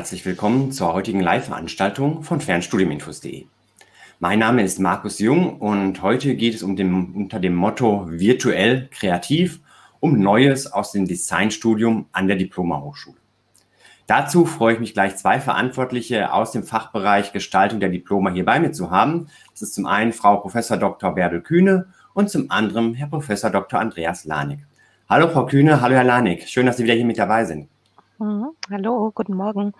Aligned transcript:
Herzlich 0.00 0.24
willkommen 0.24 0.72
zur 0.72 0.94
heutigen 0.94 1.20
Live-Veranstaltung 1.20 2.22
von 2.22 2.40
Fernstudiuminfos.de. 2.40 3.44
Mein 4.18 4.38
Name 4.38 4.62
ist 4.62 4.78
Markus 4.78 5.18
Jung 5.18 5.58
und 5.58 6.00
heute 6.00 6.36
geht 6.36 6.54
es 6.54 6.62
um 6.62 6.74
dem, 6.74 7.14
unter 7.14 7.38
dem 7.38 7.54
Motto 7.54 8.06
virtuell 8.08 8.88
kreativ 8.90 9.60
um 10.00 10.18
Neues 10.18 10.72
aus 10.72 10.92
dem 10.92 11.06
Designstudium 11.06 12.06
an 12.12 12.28
der 12.28 12.38
Diploma-Hochschule. 12.38 13.18
Dazu 14.06 14.46
freue 14.46 14.72
ich 14.72 14.80
mich 14.80 14.94
gleich 14.94 15.16
zwei 15.16 15.38
Verantwortliche 15.38 16.32
aus 16.32 16.52
dem 16.52 16.62
Fachbereich 16.62 17.34
Gestaltung 17.34 17.78
der 17.78 17.90
Diploma 17.90 18.30
hier 18.30 18.46
bei 18.46 18.58
mir 18.58 18.72
zu 18.72 18.90
haben. 18.90 19.28
Das 19.52 19.60
ist 19.60 19.74
zum 19.74 19.84
einen 19.84 20.14
Frau 20.14 20.38
Professor 20.38 20.78
Dr. 20.78 21.14
Berdel 21.14 21.42
Kühne 21.42 21.88
und 22.14 22.30
zum 22.30 22.50
anderen 22.50 22.94
Herr 22.94 23.08
Professor 23.08 23.50
Dr. 23.50 23.78
Andreas 23.78 24.24
Lanik. 24.24 24.60
Hallo 25.10 25.28
Frau 25.28 25.44
Kühne, 25.44 25.82
hallo 25.82 25.94
Herr 25.94 26.04
Lanik. 26.04 26.48
Schön, 26.48 26.64
dass 26.64 26.78
Sie 26.78 26.84
wieder 26.84 26.94
hier 26.94 27.04
mit 27.04 27.18
dabei 27.18 27.44
sind. 27.44 27.68
Mhm. 28.20 28.50
Hallo, 28.70 29.10
guten 29.14 29.34
Morgen. 29.34 29.72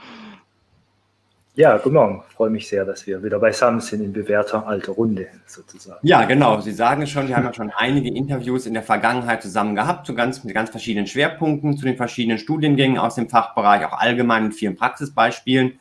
Ja, 1.56 1.76
guten 1.76 1.94
Morgen. 1.94 2.22
Ich 2.26 2.34
freue 2.34 2.48
mich 2.48 2.66
sehr, 2.66 2.86
dass 2.86 3.06
wir 3.06 3.22
wieder 3.22 3.38
beisammen 3.38 3.80
sind 3.80 4.02
in 4.02 4.14
bewährter 4.14 4.66
alter 4.66 4.92
Runde 4.92 5.26
sozusagen. 5.46 5.98
Ja, 6.06 6.24
genau. 6.24 6.58
Sie 6.60 6.72
sagen 6.72 7.02
es 7.02 7.10
schon, 7.10 7.28
wir 7.28 7.36
haben 7.36 7.45
ja 7.45 7.52
schon 7.52 7.70
einige 7.70 8.08
Interviews 8.08 8.64
in 8.64 8.72
der 8.72 8.82
Vergangenheit 8.82 9.42
zusammen 9.42 9.74
gehabt, 9.74 10.06
zu 10.06 10.14
ganz, 10.14 10.42
mit 10.42 10.54
ganz 10.54 10.70
verschiedenen 10.70 11.06
Schwerpunkten, 11.06 11.76
zu 11.76 11.84
den 11.84 11.98
verschiedenen 11.98 12.38
Studiengängen 12.38 12.96
aus 12.96 13.16
dem 13.16 13.28
Fachbereich, 13.28 13.84
auch 13.84 13.98
allgemein 13.98 14.45
mit 14.45 14.54
vielen 14.54 14.74
Praxisbeispielen. 14.74 15.78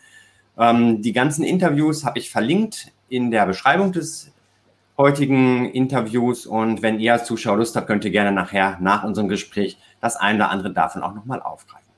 Ähm, 0.57 1.01
die 1.01 1.13
ganzen 1.13 1.45
Interviews 1.45 2.03
habe 2.03 2.19
ich 2.19 2.29
verlinkt 2.29 2.91
in 3.07 3.31
der 3.31 3.45
Beschreibung 3.45 3.93
des 3.93 4.33
heutigen 4.97 5.71
Interviews 5.71 6.45
und 6.45 6.81
wenn 6.81 6.99
ihr 6.99 7.13
als 7.13 7.23
Zuschauer 7.23 7.55
Lust 7.55 7.77
habt, 7.77 7.87
könnt 7.87 8.03
ihr 8.03 8.11
gerne 8.11 8.33
nachher 8.33 8.77
nach 8.81 9.05
unserem 9.05 9.29
Gespräch 9.29 9.77
das 10.01 10.17
eine 10.17 10.39
oder 10.39 10.49
andere 10.49 10.73
davon 10.73 11.03
auch 11.03 11.15
nochmal 11.15 11.41
aufgreifen. 11.41 11.88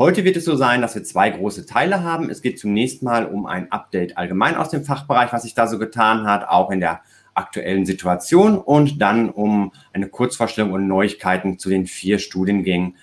Heute 0.00 0.24
wird 0.24 0.38
es 0.38 0.46
so 0.46 0.56
sein, 0.56 0.80
dass 0.80 0.94
wir 0.94 1.04
zwei 1.04 1.28
große 1.28 1.66
Teile 1.66 2.02
haben. 2.02 2.30
Es 2.30 2.40
geht 2.40 2.58
zunächst 2.58 3.02
mal 3.02 3.26
um 3.26 3.44
ein 3.44 3.70
Update 3.70 4.16
allgemein 4.16 4.56
aus 4.56 4.70
dem 4.70 4.82
Fachbereich, 4.82 5.30
was 5.30 5.42
sich 5.42 5.52
da 5.52 5.66
so 5.66 5.78
getan 5.78 6.26
hat, 6.26 6.48
auch 6.48 6.70
in 6.70 6.80
der 6.80 7.02
aktuellen 7.34 7.84
Situation 7.84 8.56
und 8.56 9.02
dann 9.02 9.28
um 9.28 9.72
eine 9.92 10.08
Kurzvorstellung 10.08 10.72
und 10.72 10.88
Neuigkeiten 10.88 11.58
zu 11.58 11.68
den 11.68 11.86
vier 11.86 12.18
Studiengängen, 12.18 12.96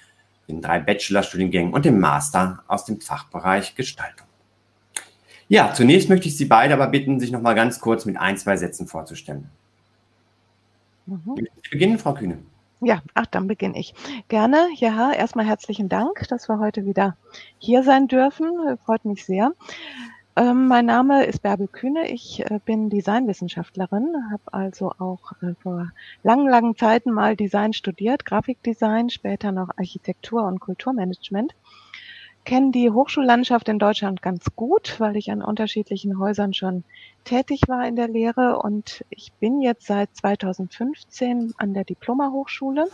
den 0.47 0.59
drei 0.59 0.79
Bachelorstudiengängen 0.79 1.71
und 1.71 1.85
dem 1.85 1.99
Master 1.99 2.63
aus 2.65 2.85
dem 2.85 2.99
Fachbereich 2.99 3.75
Gestaltung. 3.75 4.25
Ja, 5.49 5.75
zunächst 5.75 6.09
möchte 6.09 6.27
ich 6.29 6.35
Sie 6.35 6.45
beide 6.45 6.73
aber 6.73 6.87
bitten, 6.87 7.19
sich 7.19 7.31
noch 7.31 7.43
mal 7.43 7.53
ganz 7.53 7.79
kurz 7.79 8.05
mit 8.05 8.17
ein, 8.17 8.37
zwei 8.37 8.57
Sätzen 8.57 8.87
vorzustellen. 8.87 9.51
Mhm. 11.05 11.47
Beginnen, 11.69 11.99
Frau 11.99 12.15
Kühne. 12.15 12.39
Ja, 12.79 13.01
ach, 13.15 13.25
dann 13.25 13.47
beginne 13.47 13.79
ich. 13.79 13.93
Gerne. 14.27 14.67
Ja, 14.75 15.11
erstmal 15.11 15.45
herzlichen 15.45 15.89
Dank, 15.89 16.27
dass 16.29 16.47
wir 16.47 16.59
heute 16.59 16.85
wieder 16.85 17.17
hier 17.57 17.83
sein 17.83 18.07
dürfen. 18.07 18.77
Freut 18.85 19.03
mich 19.03 19.25
sehr. 19.25 19.53
Ähm, 20.35 20.67
mein 20.67 20.85
Name 20.85 21.25
ist 21.25 21.41
Bärbel 21.41 21.67
Kühne. 21.67 22.11
Ich 22.11 22.45
äh, 22.45 22.59
bin 22.63 22.91
Designwissenschaftlerin, 22.91 24.13
habe 24.31 24.43
also 24.51 24.91
auch 24.99 25.31
äh, 25.41 25.55
vor 25.63 25.91
langen, 26.21 26.47
langen 26.47 26.75
Zeiten 26.75 27.11
mal 27.11 27.35
Design 27.35 27.73
studiert, 27.73 28.23
Grafikdesign, 28.23 29.09
später 29.09 29.51
noch 29.51 29.69
Architektur 29.77 30.43
und 30.43 30.59
Kulturmanagement 30.59 31.55
kenne 32.47 32.71
die 32.71 32.89
Hochschullandschaft 32.89 33.67
in 33.67 33.77
Deutschland 33.77 34.21
ganz 34.21 34.45
gut, 34.55 35.01
weil 35.01 35.17
ich 35.17 35.29
an 35.31 35.41
unterschiedlichen 35.41 36.17
Häusern 36.17 36.53
schon 36.53 36.85
tätig 37.25 37.63
war 37.67 37.85
in 37.85 37.97
der 37.97 38.07
Lehre 38.07 38.59
und 38.59 39.03
ich 39.09 39.33
bin 39.33 39.59
jetzt 39.59 39.85
seit 39.85 40.15
2015 40.15 41.55
an 41.57 41.73
der 41.73 41.83
Diploma-Hochschule. 41.83 42.87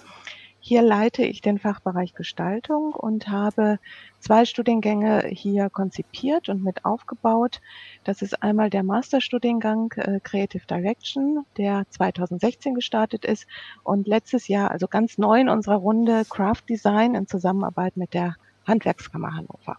Hier 0.59 0.81
leite 0.81 1.23
ich 1.23 1.41
den 1.41 1.59
Fachbereich 1.59 2.15
Gestaltung 2.15 2.93
und 2.93 3.27
habe 3.27 3.77
zwei 4.19 4.45
Studiengänge 4.45 5.27
hier 5.27 5.69
konzipiert 5.69 6.49
und 6.49 6.63
mit 6.63 6.83
aufgebaut. 6.83 7.61
Das 8.05 8.23
ist 8.23 8.41
einmal 8.41 8.71
der 8.71 8.81
Masterstudiengang 8.81 9.91
äh, 9.97 10.19
Creative 10.19 10.65
Direction, 10.65 11.45
der 11.57 11.85
2016 11.91 12.73
gestartet 12.73 13.23
ist 13.23 13.45
und 13.83 14.07
letztes 14.07 14.47
Jahr, 14.47 14.71
also 14.71 14.87
ganz 14.87 15.19
neu 15.19 15.41
in 15.41 15.49
unserer 15.49 15.75
Runde, 15.75 16.23
Craft 16.27 16.63
Design 16.67 17.13
in 17.13 17.27
Zusammenarbeit 17.27 17.97
mit 17.97 18.15
der 18.15 18.35
Handwerkskammer 18.65 19.33
Hannover. 19.33 19.77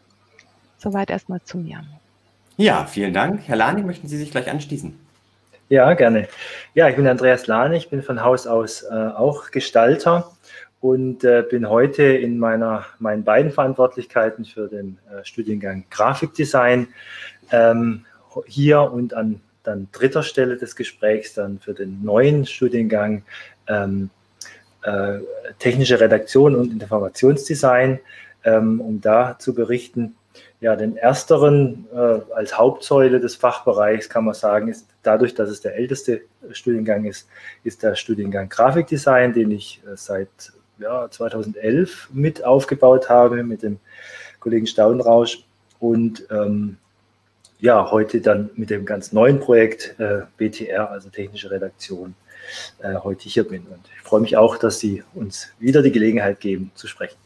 Soweit 0.79 1.11
erstmal 1.11 1.43
zu 1.43 1.59
mir. 1.59 1.85
Ja, 2.57 2.87
vielen 2.87 3.13
Dank. 3.13 3.43
Herr 3.47 3.57
Lanig, 3.57 3.85
möchten 3.85 4.09
Sie 4.09 4.17
sich 4.17 4.31
gleich 4.31 4.51
anschließen? 4.51 4.99
Ja, 5.69 5.95
gerne. 5.95 6.29
Ja, 6.75 6.89
ich 6.89 6.97
bin 6.97 7.07
Andreas 7.07 7.47
Lanig, 7.47 7.91
bin 7.91 8.03
von 8.03 8.23
Haus 8.23 8.47
aus 8.47 8.83
äh, 8.83 8.93
auch 8.95 9.51
Gestalter 9.51 10.31
und 10.81 11.25
äh, 11.25 11.43
bin 11.49 11.69
heute 11.69 12.03
in 12.03 12.39
meiner, 12.39 12.85
meinen 12.99 13.25
beiden 13.25 13.51
Verantwortlichkeiten 13.51 14.45
für 14.45 14.69
den 14.69 14.99
äh, 15.11 15.25
Studiengang 15.25 15.85
Grafikdesign 15.91 16.89
ähm, 17.51 18.05
hier 18.47 18.83
und 18.83 19.15
an 19.15 19.41
dann 19.65 19.89
dritter 19.93 20.23
Stelle 20.23 20.57
des 20.57 20.77
Gesprächs 20.77 21.35
dann 21.35 21.59
für 21.59 21.73
den 21.73 22.05
neuen 22.05 22.47
Studiengang 22.47 23.23
ähm, 23.67 24.11
äh, 24.83 25.21
technische 25.59 25.99
Redaktion 25.99 26.55
und 26.55 26.71
Informationsdesign 26.71 27.99
ähm, 28.45 28.81
um 28.81 29.01
da 29.01 29.37
zu 29.39 29.55
berichten. 29.55 30.15
Ja, 30.61 30.77
den 30.77 30.97
ersteren 30.97 31.87
äh, 31.95 32.21
als 32.35 32.57
Hauptsäule 32.59 33.21
des 33.21 33.37
Fachbereichs 33.37 34.09
kann 34.09 34.25
man 34.25 34.35
sagen, 34.35 34.69
ist 34.69 34.87
dadurch, 35.03 35.35
dass 35.35 35.51
es 35.51 35.61
der 35.61 35.77
älteste 35.77 36.23
Studiengang 36.53 37.05
ist, 37.05 37.29
ist 37.65 37.83
der 37.83 37.95
Studiengang 37.95 38.49
Grafikdesign, 38.49 39.33
den 39.33 39.51
ich 39.51 39.81
äh, 39.87 39.97
seit 39.97 40.29
ja, 40.79 41.09
2011 41.09 42.09
mit 42.13 42.45
aufgebaut 42.45 43.09
habe 43.09 43.43
mit 43.43 43.63
dem 43.63 43.79
Kollegen 44.41 44.67
Staunrausch 44.67 45.45
und 45.79 46.27
ähm, 46.31 46.79
ja, 47.61 47.91
heute 47.91 48.21
dann 48.21 48.51
mit 48.57 48.71
dem 48.71 48.85
ganz 48.85 49.13
neuen 49.13 49.41
Projekt 49.41 49.95
äh, 49.99 50.23
BTR, 50.37 50.91
also 50.91 51.09
technische 51.09 51.51
Redaktion, 51.51 52.15
äh, 52.81 52.95
heute 52.97 53.29
hier 53.29 53.45
bin. 53.45 53.63
Und 53.63 53.81
ich 53.95 54.03
freue 54.03 54.21
mich 54.21 54.37
auch, 54.37 54.59
dass 54.59 54.81
Sie 54.81 55.03
uns 55.15 55.49
wieder 55.59 55.83
die 55.83 55.93
Gelegenheit 55.93 56.41
geben 56.41 56.73
zu 56.75 56.89
sprechen. 56.89 57.24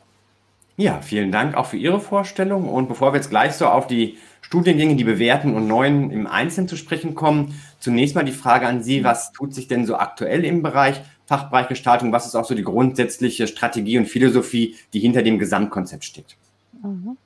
Ja, 0.78 1.00
vielen 1.00 1.32
Dank 1.32 1.56
auch 1.56 1.66
für 1.66 1.76
Ihre 1.76 1.98
Vorstellung. 1.98 2.68
Und 2.68 2.86
bevor 2.86 3.12
wir 3.12 3.16
jetzt 3.16 3.30
gleich 3.30 3.54
so 3.54 3.66
auf 3.66 3.88
die 3.88 4.16
Studiengänge, 4.42 4.94
die 4.94 5.02
bewährten 5.02 5.56
und 5.56 5.66
neuen 5.66 6.12
im 6.12 6.28
Einzelnen 6.28 6.68
zu 6.68 6.76
sprechen 6.76 7.16
kommen, 7.16 7.60
zunächst 7.80 8.14
mal 8.14 8.24
die 8.24 8.30
Frage 8.30 8.68
an 8.68 8.80
Sie, 8.80 9.02
was 9.02 9.32
tut 9.32 9.52
sich 9.52 9.66
denn 9.66 9.86
so 9.86 9.96
aktuell 9.96 10.44
im 10.44 10.62
Bereich 10.62 11.00
Fachbereich 11.26 11.66
Gestaltung? 11.66 12.12
Was 12.12 12.26
ist 12.26 12.36
auch 12.36 12.44
so 12.44 12.54
die 12.54 12.62
grundsätzliche 12.62 13.48
Strategie 13.48 13.98
und 13.98 14.06
Philosophie, 14.06 14.76
die 14.92 15.00
hinter 15.00 15.24
dem 15.24 15.40
Gesamtkonzept 15.40 16.04
steht? 16.04 16.36
Mhm. 16.80 17.16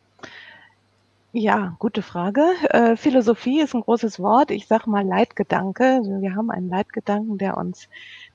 Ja, 1.34 1.76
gute 1.78 2.00
Frage. 2.00 2.42
Äh, 2.70 2.96
Philosophie 2.96 3.60
ist 3.60 3.74
ein 3.74 3.82
großes 3.82 4.18
Wort. 4.18 4.50
Ich 4.50 4.66
sage 4.66 4.88
mal 4.88 5.06
Leitgedanke. 5.06 6.00
Wir 6.20 6.34
haben 6.34 6.50
einen 6.50 6.70
Leitgedanken, 6.70 7.36
der 7.36 7.58
uns 7.58 7.88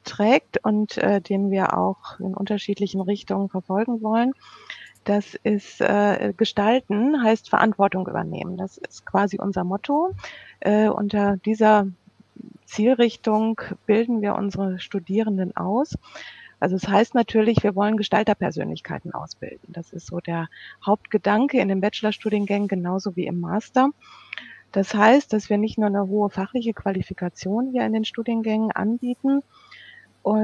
trägt 0.04 0.64
und 0.64 0.98
äh, 1.00 1.22
den 1.22 1.50
wir 1.50 1.76
auch 1.76 2.20
in 2.20 2.36
unterschiedlichen 2.36 3.02
Richtungen 3.02 3.50
verfolgen 3.50 4.04
wollen. 4.04 4.34
Das 5.08 5.36
ist 5.36 5.80
äh, 5.80 6.34
Gestalten 6.36 7.24
heißt 7.24 7.50
Verantwortung 7.50 8.10
übernehmen. 8.10 8.58
Das 8.58 8.78
ist 8.78 9.06
quasi 9.06 9.40
unser 9.40 9.64
Motto. 9.64 10.14
Äh, 10.60 10.90
unter 10.90 11.38
dieser 11.38 11.88
Zielrichtung 12.66 13.62
bilden 13.86 14.22
wir 14.22 14.36
unsere 14.36 14.80
Studierenden 14.80 15.56
aus. 15.56 15.96
Also 16.60 16.76
es 16.76 16.82
das 16.82 16.92
heißt 16.92 17.16
natürlich, 17.16 17.64
wir 17.64 17.74
wollen 17.74 17.96
Gestalterpersönlichkeiten 17.96 19.14
ausbilden. 19.14 19.70
Das 19.70 19.94
ist 19.94 20.08
so 20.08 20.20
der 20.20 20.50
Hauptgedanke 20.86 21.62
in 21.62 21.70
den 21.70 21.80
Bachelorstudiengängen 21.80 22.68
genauso 22.68 23.16
wie 23.16 23.28
im 23.28 23.40
Master. 23.40 23.92
Das 24.74 24.94
heißt, 24.94 25.32
dass 25.32 25.50
wir 25.50 25.58
nicht 25.58 25.78
nur 25.78 25.88
eine 25.88 26.10
hohe 26.10 26.30
fachliche 26.30 26.74
Qualifikation 26.74 27.72
hier 27.72 27.86
in 27.86 27.94
den 27.94 28.04
Studiengängen 28.04 28.74
anbieten, 28.74 29.42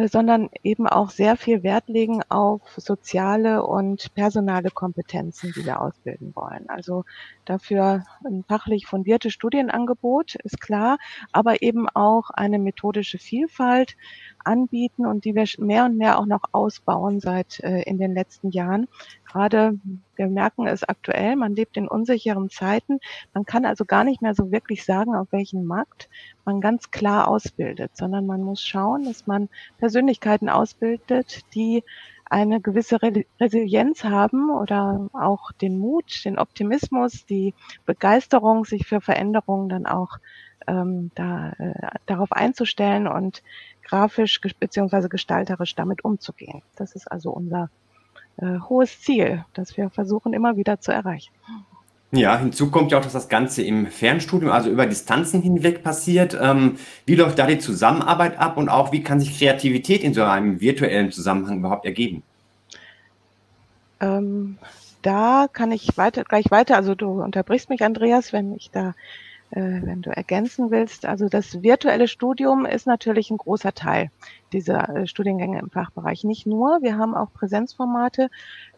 sondern 0.07 0.49
eben 0.63 0.87
auch 0.87 1.09
sehr 1.09 1.35
viel 1.35 1.63
Wert 1.63 1.87
legen 1.87 2.21
auf 2.29 2.61
soziale 2.77 3.65
und 3.65 4.13
personale 4.13 4.71
Kompetenzen, 4.71 5.51
die 5.55 5.65
wir 5.65 5.81
ausbilden 5.81 6.33
wollen. 6.35 6.69
Also 6.69 7.03
dafür 7.45 8.03
ein 8.25 8.43
fachlich 8.47 8.85
fundiertes 8.85 9.33
Studienangebot 9.33 10.35
ist 10.35 10.61
klar, 10.61 10.97
aber 11.31 11.61
eben 11.61 11.89
auch 11.89 12.29
eine 12.29 12.59
methodische 12.59 13.17
Vielfalt 13.17 13.95
anbieten 14.45 15.05
und 15.05 15.25
die 15.25 15.35
wir 15.35 15.45
mehr 15.57 15.85
und 15.85 15.97
mehr 15.97 16.19
auch 16.19 16.25
noch 16.25 16.43
ausbauen 16.51 17.19
seit 17.19 17.59
äh, 17.61 17.81
in 17.83 17.97
den 17.97 18.13
letzten 18.13 18.51
Jahren. 18.51 18.87
Gerade 19.25 19.79
wir 20.15 20.27
merken 20.27 20.67
es 20.67 20.83
aktuell, 20.83 21.35
man 21.35 21.55
lebt 21.55 21.77
in 21.77 21.87
unsicheren 21.87 22.49
Zeiten. 22.49 22.99
Man 23.33 23.45
kann 23.45 23.65
also 23.65 23.85
gar 23.85 24.03
nicht 24.03 24.21
mehr 24.21 24.35
so 24.35 24.51
wirklich 24.51 24.85
sagen, 24.85 25.15
auf 25.15 25.27
welchen 25.31 25.65
Markt 25.65 26.09
man 26.45 26.61
ganz 26.61 26.91
klar 26.91 27.27
ausbildet, 27.27 27.91
sondern 27.95 28.25
man 28.25 28.41
muss 28.41 28.61
schauen, 28.61 29.05
dass 29.05 29.27
man 29.27 29.49
Persönlichkeiten 29.79 30.49
ausbildet, 30.49 31.41
die 31.55 31.83
eine 32.33 32.61
gewisse 32.61 32.99
Resilienz 33.39 34.03
haben 34.03 34.49
oder 34.49 35.07
auch 35.13 35.51
den 35.51 35.77
Mut, 35.77 36.25
den 36.25 36.39
Optimismus, 36.39 37.25
die 37.27 37.53
Begeisterung, 37.85 38.65
sich 38.65 38.87
für 38.87 39.01
Veränderungen 39.01 39.69
dann 39.69 39.85
auch 39.85 40.17
ähm, 40.65 41.11
da, 41.13 41.51
äh, 41.59 41.73
darauf 42.05 42.31
einzustellen 42.31 43.07
und 43.07 43.43
grafisch 43.93 44.41
beziehungsweise 44.59 45.07
gestalterisch 45.07 45.75
damit 45.75 46.03
umzugehen. 46.03 46.63
Das 46.75 46.95
ist 46.95 47.11
also 47.11 47.29
unser 47.29 47.69
äh, 48.37 48.59
hohes 48.67 49.01
Ziel, 49.01 49.45
das 49.53 49.77
wir 49.77 49.91
versuchen 49.91 50.33
immer 50.33 50.57
wieder 50.57 50.79
zu 50.79 50.91
erreichen. 50.91 51.31
Ja, 52.11 52.37
hinzu 52.37 52.71
kommt 52.71 52.91
ja 52.91 52.97
auch, 52.97 53.03
dass 53.03 53.13
das 53.13 53.29
Ganze 53.29 53.61
im 53.61 53.85
Fernstudium, 53.87 54.51
also 54.51 54.69
über 54.71 54.87
Distanzen 54.87 55.43
hinweg 55.43 55.83
passiert. 55.83 56.35
Ähm, 56.39 56.77
wie 57.05 57.15
läuft 57.15 57.37
da 57.37 57.45
die 57.45 57.59
Zusammenarbeit 57.59 58.39
ab 58.39 58.57
und 58.57 58.67
auch 58.67 58.91
wie 58.91 59.03
kann 59.03 59.19
sich 59.19 59.37
Kreativität 59.37 60.03
in 60.03 60.15
so 60.15 60.23
einem 60.23 60.59
virtuellen 60.59 61.11
Zusammenhang 61.11 61.59
überhaupt 61.59 61.85
ergeben? 61.85 62.23
Ähm, 63.99 64.57
da 65.03 65.47
kann 65.51 65.71
ich 65.71 65.97
weiter, 65.97 66.23
gleich 66.23 66.49
weiter, 66.49 66.77
also 66.77 66.95
du 66.95 67.21
unterbrichst 67.21 67.69
mich, 67.69 67.83
Andreas, 67.83 68.33
wenn 68.33 68.55
ich 68.55 68.71
da, 68.71 68.93
wenn 69.59 70.01
du 70.01 70.09
ergänzen 70.09 70.71
willst. 70.71 71.05
Also 71.05 71.29
das 71.29 71.61
virtuelle 71.61 72.07
Studium 72.07 72.65
ist 72.65 72.87
natürlich 72.87 73.29
ein 73.29 73.37
großer 73.37 73.73
Teil 73.73 74.09
dieser 74.51 74.89
äh, 74.89 75.07
Studiengänge 75.07 75.59
im 75.59 75.69
Fachbereich. 75.69 76.23
Nicht 76.23 76.45
nur, 76.45 76.81
wir 76.81 76.97
haben 76.97 77.15
auch 77.15 77.33
Präsenzformate, 77.33 78.29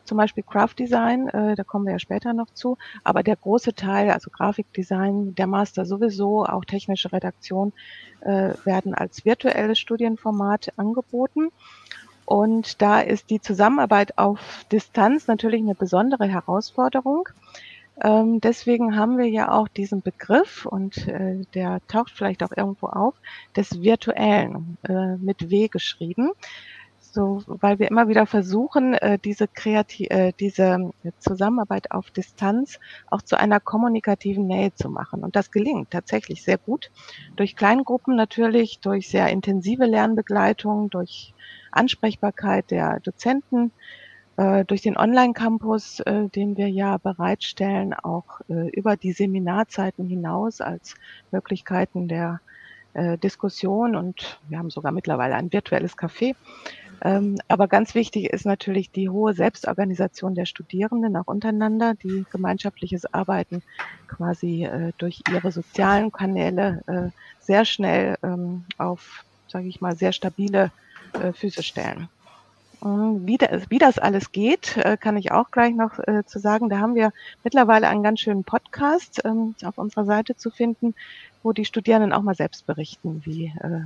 zum 0.04 0.18
Beispiel 0.18 0.44
Craft 0.44 0.76
Design, 0.78 1.28
äh, 1.30 1.56
da 1.56 1.64
kommen 1.64 1.86
wir 1.86 1.94
ja 1.94 2.00
später 2.00 2.34
noch 2.34 2.50
zu, 2.54 2.78
aber 3.04 3.24
der 3.24 3.36
große 3.36 3.74
Teil, 3.74 4.12
also 4.12 4.30
Grafikdesign, 4.30 5.36
der 5.36 5.48
Master 5.48 5.86
sowieso, 5.86 6.46
auch 6.46 6.66
technische 6.66 7.12
Redaktion, 7.12 7.74
äh, 8.22 8.54
werden 8.64 8.94
als 8.94 9.26
virtuelles 9.26 9.80
Studienformat 9.80 10.74
angeboten. 10.78 11.50
Und 12.26 12.82
da 12.82 13.02
ist 13.02 13.30
die 13.30 13.40
Zusammenarbeit 13.40 14.18
auf 14.18 14.66
Distanz 14.72 15.28
natürlich 15.28 15.62
eine 15.62 15.76
besondere 15.76 16.26
Herausforderung. 16.26 17.30
Ähm, 18.02 18.42
deswegen 18.42 18.98
haben 18.98 19.18
wir 19.18 19.30
ja 19.30 19.52
auch 19.52 19.68
diesen 19.68 20.02
Begriff 20.02 20.66
und 20.66 21.08
äh, 21.08 21.42
der 21.54 21.80
taucht 21.88 22.12
vielleicht 22.16 22.44
auch 22.44 22.52
irgendwo 22.56 22.88
auf, 22.88 23.16
des 23.56 23.82
Virtuellen 23.82 24.78
äh, 24.88 25.16
mit 25.18 25.50
W 25.50 25.68
geschrieben 25.70 26.32
so, 27.16 27.42
weil 27.48 27.80
wir 27.80 27.90
immer 27.90 28.10
wieder 28.10 28.26
versuchen, 28.26 28.94
äh, 28.94 29.18
diese 29.18 29.48
Kreativ 29.48 30.08
äh, 30.10 30.34
diese 30.38 30.92
Zusammenarbeit 31.20 31.92
auf 31.92 32.12
Distanz 32.12 32.78
auch 33.10 33.22
zu 33.22 33.40
einer 33.40 33.62
kommunikativen 33.62 34.46
Nähe 34.46 34.74
zu 34.76 34.90
machen. 34.90 35.24
Und 35.24 35.38
das 35.38 35.50
gelingt 35.50 35.92
tatsächlich 35.92 36.44
sehr 36.44 36.58
gut. 36.58 36.92
Durch 37.38 37.56
Kleingruppen 37.56 38.18
natürlich, 38.18 38.80
durch 38.80 39.08
sehr 39.08 39.30
intensive 39.30 39.86
Lernbegleitung, 39.86 40.90
durch 40.90 41.34
Ansprechbarkeit 41.72 42.70
der 42.70 43.00
Dozenten, 43.00 43.72
durch 44.38 44.82
den 44.82 44.98
Online-Campus, 44.98 46.04
den 46.06 46.58
wir 46.58 46.70
ja 46.70 46.98
bereitstellen, 46.98 47.94
auch 47.94 48.42
über 48.48 48.98
die 48.98 49.14
Seminarzeiten 49.14 50.06
hinaus 50.06 50.60
als 50.60 50.96
Möglichkeiten 51.32 52.10
der 52.10 52.42
Diskussion 53.24 53.96
und 53.96 54.40
wir 54.50 54.58
haben 54.58 54.70
sogar 54.70 54.92
mittlerweile 54.92 55.36
ein 55.36 55.54
virtuelles 55.54 55.98
Café. 55.98 56.36
Ähm, 57.02 57.38
aber 57.48 57.68
ganz 57.68 57.96
wichtig 57.96 58.32
ist 58.32 58.46
natürlich 58.46 58.92
die 58.92 59.10
hohe 59.10 59.34
Selbstorganisation 59.34 60.36
der 60.36 60.46
Studierenden 60.46 61.16
auch 61.18 61.28
untereinander, 61.28 61.94
die 61.94 62.26
gemeinschaftliches 62.32 63.14
Arbeiten 63.14 63.62
quasi 64.08 64.66
äh, 64.66 64.92
durch 64.98 65.22
ihre 65.32 65.52
sozialen 65.52 66.12
Kanäle 66.12 66.82
äh, 66.88 67.10
sehr 67.40 67.66
schnell 67.66 68.18
ähm, 68.24 68.66
auf, 68.78 69.24
sage 69.48 69.68
ich 69.68 69.82
mal, 69.82 69.96
sehr 69.96 70.14
stabile 70.14 70.72
äh, 71.14 71.34
Füße 71.34 71.64
stellen. 71.64 72.08
Ähm, 72.86 73.26
wie 73.26 73.38
das, 73.38 73.70
wie 73.70 73.80
das 73.80 73.98
alles 73.98 74.32
geht, 74.32 74.78
äh, 74.78 74.96
kann 74.98 75.18
ich 75.18 75.32
auch 75.32 75.50
gleich 75.50 75.74
noch 75.74 75.98
äh, 76.00 76.24
zu 76.26 76.40
sagen. 76.40 76.70
Da 76.70 76.78
haben 76.80 76.96
wir 76.96 77.12
mittlerweile 77.44 77.88
einen 77.88 78.04
ganz 78.04 78.20
schönen 78.20 78.44
Podcast 78.44 79.24
ähm, 79.26 79.56
auf 79.64 79.78
unserer 79.78 80.06
Seite 80.06 80.36
zu 80.36 80.52
finden, 80.52 80.94
wo 81.42 81.52
die 81.52 81.66
Studierenden 81.66 82.14
auch 82.14 82.22
mal 82.22 82.36
selbst 82.36 82.68
berichten, 82.68 83.24
wie 83.26 83.46
äh, 83.46 83.82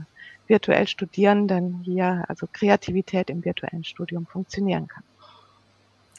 virtuell 0.48 0.88
studieren 0.88 1.48
dann 1.48 1.82
hier, 1.84 2.26
also 2.28 2.48
Kreativität 2.52 3.30
im 3.30 3.46
virtuellen 3.46 3.86
Studium 3.86 4.26
funktionieren 4.26 4.88
kann. 4.88 5.04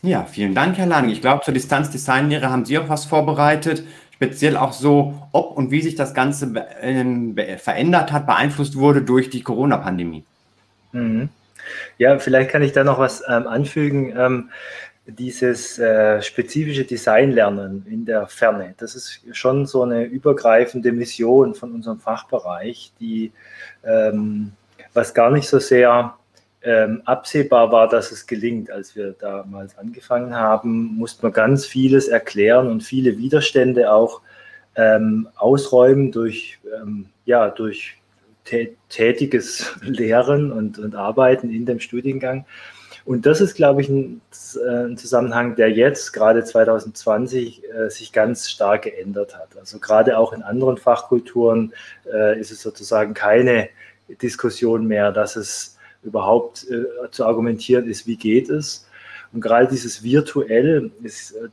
Ja, 0.03 0.25
vielen 0.25 0.55
Dank, 0.55 0.79
Herr 0.79 0.87
Lang. 0.87 1.11
Ich 1.11 1.21
glaube, 1.21 1.44
zur 1.44 1.53
Distanzdesignlehre 1.53 2.50
haben 2.50 2.65
Sie 2.65 2.79
auch 2.79 2.88
was 2.88 3.05
vorbereitet, 3.05 3.85
speziell 4.15 4.56
auch 4.56 4.73
so, 4.73 5.29
ob 5.33 5.59
und 5.59 5.71
wie 5.71 5.83
sich 5.83 5.94
das 5.94 6.15
Ganze 6.15 6.67
ähm, 6.81 7.37
verändert 7.59 8.11
hat, 8.11 8.25
beeinflusst 8.25 8.76
wurde 8.76 9.03
durch 9.03 9.29
die 9.29 9.43
Corona-Pandemie. 9.43 10.25
Mhm. 10.93 11.29
Ja, 11.99 12.19
vielleicht 12.19 12.50
kann 12.50 12.62
ich 12.62 12.72
da 12.72 12.84
noch 12.84 12.99
was 12.99 13.22
ähm, 13.28 13.46
anfügen. 13.46 14.14
Ähm, 14.17 14.50
dieses 15.06 15.78
äh, 15.78 16.22
spezifische 16.22 16.84
Designlernen 16.84 17.87
in 17.90 18.05
der 18.05 18.26
Ferne, 18.26 18.75
das 18.78 18.94
ist 18.94 19.22
schon 19.32 19.67
so 19.67 19.82
eine 19.82 20.05
übergreifende 20.05 20.93
Mission 20.93 21.55
von 21.55 21.72
unserem 21.72 21.99
Fachbereich, 21.99 22.93
die 23.00 23.32
ähm, 23.84 24.52
was 24.93 25.14
gar 25.14 25.31
nicht 25.31 25.49
so 25.49 25.58
sehr 25.58 26.14
ähm, 26.62 27.02
absehbar 27.05 27.73
war, 27.73 27.88
dass 27.88 28.12
es 28.12 28.26
gelingt. 28.26 28.70
Als 28.70 28.94
wir 28.94 29.12
damals 29.12 29.76
angefangen 29.78 30.34
haben, 30.34 30.96
musste 30.96 31.23
man 31.23 31.32
ganz 31.32 31.66
vieles 31.66 32.08
erklären 32.08 32.69
und 32.69 32.82
viele 32.82 33.16
Widerstände 33.19 33.93
auch 33.93 34.20
ähm, 34.76 35.28
ausräumen 35.37 36.12
durch, 36.12 36.58
ähm, 36.81 37.06
ja, 37.25 37.49
durch 37.49 38.00
tätiges 38.88 39.75
Lehren 39.82 40.52
und, 40.52 40.78
und 40.78 40.94
Arbeiten 40.94 41.50
in 41.50 41.66
dem 41.66 41.81
Studiengang. 41.81 42.44
Und 43.04 43.26
das 43.26 43.40
ist, 43.40 43.54
glaube 43.54 43.82
ich, 43.82 43.88
ein, 43.88 44.20
äh, 44.56 44.84
ein 44.87 44.96
Zusammenhang, 44.96 45.56
der 45.56 45.70
jetzt, 45.70 46.12
gerade 46.12 46.44
2020, 46.44 47.62
äh, 47.64 47.90
sich 47.90 48.12
ganz 48.12 48.48
stark 48.48 48.82
geändert 48.82 49.37
hat. 49.37 49.56
Also 49.58 49.78
gerade 49.78 50.19
auch 50.19 50.32
in 50.32 50.42
anderen 50.42 50.76
Fachkulturen 50.76 51.72
äh, 52.12 52.38
ist 52.38 52.50
es 52.50 52.62
sozusagen 52.62 53.14
keine 53.14 53.69
Diskussion 54.22 54.87
mehr, 54.87 55.12
dass 55.12 55.37
es 55.37 55.78
überhaupt 56.02 56.66
äh, 56.70 57.10
zu 57.10 57.25
argumentieren 57.25 57.88
ist, 57.88 58.06
wie 58.06 58.16
geht 58.16 58.50
es. 58.50 58.87
Und 59.32 59.40
gerade 59.40 59.69
dieses 59.69 60.02
Virtuell 60.02 60.90
ist, 61.02 61.32
äh, 61.32 61.48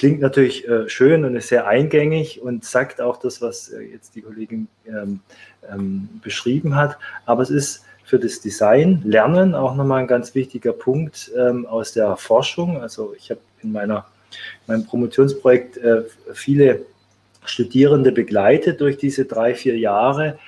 klingt 0.00 0.22
natürlich 0.22 0.66
äh, 0.66 0.88
schön 0.88 1.26
und 1.26 1.36
ist 1.36 1.48
sehr 1.48 1.66
eingängig 1.66 2.40
und 2.40 2.64
sagt 2.64 3.02
auch 3.02 3.18
das, 3.18 3.42
was 3.42 3.70
jetzt 3.92 4.14
die 4.14 4.22
Kollegin 4.22 4.66
ähm, 4.86 5.20
ähm, 5.70 6.08
beschrieben 6.22 6.74
hat. 6.74 6.96
Aber 7.26 7.42
es 7.42 7.50
ist 7.50 7.84
für 8.02 8.18
das 8.18 8.40
Design, 8.40 9.02
Lernen 9.04 9.54
auch 9.54 9.74
nochmal 9.74 10.00
ein 10.00 10.06
ganz 10.06 10.34
wichtiger 10.34 10.72
Punkt 10.72 11.30
ähm, 11.36 11.66
aus 11.66 11.92
der 11.92 12.16
Forschung. 12.16 12.80
Also 12.80 13.14
ich 13.14 13.30
habe 13.30 13.40
in 13.62 13.72
meiner, 13.72 14.06
meinem 14.66 14.86
Promotionsprojekt 14.86 15.76
äh, 15.76 16.04
viele 16.32 16.80
Studierende 17.44 18.10
begleitet 18.10 18.80
durch 18.80 18.96
diese 18.96 19.26
drei, 19.26 19.54
vier 19.54 19.76
Jahre. 19.76 20.38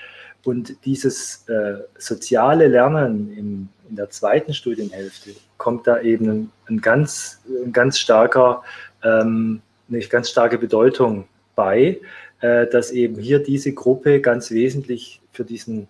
Und 0.44 0.82
dieses 0.86 1.46
äh, 1.50 1.74
soziale 1.98 2.68
Lernen 2.68 3.36
im, 3.36 3.68
in 3.90 3.96
der 3.96 4.08
zweiten 4.08 4.54
Studienhälfte 4.54 5.32
kommt 5.58 5.86
da 5.86 6.00
eben 6.00 6.30
ein, 6.30 6.50
ein 6.70 6.80
ganz, 6.80 7.42
ein 7.66 7.74
ganz 7.74 7.98
starker, 7.98 8.62
ähm, 9.04 9.60
eine 9.88 10.00
ganz 10.00 10.30
starke 10.30 10.58
Bedeutung 10.58 11.24
bei, 11.54 12.00
äh, 12.40 12.66
dass 12.66 12.90
eben 12.90 13.20
hier 13.20 13.38
diese 13.40 13.72
Gruppe 13.72 14.20
ganz 14.20 14.50
wesentlich 14.50 15.20
für 15.32 15.44
diesen 15.44 15.88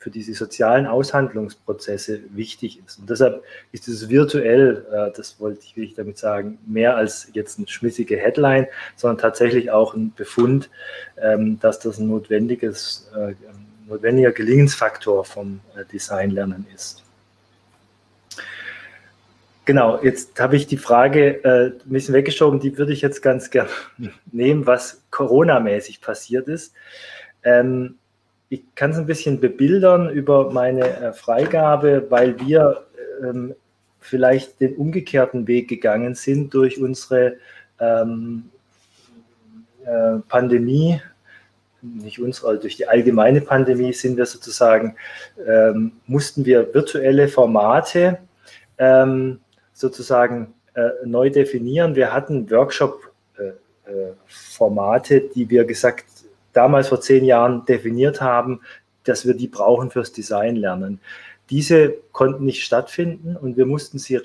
für 0.00 0.10
diese 0.10 0.32
sozialen 0.32 0.86
Aushandlungsprozesse 0.86 2.20
wichtig 2.30 2.80
ist. 2.84 2.98
Und 2.98 3.10
deshalb 3.10 3.44
ist 3.70 3.86
es 3.86 4.08
virtuell, 4.08 4.86
äh, 4.90 5.14
das 5.14 5.38
wollte 5.38 5.60
ich, 5.62 5.76
will 5.76 5.84
ich 5.84 5.94
damit 5.94 6.16
sagen, 6.16 6.58
mehr 6.66 6.96
als 6.96 7.28
jetzt 7.34 7.58
eine 7.58 7.68
schmissige 7.68 8.16
Headline, 8.16 8.66
sondern 8.96 9.18
tatsächlich 9.18 9.70
auch 9.70 9.94
ein 9.94 10.12
Befund, 10.16 10.70
ähm, 11.20 11.60
dass 11.60 11.80
das 11.80 11.98
ein 11.98 12.08
notwendiges, 12.08 13.10
äh, 13.14 13.34
notwendiger 13.86 14.32
Gelingensfaktor 14.32 15.22
vom 15.22 15.60
äh, 15.76 15.84
Designlernen 15.84 16.66
ist. 16.74 17.04
Genau, 19.66 20.02
jetzt 20.02 20.40
habe 20.40 20.56
ich 20.56 20.66
die 20.66 20.78
Frage 20.78 21.44
äh, 21.44 21.66
ein 21.66 21.92
bisschen 21.92 22.14
weggeschoben, 22.14 22.60
die 22.60 22.76
würde 22.76 22.92
ich 22.92 23.02
jetzt 23.02 23.22
ganz 23.22 23.50
gerne 23.50 23.70
nehmen, 24.32 24.66
was 24.66 25.02
Corona-mäßig 25.10 26.00
passiert 26.00 26.48
ist. 26.48 26.74
Ähm, 27.44 27.96
ich 28.48 28.62
kann 28.74 28.90
es 28.90 28.98
ein 28.98 29.06
bisschen 29.06 29.38
bebildern 29.38 30.10
über 30.10 30.50
meine 30.50 30.84
äh, 30.84 31.12
Freigabe, 31.12 32.06
weil 32.10 32.40
wir 32.40 32.84
ähm, 33.22 33.54
vielleicht 34.00 34.60
den 34.60 34.74
umgekehrten 34.76 35.46
Weg 35.46 35.68
gegangen 35.68 36.14
sind 36.14 36.52
durch 36.52 36.80
unsere 36.80 37.36
ähm, 37.78 38.50
äh, 39.84 40.18
Pandemie, 40.28 41.00
nicht 41.82 42.20
unsere, 42.20 42.48
also 42.48 42.62
durch 42.62 42.76
die 42.76 42.88
allgemeine 42.88 43.40
Pandemie 43.40 43.92
sind 43.92 44.16
wir 44.16 44.26
sozusagen, 44.26 44.96
ähm, 45.46 45.92
mussten 46.06 46.44
wir 46.44 46.74
virtuelle 46.74 47.28
Formate 47.28 48.18
ähm, 48.78 49.40
sozusagen 49.80 50.54
äh, 50.74 50.90
neu 51.04 51.30
definieren. 51.30 51.96
Wir 51.96 52.12
hatten 52.12 52.48
Workshop-Formate, 52.50 55.14
äh, 55.14 55.18
äh 55.18 55.30
die 55.34 55.48
wir 55.50 55.64
gesagt 55.64 56.04
damals 56.52 56.88
vor 56.88 57.00
zehn 57.00 57.24
Jahren 57.24 57.64
definiert 57.64 58.20
haben, 58.20 58.60
dass 59.04 59.24
wir 59.26 59.32
die 59.34 59.48
brauchen 59.48 59.90
fürs 59.90 60.12
Design 60.12 60.56
lernen. 60.56 61.00
Diese 61.48 61.94
konnten 62.12 62.44
nicht 62.44 62.62
stattfinden 62.64 63.36
und 63.36 63.56
wir 63.56 63.64
mussten 63.66 63.98
sie 63.98 64.16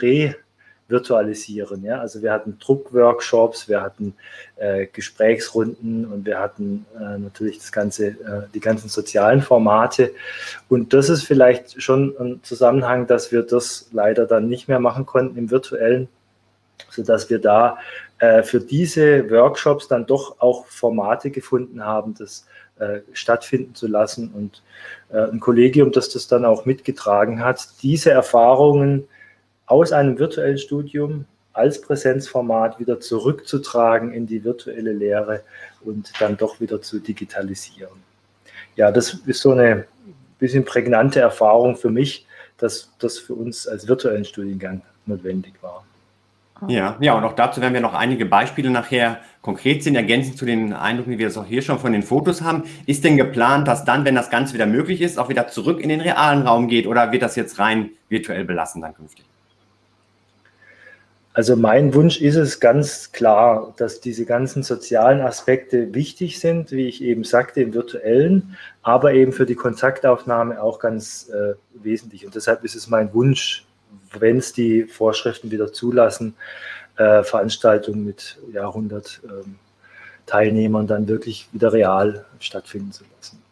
re-virtualisieren. 0.89 1.84
Ja? 1.84 2.00
Also 2.00 2.22
wir 2.22 2.32
hatten 2.32 2.58
Druckworkshops, 2.60 3.68
wir 3.68 3.82
hatten 3.82 4.15
äh, 4.56 4.88
Gesprächsrunden 4.88 6.06
und 6.06 6.25
wir 6.25 6.39
hatten 6.39 6.86
äh, 6.96 7.18
natürlich 7.18 7.60
das 7.60 7.72
ganze, 7.72 8.08
äh, 8.08 8.48
die 8.54 8.60
ganzen 8.60 8.89
sozialen 8.89 9.42
Formate. 9.42 10.12
Und 10.70 10.94
das 10.94 11.10
ist 11.10 11.24
vielleicht 11.24 11.82
schon 11.82 12.15
ein 12.20 12.39
Zusammenhang, 12.44 13.08
dass 13.08 13.32
wir 13.32 13.44
das 13.44 13.89
leider 13.92 14.25
dann 14.25 14.48
nicht 14.48 14.68
mehr 14.68 14.80
machen 14.80 15.06
konnten 15.06 15.38
im 15.38 15.51
virtuellen 15.51 16.08
sodass 16.89 17.30
wir 17.30 17.39
da 17.39 17.77
äh, 18.20 18.44
für 18.44 18.60
diese 18.60 19.30
Workshops 19.30 19.88
dann 19.88 20.06
doch 20.06 20.39
auch 20.39 20.65
Formate 20.65 21.32
gefunden 21.32 21.84
haben, 21.84 22.15
das 22.18 22.46
äh, 22.80 23.00
stattfinden 23.13 23.75
zu 23.75 23.88
lassen 23.88 24.32
und 24.34 24.62
äh, 25.10 25.30
ein 25.30 25.39
Kollegium, 25.39 25.92
das 25.92 26.10
das 26.10 26.27
dann 26.27 26.46
auch 26.46 26.65
mitgetragen 26.65 27.44
hat, 27.44 27.68
diese 27.82 28.12
Erfahrungen 28.12 29.08
aus 29.67 29.91
einem 29.91 30.17
virtuellen 30.19 30.57
Studium 30.57 31.25
als 31.53 31.81
Präsenzformat 31.81 32.79
wieder 32.79 33.00
zurückzutragen 33.00 34.12
in 34.13 34.27
die 34.27 34.43
virtuelle 34.43 34.91
Lehre 34.91 35.41
und 35.84 36.12
dann 36.19 36.36
doch 36.38 36.60
wieder 36.60 36.81
zu 36.81 37.00
digitalisieren. 37.00 38.03
Ja, 38.75 38.91
das 38.91 39.13
ist 39.25 39.41
so 39.41 39.51
eine 39.51 39.86
bisschen 40.38 40.65
prägnante 40.65 41.22
Erfahrung 41.22 41.77
für 41.77 41.89
mich, 41.89 42.27
dass 42.57 42.91
das 43.00 43.17
für 43.17 43.34
uns 43.34 43.67
als 43.67 43.88
virtuellen 43.88 44.25
Studiengang 44.25 44.81
notwendig 45.05 45.53
war. 45.62 45.86
Ja, 46.67 46.98
ja, 47.01 47.13
und 47.15 47.24
auch 47.25 47.34
dazu 47.34 47.60
werden 47.60 47.74
wir 47.74 47.81
noch 47.81 47.93
einige 47.93 48.25
Beispiele 48.25 48.69
nachher 48.69 49.19
konkret 49.41 49.84
sehen, 49.84 49.95
ergänzend 49.95 50.38
zu 50.38 50.45
den 50.45 50.72
Eindrücken, 50.72 51.12
die 51.12 51.19
wir 51.19 51.27
jetzt 51.27 51.38
auch 51.38 51.45
hier 51.45 51.62
schon 51.62 51.79
von 51.79 51.91
den 51.91 52.01
Fotos 52.01 52.41
haben. 52.41 52.63
Ist 52.86 53.03
denn 53.03 53.17
geplant, 53.17 53.67
dass 53.67 53.84
dann, 53.84 54.05
wenn 54.05 54.15
das 54.15 54.29
Ganze 54.29 54.53
wieder 54.53 54.65
möglich 54.65 55.01
ist, 55.01 55.19
auch 55.19 55.27
wieder 55.27 55.48
zurück 55.48 55.81
in 55.81 55.89
den 55.89 56.00
realen 56.00 56.43
Raum 56.43 56.67
geht 56.67 56.88
oder 56.88 57.12
wird 57.12 57.24
das 57.24 57.36
jetzt 57.36 57.60
rein 57.60 57.91
virtuell 58.07 58.45
belassen 58.45 58.81
dann 58.81 58.95
künftig? 58.95 59.25
Also 61.36 61.58
mein 61.58 61.94
Wunsch 61.94 62.22
ist 62.22 62.38
es 62.38 62.62
ganz 62.62 63.12
klar, 63.12 63.74
dass 63.75 64.00
diese 64.00 64.25
ganzen 64.25 64.63
sozialen 64.63 65.20
Aspekte 65.20 65.94
wichtig 65.94 66.39
sind, 66.39 66.72
wie 66.72 66.88
ich 66.88 67.04
eben 67.04 67.25
sagte, 67.25 67.60
im 67.60 67.74
virtuellen, 67.74 68.56
aber 68.84 69.13
eben 69.13 69.34
für 69.34 69.46
die 69.46 69.56
Kontaktaufnahme 69.56 70.63
auch 70.63 70.80
ganz 70.80 71.27
äh, 71.27 71.56
wesentlich. 71.74 72.25
Und 72.25 72.36
deshalb 72.36 72.63
ist 72.63 72.75
es 72.75 72.88
mein 72.88 73.13
Wunsch, 73.13 73.65
wenn 74.18 74.38
es 74.38 74.54
die 74.54 74.86
Vorschriften 74.86 75.51
wieder 75.51 75.74
zulassen, 75.74 76.36
äh, 76.96 77.22
Veranstaltungen 77.24 78.06
mit 78.06 78.38
ja, 78.54 78.70
100 78.70 79.20
ähm, 79.25 79.56
Teilnehmern 80.27 80.88
dann 80.88 81.10
wirklich 81.10 81.50
wieder 81.51 81.74
real 81.74 82.24
stattfinden 82.39 82.94
zu 82.94 83.04
lassen. 83.13 83.45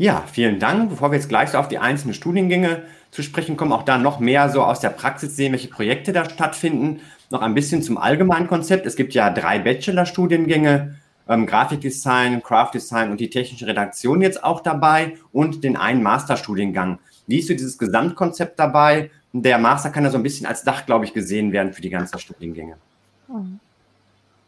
Ja, 0.00 0.24
vielen 0.32 0.58
Dank. 0.58 0.88
Bevor 0.88 1.10
wir 1.10 1.16
jetzt 1.16 1.28
gleich 1.28 1.50
so 1.50 1.58
auf 1.58 1.68
die 1.68 1.76
einzelnen 1.76 2.14
Studiengänge 2.14 2.84
zu 3.10 3.22
sprechen 3.22 3.58
kommen, 3.58 3.70
auch 3.70 3.82
da 3.82 3.98
noch 3.98 4.18
mehr 4.18 4.48
so 4.48 4.62
aus 4.62 4.80
der 4.80 4.88
Praxis 4.88 5.36
sehen, 5.36 5.52
welche 5.52 5.68
Projekte 5.68 6.14
da 6.14 6.24
stattfinden. 6.24 7.00
Noch 7.28 7.42
ein 7.42 7.52
bisschen 7.52 7.82
zum 7.82 7.98
allgemeinen 7.98 8.48
Konzept. 8.48 8.86
Es 8.86 8.96
gibt 8.96 9.12
ja 9.12 9.28
drei 9.28 9.58
Bachelor-Studiengänge, 9.58 10.96
ähm, 11.28 11.44
Grafikdesign, 11.44 12.42
Craftdesign 12.42 13.10
und 13.10 13.20
die 13.20 13.28
technische 13.28 13.66
Redaktion 13.66 14.22
jetzt 14.22 14.42
auch 14.42 14.62
dabei 14.62 15.18
und 15.32 15.64
den 15.64 15.76
einen 15.76 16.02
Masterstudiengang. 16.02 16.98
Wie 17.26 17.40
ist 17.40 17.48
so 17.48 17.52
dieses 17.52 17.76
Gesamtkonzept 17.76 18.58
dabei? 18.58 19.10
Der 19.34 19.58
Master 19.58 19.90
kann 19.90 20.04
ja 20.04 20.10
so 20.10 20.16
ein 20.16 20.22
bisschen 20.22 20.46
als 20.46 20.64
Dach, 20.64 20.86
glaube 20.86 21.04
ich, 21.04 21.12
gesehen 21.12 21.52
werden 21.52 21.74
für 21.74 21.82
die 21.82 21.90
ganzen 21.90 22.18
Studiengänge. 22.18 22.76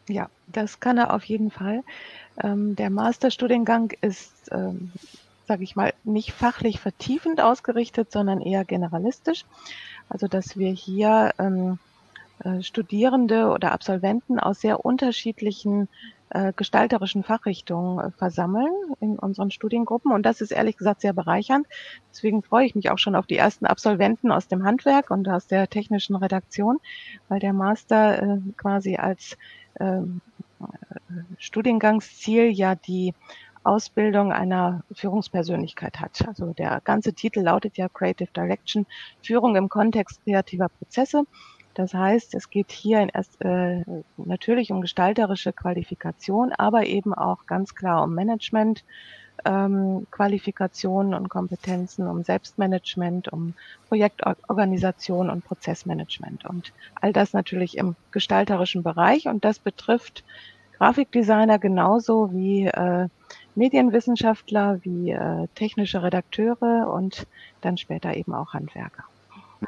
Ja, 0.09 0.29
das 0.47 0.79
kann 0.79 0.97
er 0.97 1.13
auf 1.13 1.23
jeden 1.25 1.51
Fall. 1.51 1.83
Ähm, 2.43 2.75
der 2.75 2.89
Masterstudiengang 2.89 3.93
ist, 4.01 4.31
ähm, 4.51 4.91
sage 5.45 5.63
ich 5.63 5.75
mal, 5.75 5.93
nicht 6.03 6.31
fachlich 6.31 6.79
vertiefend 6.79 7.41
ausgerichtet, 7.41 8.11
sondern 8.11 8.41
eher 8.41 8.65
generalistisch. 8.65 9.45
Also 10.09 10.27
dass 10.27 10.57
wir 10.57 10.71
hier 10.71 11.31
ähm, 11.39 11.79
äh, 12.43 12.61
Studierende 12.61 13.49
oder 13.49 13.71
Absolventen 13.71 14.39
aus 14.39 14.61
sehr 14.61 14.85
unterschiedlichen 14.85 15.87
äh, 16.29 16.51
gestalterischen 16.55 17.23
Fachrichtungen 17.23 17.99
äh, 17.99 18.11
versammeln 18.11 18.71
in 18.99 19.19
unseren 19.19 19.51
Studiengruppen. 19.51 20.11
Und 20.11 20.25
das 20.25 20.41
ist 20.41 20.51
ehrlich 20.51 20.77
gesagt 20.77 21.01
sehr 21.01 21.13
bereichernd. 21.13 21.67
Deswegen 22.11 22.41
freue 22.41 22.65
ich 22.65 22.75
mich 22.75 22.89
auch 22.89 22.97
schon 22.97 23.15
auf 23.15 23.27
die 23.27 23.37
ersten 23.37 23.65
Absolventen 23.65 24.31
aus 24.31 24.47
dem 24.47 24.63
Handwerk 24.63 25.11
und 25.11 25.29
aus 25.29 25.47
der 25.47 25.69
technischen 25.69 26.15
Redaktion, 26.15 26.79
weil 27.29 27.39
der 27.39 27.53
Master 27.53 28.21
äh, 28.21 28.37
quasi 28.57 28.95
als 28.97 29.37
ähm, 29.79 30.21
Studiengangsziel 31.37 32.49
ja 32.49 32.75
die 32.75 33.13
Ausbildung 33.63 34.31
einer 34.31 34.83
Führungspersönlichkeit 34.93 35.99
hat. 35.99 36.27
Also 36.27 36.53
der 36.53 36.81
ganze 36.83 37.13
Titel 37.13 37.41
lautet 37.41 37.77
ja 37.77 37.89
Creative 37.89 38.29
Direction, 38.35 38.85
Führung 39.21 39.55
im 39.55 39.69
Kontext 39.69 40.23
kreativer 40.23 40.69
Prozesse. 40.69 41.23
Das 41.73 41.93
heißt, 41.93 42.35
es 42.35 42.49
geht 42.49 42.71
hier 42.71 43.07
erst, 43.13 43.41
äh, 43.41 43.83
natürlich 44.17 44.71
um 44.71 44.81
gestalterische 44.81 45.53
Qualifikation, 45.53 46.51
aber 46.53 46.85
eben 46.85 47.13
auch 47.13 47.45
ganz 47.47 47.73
klar 47.73 48.03
um 48.03 48.13
Management, 48.13 48.83
ähm, 49.45 50.05
Qualifikationen 50.11 51.15
und 51.15 51.29
Kompetenzen, 51.29 52.07
um 52.07 52.23
Selbstmanagement, 52.23 53.33
um 53.33 53.55
Projektorganisation 53.87 55.29
und 55.29 55.43
Prozessmanagement 55.43 56.45
und 56.45 56.71
all 57.01 57.11
das 57.11 57.33
natürlich 57.33 57.77
im 57.77 57.95
gestalterischen 58.11 58.83
Bereich 58.83 59.27
und 59.27 59.43
das 59.43 59.57
betrifft 59.57 60.23
Grafikdesigner 60.77 61.59
genauso 61.59 62.31
wie 62.33 62.65
äh, 62.65 63.07
Medienwissenschaftler, 63.55 64.79
wie 64.83 65.11
äh, 65.11 65.47
technische 65.55 66.03
Redakteure 66.03 66.91
und 66.93 67.27
dann 67.61 67.77
später 67.77 68.15
eben 68.15 68.33
auch 68.33 68.53
Handwerker. 68.53 69.03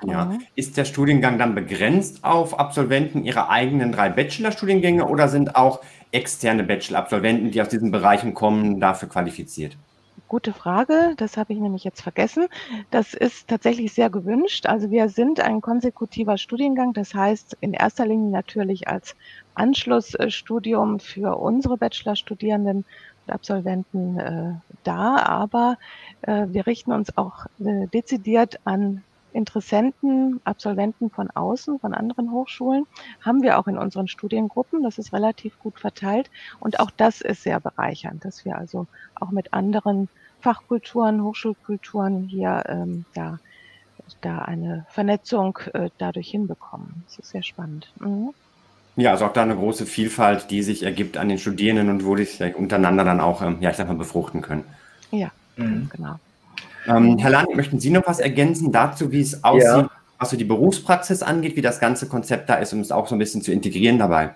Ja. 0.04 0.26
Mhm. 0.26 0.42
Ist 0.56 0.78
der 0.78 0.86
Studiengang 0.86 1.38
dann 1.38 1.56
begrenzt 1.56 2.24
auf 2.24 2.60
Absolventen 2.60 3.24
ihrer 3.24 3.50
eigenen 3.50 3.92
drei 3.92 4.10
Bachelorstudiengänge 4.10 5.08
oder 5.08 5.28
sind 5.28 5.56
auch 5.56 5.82
externe 6.12 6.64
Bachelor-Absolventen, 6.64 7.52
die 7.52 7.62
aus 7.62 7.70
diesen 7.70 7.92
Bereichen 7.92 8.34
kommen, 8.34 8.80
dafür 8.80 9.10
qualifiziert? 9.10 9.78
Gute 10.28 10.54
Frage, 10.54 11.14
das 11.18 11.38
habe 11.38 11.54
ich 11.54 11.60
nämlich 11.60 11.84
jetzt 11.84 12.02
vergessen. 12.02 12.48
Das 12.90 13.14
ist 13.14 13.48
tatsächlich 13.48 13.94
sehr 13.94 14.10
gewünscht. 14.10 14.66
Also 14.66 14.90
wir 14.90 15.08
sind 15.08 15.40
ein 15.40 15.62
konsekutiver 15.62 16.38
Studiengang, 16.38 16.94
das 16.94 17.14
heißt 17.14 17.58
in 17.62 17.74
erster 17.74 18.08
Linie 18.08 18.32
natürlich 18.32 18.88
als 18.88 19.16
Anschlussstudium 19.54 21.00
für 21.00 21.38
unsere 21.38 21.78
Bachelorstudierenden 21.78 22.86
und 23.26 23.34
Absolventen 23.34 24.20
äh, 24.20 24.54
da, 24.84 25.18
aber 25.18 25.78
äh, 26.22 26.46
wir 26.50 26.68
richten 26.68 26.92
uns 26.92 27.18
auch 27.18 27.46
äh, 27.60 27.88
dezidiert 27.88 28.60
an 28.66 29.04
Interessenten, 29.34 30.40
Absolventen 30.46 31.10
von 31.10 31.30
außen, 31.30 31.80
von 31.80 31.94
anderen 31.94 32.32
Hochschulen, 32.32 32.88
haben 33.20 33.42
wir 33.42 33.60
auch 33.60 33.68
in 33.68 33.78
unseren 33.78 34.08
Studiengruppen. 34.08 34.82
Das 34.82 34.98
ist 34.98 35.12
relativ 35.12 35.60
gut 35.60 35.78
verteilt. 35.78 36.32
Und 36.62 36.80
auch 36.80 36.90
das 36.90 37.20
ist 37.20 37.44
sehr 37.44 37.60
bereichernd, 37.60 38.24
dass 38.24 38.46
wir 38.46 38.58
also 38.58 38.88
auch 39.16 39.32
mit 39.32 39.54
anderen 39.54 40.08
Fachkulturen, 40.40 41.22
Hochschulkulturen 41.22 42.30
hier 42.30 42.64
ähm, 42.68 43.04
ja, 43.14 43.40
da 44.22 44.40
eine 44.40 44.86
Vernetzung 44.90 45.58
äh, 45.74 45.90
dadurch 45.98 46.30
hinbekommen. 46.30 47.04
Das 47.06 47.20
ist 47.20 47.32
sehr 47.32 47.44
spannend. 47.44 47.92
Mhm. 48.00 48.34
Ja, 48.96 49.12
also 49.12 49.26
auch 49.26 49.34
da 49.34 49.42
eine 49.42 49.56
große 49.56 49.86
Vielfalt, 49.86 50.50
die 50.50 50.64
sich 50.64 50.84
ergibt 50.84 51.18
an 51.18 51.28
den 51.28 51.38
Studierenden 51.38 51.90
und 51.90 52.06
wo 52.06 52.16
die 52.16 52.24
sich 52.24 52.56
untereinander 52.56 53.04
dann 53.04 53.20
auch, 53.20 53.42
ähm, 53.42 53.58
ja, 53.60 53.70
ich 53.70 53.76
sag 53.76 53.88
mal, 53.88 53.96
befruchten 53.96 54.42
können. 54.42 54.64
Ja, 55.12 55.32
mhm. 55.58 55.90
genau. 55.94 56.16
Ähm, 56.88 57.18
Herr 57.18 57.32
Lahn, 57.32 57.48
möchten 57.56 57.80
Sie 57.80 57.90
noch 57.90 58.08
was 58.08 58.20
ergänzen 58.20 58.72
dazu, 58.72 59.12
wie 59.12 59.22
es 59.22 59.44
aussieht, 59.44 59.64
ja. 59.64 59.90
was 60.20 60.30
so 60.30 60.38
die 60.38 60.46
Berufspraxis 60.46 61.24
angeht, 61.24 61.56
wie 61.56 61.62
das 61.62 61.80
ganze 61.80 62.08
Konzept 62.08 62.50
da 62.50 62.56
ist, 62.56 62.74
um 62.74 62.80
es 62.80 62.92
auch 62.92 63.08
so 63.08 63.16
ein 63.16 63.20
bisschen 63.20 63.42
zu 63.42 63.52
integrieren 63.52 64.00
dabei? 64.00 64.36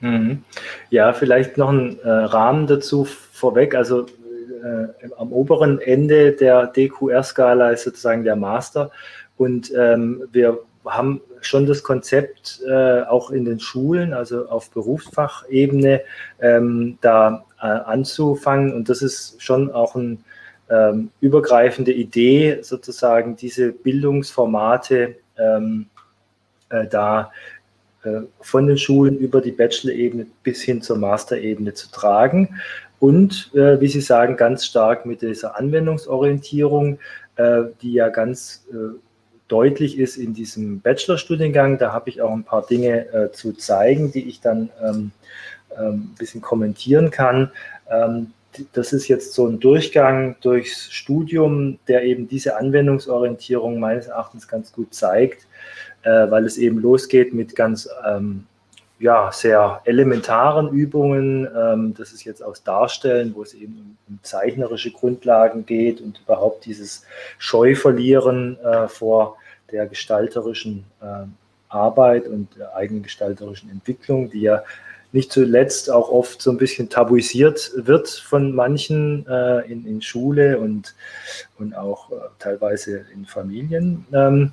Mhm. 0.00 0.42
Ja, 0.88 1.12
vielleicht 1.12 1.56
noch 1.56 1.70
ein 1.70 1.98
äh, 2.00 2.08
Rahmen 2.08 2.66
dazu 2.66 3.04
vorweg. 3.04 3.74
Also 3.74 4.06
äh, 4.06 5.08
am 5.18 5.32
oberen 5.32 5.78
Ende 5.78 6.32
der 6.32 6.66
DQR-Skala 6.66 7.70
ist 7.70 7.84
sozusagen 7.84 8.24
der 8.24 8.36
Master. 8.36 8.90
Und 9.36 9.72
ähm, 9.76 10.22
wir 10.32 10.58
haben 10.90 11.20
schon 11.40 11.66
das 11.66 11.82
Konzept 11.82 12.60
äh, 12.68 13.02
auch 13.02 13.30
in 13.30 13.44
den 13.44 13.60
Schulen, 13.60 14.12
also 14.12 14.46
auf 14.48 14.70
Berufsfachebene, 14.70 16.02
ähm, 16.40 16.98
da 17.00 17.44
äh, 17.60 17.66
anzufangen. 17.66 18.72
Und 18.72 18.88
das 18.88 19.02
ist 19.02 19.42
schon 19.42 19.70
auch 19.70 19.94
ein 19.94 20.24
ähm, 20.70 21.10
übergreifende 21.20 21.92
Idee, 21.92 22.58
sozusagen 22.62 23.36
diese 23.36 23.72
Bildungsformate 23.72 25.16
ähm, 25.38 25.86
äh, 26.68 26.86
da 26.86 27.32
äh, 28.04 28.20
von 28.40 28.66
den 28.66 28.78
Schulen 28.78 29.18
über 29.18 29.40
die 29.40 29.52
Bachelor-Ebene 29.52 30.26
bis 30.42 30.62
hin 30.62 30.80
zur 30.82 30.98
Master-Ebene 30.98 31.74
zu 31.74 31.90
tragen. 31.90 32.60
Und, 32.98 33.50
äh, 33.54 33.80
wie 33.80 33.88
Sie 33.88 34.00
sagen, 34.00 34.36
ganz 34.36 34.66
stark 34.66 35.06
mit 35.06 35.22
dieser 35.22 35.56
Anwendungsorientierung, 35.56 36.98
äh, 37.36 37.62
die 37.82 37.94
ja 37.94 38.08
ganz 38.08 38.66
deutlich 39.50 39.98
ist 39.98 40.16
in 40.16 40.32
diesem 40.34 40.80
Bachelorstudiengang. 40.80 41.78
Da 41.78 41.92
habe 41.92 42.08
ich 42.08 42.22
auch 42.22 42.32
ein 42.32 42.44
paar 42.44 42.66
Dinge 42.66 43.12
äh, 43.12 43.32
zu 43.32 43.52
zeigen, 43.52 44.12
die 44.12 44.28
ich 44.28 44.40
dann 44.40 44.70
ähm, 44.82 45.10
ähm, 45.76 46.10
ein 46.12 46.14
bisschen 46.18 46.40
kommentieren 46.40 47.10
kann. 47.10 47.50
Ähm, 47.90 48.32
das 48.72 48.92
ist 48.92 49.08
jetzt 49.08 49.34
so 49.34 49.46
ein 49.46 49.60
Durchgang 49.60 50.36
durchs 50.40 50.92
Studium, 50.92 51.78
der 51.86 52.02
eben 52.04 52.28
diese 52.28 52.56
Anwendungsorientierung 52.56 53.78
meines 53.78 54.08
Erachtens 54.08 54.48
ganz 54.48 54.72
gut 54.72 54.92
zeigt, 54.92 55.46
äh, 56.02 56.30
weil 56.30 56.44
es 56.44 56.58
eben 56.58 56.78
losgeht 56.78 57.32
mit 57.32 57.54
ganz 57.54 57.88
ähm, 58.06 58.46
ja, 58.98 59.30
sehr 59.32 59.80
elementaren 59.84 60.68
Übungen. 60.68 61.48
Ähm, 61.56 61.94
das 61.96 62.12
ist 62.12 62.24
jetzt 62.24 62.42
aus 62.42 62.62
Darstellen, 62.62 63.34
wo 63.34 63.42
es 63.42 63.54
eben 63.54 63.96
um, 64.08 64.18
zeichnerische 64.22 64.90
Grundlagen 64.90 65.64
geht 65.64 66.00
und 66.00 66.20
überhaupt 66.24 66.66
dieses 66.66 67.04
Scheu 67.38 67.74
verlieren 67.74 68.58
äh, 68.60 68.88
vor 68.88 69.36
der 69.72 69.86
gestalterischen 69.86 70.84
äh, 71.00 71.26
Arbeit 71.68 72.26
und 72.26 72.48
der 72.56 72.74
eigenen 72.74 73.02
gestalterischen 73.02 73.70
Entwicklung, 73.70 74.30
die 74.30 74.42
ja 74.42 74.62
nicht 75.12 75.32
zuletzt 75.32 75.90
auch 75.90 76.08
oft 76.10 76.40
so 76.40 76.50
ein 76.50 76.56
bisschen 76.56 76.88
tabuisiert 76.88 77.72
wird 77.74 78.08
von 78.08 78.54
manchen 78.54 79.26
äh, 79.26 79.70
in, 79.70 79.84
in 79.86 80.02
Schule 80.02 80.58
und, 80.58 80.94
und 81.58 81.74
auch 81.74 82.10
äh, 82.12 82.14
teilweise 82.38 83.06
in 83.12 83.26
Familien, 83.26 84.06
ähm, 84.12 84.52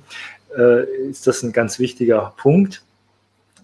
äh, 0.56 0.84
ist 1.08 1.26
das 1.26 1.42
ein 1.42 1.52
ganz 1.52 1.78
wichtiger 1.78 2.32
Punkt. 2.36 2.82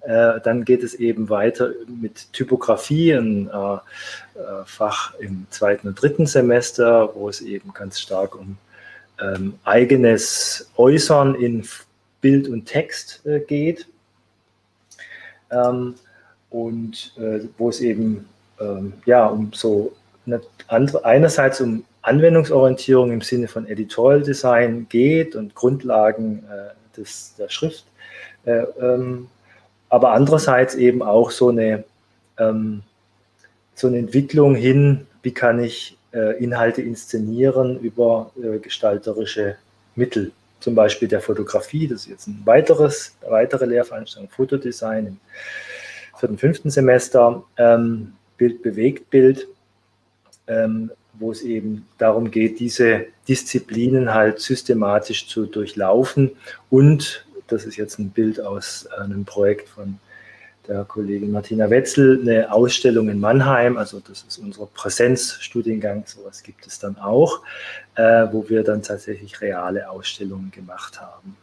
Äh, 0.03 0.41
dann 0.43 0.65
geht 0.65 0.83
es 0.83 0.95
eben 0.95 1.31
weiter 1.31 1.71
mit 1.89 2.33
Typografie, 2.33 3.13
ein 3.13 3.49
äh, 3.49 3.79
Fach 4.67 5.15
im 5.19 5.47
zweiten 5.51 5.89
und 5.89 6.01
dritten 6.01 6.27
Semester, 6.27 7.15
wo 7.15 7.29
es 7.29 7.41
eben 7.41 7.73
ganz 7.73 7.99
stark 8.01 8.37
um 8.37 8.59
ähm, 9.21 9.59
eigenes 9.65 10.71
Äußern 10.77 11.35
in 11.35 11.67
Bild 12.21 12.49
und 12.49 12.67
Text 12.67 13.23
geht. 13.47 13.87
Ähm, 15.51 15.95
und 16.51 17.13
äh, 17.19 17.41
wo 17.59 17.69
es 17.69 17.81
eben 17.81 18.29
ähm, 18.61 18.95
ja 19.07 19.27
um 19.27 19.53
so 19.53 19.93
eine 20.27 20.41
andere, 20.69 21.05
einerseits 21.05 21.61
um 21.61 21.85
Anwendungsorientierung 22.03 23.11
im 23.13 23.21
Sinne 23.23 23.49
von 23.49 23.67
Editorial 23.67 24.23
Design 24.23 24.87
geht 24.89 25.37
und 25.37 25.55
Grundlagen 25.55 26.45
äh, 26.51 26.97
des, 26.97 27.35
der 27.37 27.49
Schrift, 27.49 27.85
äh, 28.45 28.65
ähm, 28.81 29.29
aber 29.89 30.13
andererseits 30.13 30.75
eben 30.75 31.03
auch 31.03 31.31
so 31.31 31.49
eine, 31.49 31.85
ähm, 32.39 32.83
so 33.75 33.87
eine 33.87 33.99
Entwicklung 33.99 34.55
hin, 34.55 35.07
wie 35.23 35.33
kann 35.33 35.63
ich 35.63 35.97
äh, 36.04 36.04
Inhalte 36.39 36.83
inszenieren 36.83 37.81
über 37.81 38.31
äh, 38.43 38.59
gestalterische 38.59 39.57
Mittel, 39.97 40.33
zum 40.61 40.75
Beispiel 40.75 41.09
der 41.09 41.21
Fotografie, 41.21 41.89
das 41.89 42.03
ist 42.03 42.09
jetzt 42.09 42.27
ein 42.27 42.43
weiteres, 42.45 43.17
weitere 43.29 43.67
Lehrveranstaltung, 43.67 44.31
Fotodesign 44.31 45.07
im 45.07 45.21
vierten, 46.19 46.39
fünften 46.39 46.71
Semester, 46.71 47.45
ähm, 47.57 48.13
Bild 48.37 48.63
bewegt 48.63 49.11
Bild, 49.11 49.47
ähm, 50.47 50.91
wo 51.19 51.31
es 51.31 51.43
eben 51.43 51.87
darum 51.99 52.31
geht, 52.31 52.61
diese 52.61 53.07
Disziplinen 53.29 54.13
halt 54.13 54.41
systematisch 54.41 55.29
zu 55.29 55.47
durchlaufen. 55.47 56.33
Und 56.71 57.25
das 57.47 57.65
ist 57.65 57.77
jetzt 57.77 57.99
ein 57.99 58.11
Bild 58.11 58.41
aus 58.41 58.87
einem 58.87 59.25
Projekt 59.25 59.69
von 59.69 59.99
der 60.69 60.85
Kollegin 60.85 61.31
Martina 61.31 61.69
Wetzel, 61.69 62.21
eine 62.21 62.53
Ausstellung 62.53 63.09
in 63.09 63.21
Mannheim, 63.21 63.77
also 63.77 64.01
das 64.01 64.25
ist 64.27 64.39
unser 64.39 64.67
Präsenzstudiengang, 64.67 66.05
sowas 66.07 66.43
gibt 66.43 66.67
es 66.67 66.79
dann 66.79 66.97
auch, 66.99 67.43
äh, 67.97 68.27
wo 68.33 68.49
wir 68.49 68.63
dann 68.63 68.83
tatsächlich 68.83 69.41
reale 69.41 69.91
Ausstellungen 69.91 70.51
gemacht 70.51 71.01
haben. 71.01 71.37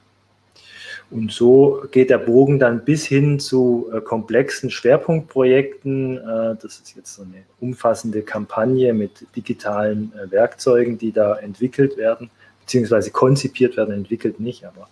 Und 1.11 1.33
so 1.33 1.83
geht 1.91 2.09
der 2.09 2.19
Bogen 2.19 2.57
dann 2.57 2.85
bis 2.85 3.05
hin 3.05 3.37
zu 3.39 3.91
äh, 3.93 3.99
komplexen 3.99 4.71
Schwerpunktprojekten. 4.71 6.17
Äh, 6.17 6.55
das 6.61 6.79
ist 6.79 6.95
jetzt 6.95 7.15
so 7.15 7.23
eine 7.23 7.43
umfassende 7.59 8.21
Kampagne 8.21 8.93
mit 8.93 9.25
digitalen 9.35 10.13
äh, 10.15 10.31
Werkzeugen, 10.31 10.97
die 10.97 11.11
da 11.11 11.35
entwickelt 11.35 11.97
werden, 11.97 12.29
beziehungsweise 12.61 13.11
konzipiert 13.11 13.75
werden, 13.75 13.93
entwickelt 13.93 14.39
nicht, 14.39 14.63
aber 14.63 14.87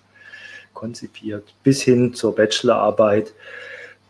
konzipiert, 0.74 1.54
bis 1.64 1.82
hin 1.82 2.14
zur 2.14 2.36
Bachelorarbeit. 2.36 3.34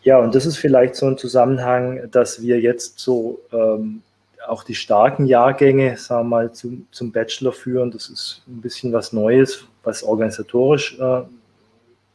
Ja, 0.04 0.18
und 0.20 0.34
das 0.34 0.46
ist 0.46 0.58
vielleicht 0.58 0.96
so 0.96 1.08
ein 1.08 1.18
Zusammenhang, 1.18 2.10
dass 2.12 2.42
wir 2.42 2.60
jetzt 2.60 3.00
so 3.00 3.40
ähm, 3.52 4.02
auch 4.48 4.64
die 4.64 4.76
starken 4.76 5.26
Jahrgänge, 5.26 5.98
sagen 5.98 6.30
wir 6.30 6.38
mal, 6.38 6.54
zum, 6.54 6.88
zum 6.92 7.12
Bachelor 7.12 7.52
führen. 7.52 7.92
Das 7.92 8.10
ist 8.10 8.42
ein 8.48 8.62
bisschen 8.62 8.94
was 8.94 9.12
Neues, 9.12 9.66
was 9.84 10.04
organisatorisch 10.04 10.98
äh, 11.00 11.22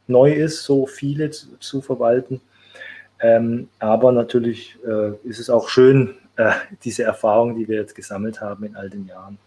neu 0.06 0.32
ist, 0.32 0.64
so 0.64 0.86
viele 0.86 1.30
zu, 1.30 1.58
zu 1.58 1.80
verwalten. 1.80 2.40
Ähm, 3.20 3.68
aber 3.78 4.12
natürlich 4.12 4.76
äh, 4.86 5.12
ist 5.28 5.38
es 5.38 5.50
auch 5.50 5.68
schön, 5.68 6.14
äh, 6.36 6.52
diese 6.82 7.04
Erfahrung, 7.04 7.56
die 7.56 7.68
wir 7.68 7.76
jetzt 7.76 7.94
gesammelt 7.94 8.40
haben 8.40 8.64
in 8.64 8.76
all 8.76 8.90
den 8.90 9.06
Jahren, 9.06 9.38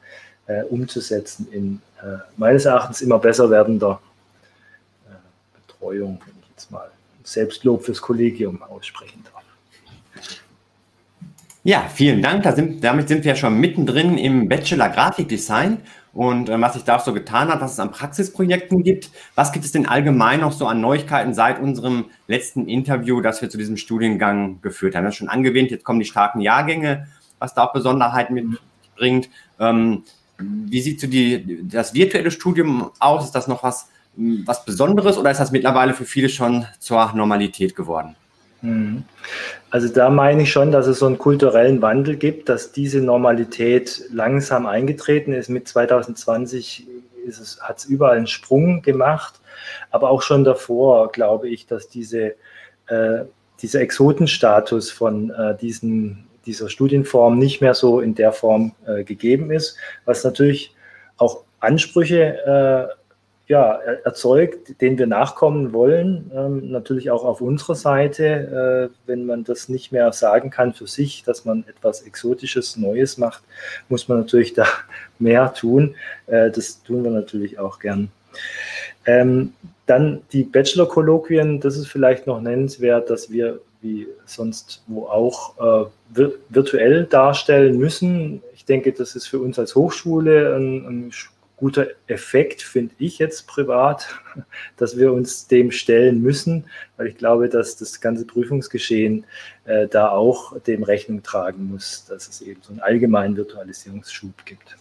äh, 0.48 0.64
umzusetzen 0.64 1.48
in 1.52 1.82
äh, 2.02 2.18
meines 2.38 2.66
Erachtens 2.66 3.02
immer 3.02 3.20
besser 3.20 3.50
werdender 3.50 4.00
äh, 5.08 5.16
Betreuung, 5.68 6.20
wenn 6.26 6.36
ich 6.42 6.50
jetzt 6.50 6.72
mal 6.72 6.90
Selbstlob 7.28 7.84
fürs 7.84 8.02
Kollegium 8.02 8.62
aussprechen 8.64 9.22
darf. 9.24 9.34
Ja, 11.64 11.86
vielen 11.94 12.22
Dank. 12.22 12.44
Da 12.44 12.54
sind, 12.54 12.82
damit 12.82 13.10
sind 13.10 13.26
wir 13.26 13.36
schon 13.36 13.60
mittendrin 13.60 14.18
im 14.18 14.48
Bachelor 14.48 14.88
Grafikdesign 14.88 15.80
und 16.14 16.48
äh, 16.48 16.62
was 16.62 16.76
sich 16.76 16.84
da 16.84 16.98
so 16.98 17.14
getan 17.14 17.50
hat, 17.50 17.60
was 17.60 17.74
es 17.74 17.80
an 17.82 17.92
Praxisprojekten 17.92 18.82
gibt. 18.84 19.12
Was 19.36 19.52
gibt 19.52 19.66
es 19.66 19.74
denn 19.74 19.86
allgemein 19.86 20.40
noch 20.40 20.54
so 20.54 20.66
an 20.68 20.80
Neuigkeiten 20.80 21.34
seit 21.34 21.60
unserem 21.60 22.06
letzten 22.28 22.70
Interview, 22.70 23.20
das 23.20 23.42
wir 23.42 23.50
zu 23.50 23.58
diesem 23.58 23.76
Studiengang 23.76 24.62
geführt 24.62 24.96
haben? 24.96 25.04
Das 25.04 25.16
ist 25.16 25.18
schon 25.18 25.28
angewähnt, 25.28 25.70
jetzt 25.70 25.84
kommen 25.84 26.00
die 26.00 26.06
starken 26.06 26.40
Jahrgänge, 26.40 27.08
was 27.38 27.54
da 27.54 27.66
auch 27.66 27.74
Besonderheiten 27.74 28.34
mitbringt. 28.34 29.30
Ähm, 29.60 30.04
wie 30.38 30.82
sieht 30.82 31.02
so 31.02 31.08
die, 31.08 31.68
das 31.68 31.94
virtuelle 31.94 32.32
Studium 32.32 32.92
aus? 33.00 33.26
Ist 33.26 33.36
das 33.36 33.50
noch 33.50 33.64
was, 33.64 33.90
was 34.18 34.66
Besonderes 34.66 35.18
oder 35.18 35.32
ist 35.32 35.40
das 35.40 35.52
mittlerweile 35.52 35.94
für 35.94 36.06
viele 36.06 36.30
schon 36.30 36.66
zur 36.80 37.14
Normalität 37.14 37.76
geworden? 37.76 38.16
Mhm. 38.62 39.04
Also 39.70 39.88
da 39.90 40.10
meine 40.10 40.44
ich 40.44 40.52
schon, 40.52 40.72
dass 40.72 40.88
es 40.88 41.00
so 41.00 41.06
einen 41.06 41.18
kulturellen 41.18 41.82
Wandel 41.82 42.16
gibt, 42.16 42.50
dass 42.50 42.72
diese 42.72 43.00
Normalität 43.00 44.04
langsam 44.12 44.66
eingetreten 44.66 45.34
ist. 45.34 45.50
Mit 45.50 45.68
2020 45.68 46.88
hat 47.62 47.78
es 47.78 47.86
überall 47.86 48.18
einen 48.18 48.28
Sprung 48.28 48.82
gemacht, 48.82 49.40
aber 49.92 50.10
auch 50.10 50.22
schon 50.22 50.44
davor 50.44 51.12
glaube 51.12 51.50
ich, 51.50 51.68
dass 51.68 51.90
diese, 51.90 52.36
äh, 52.88 53.26
dieser 53.62 53.82
Exotenstatus 53.82 54.90
von 54.90 55.30
äh, 55.32 55.56
diesen, 55.58 56.26
dieser 56.46 56.70
Studienform 56.70 57.38
nicht 57.38 57.62
mehr 57.62 57.74
so 57.74 58.00
in 58.00 58.16
der 58.16 58.32
Form 58.32 58.74
äh, 58.88 59.04
gegeben 59.04 59.52
ist, 59.52 59.76
was 60.06 60.24
natürlich 60.24 60.74
auch 61.18 61.44
Ansprüche 61.60 62.90
äh, 62.92 62.97
ja, 63.48 63.76
erzeugt, 64.04 64.82
den 64.82 64.98
wir 64.98 65.08
nachkommen 65.08 65.72
wollen. 65.72 66.30
Ähm, 66.36 66.70
natürlich 66.70 67.12
auch 67.12 67.24
auf 67.24 67.40
unserer 67.40 67.76
Seite, 67.76 68.92
äh, 68.92 68.98
wenn 69.08 69.26
man 69.26 69.46
das 69.46 69.70
nicht 69.70 69.92
mehr 69.92 70.12
sagen 70.12 70.50
kann 70.50 70.74
für 70.74 70.88
sich, 70.88 71.24
dass 71.24 71.46
man 71.46 71.64
etwas 71.68 72.02
Exotisches, 72.02 72.76
Neues 72.76 73.18
macht, 73.18 73.44
muss 73.88 74.10
man 74.10 74.20
natürlich 74.20 74.54
da 74.56 74.66
mehr 75.18 75.54
tun. 75.54 75.96
Äh, 76.28 76.52
das 76.52 76.84
tun 76.84 77.04
wir 77.04 77.12
natürlich 77.12 77.58
auch 77.58 77.80
gern. 77.80 78.10
Ähm, 79.06 79.54
dann 79.86 80.22
die 80.34 80.44
Bachelor-Kolloquien, 80.44 81.62
das 81.62 81.78
ist 81.78 81.88
vielleicht 81.88 82.28
noch 82.28 82.42
nennenswert, 82.42 83.10
dass 83.10 83.32
wir 83.32 83.62
wie 83.82 84.08
sonst 84.26 84.84
wo 84.88 85.06
auch 85.06 85.88
äh, 86.16 86.26
virtuell 86.50 87.06
darstellen 87.06 87.78
müssen. 87.78 88.42
Ich 88.54 88.66
denke, 88.66 88.92
das 88.92 89.16
ist 89.16 89.28
für 89.28 89.40
uns 89.40 89.58
als 89.58 89.76
Hochschule 89.76 90.56
ein, 90.56 90.86
ein 90.86 91.12
guter 91.58 91.88
Effekt, 92.06 92.62
finde 92.62 92.94
ich 93.00 93.18
jetzt 93.18 93.48
privat, 93.48 94.08
dass 94.78 94.98
wir 94.98 95.12
uns 95.12 95.48
dem 95.48 95.72
stellen 95.72 96.22
müssen, 96.22 96.66
weil 96.96 97.08
ich 97.08 97.18
glaube, 97.18 97.50
dass 97.50 97.76
das 97.76 98.00
ganze 98.00 98.26
Prüfungsgeschehen 98.26 99.26
äh, 99.66 99.88
da 99.88 100.10
auch 100.10 100.58
dem 100.62 100.84
Rechnung 100.84 101.24
tragen 101.24 101.70
muss, 101.72 102.06
dass 102.08 102.28
es 102.30 102.42
eben 102.42 102.62
so 102.62 102.72
einen 102.72 102.80
allgemeinen 102.80 103.36
Virtualisierungsschub 103.36 104.46
gibt. 104.46 104.78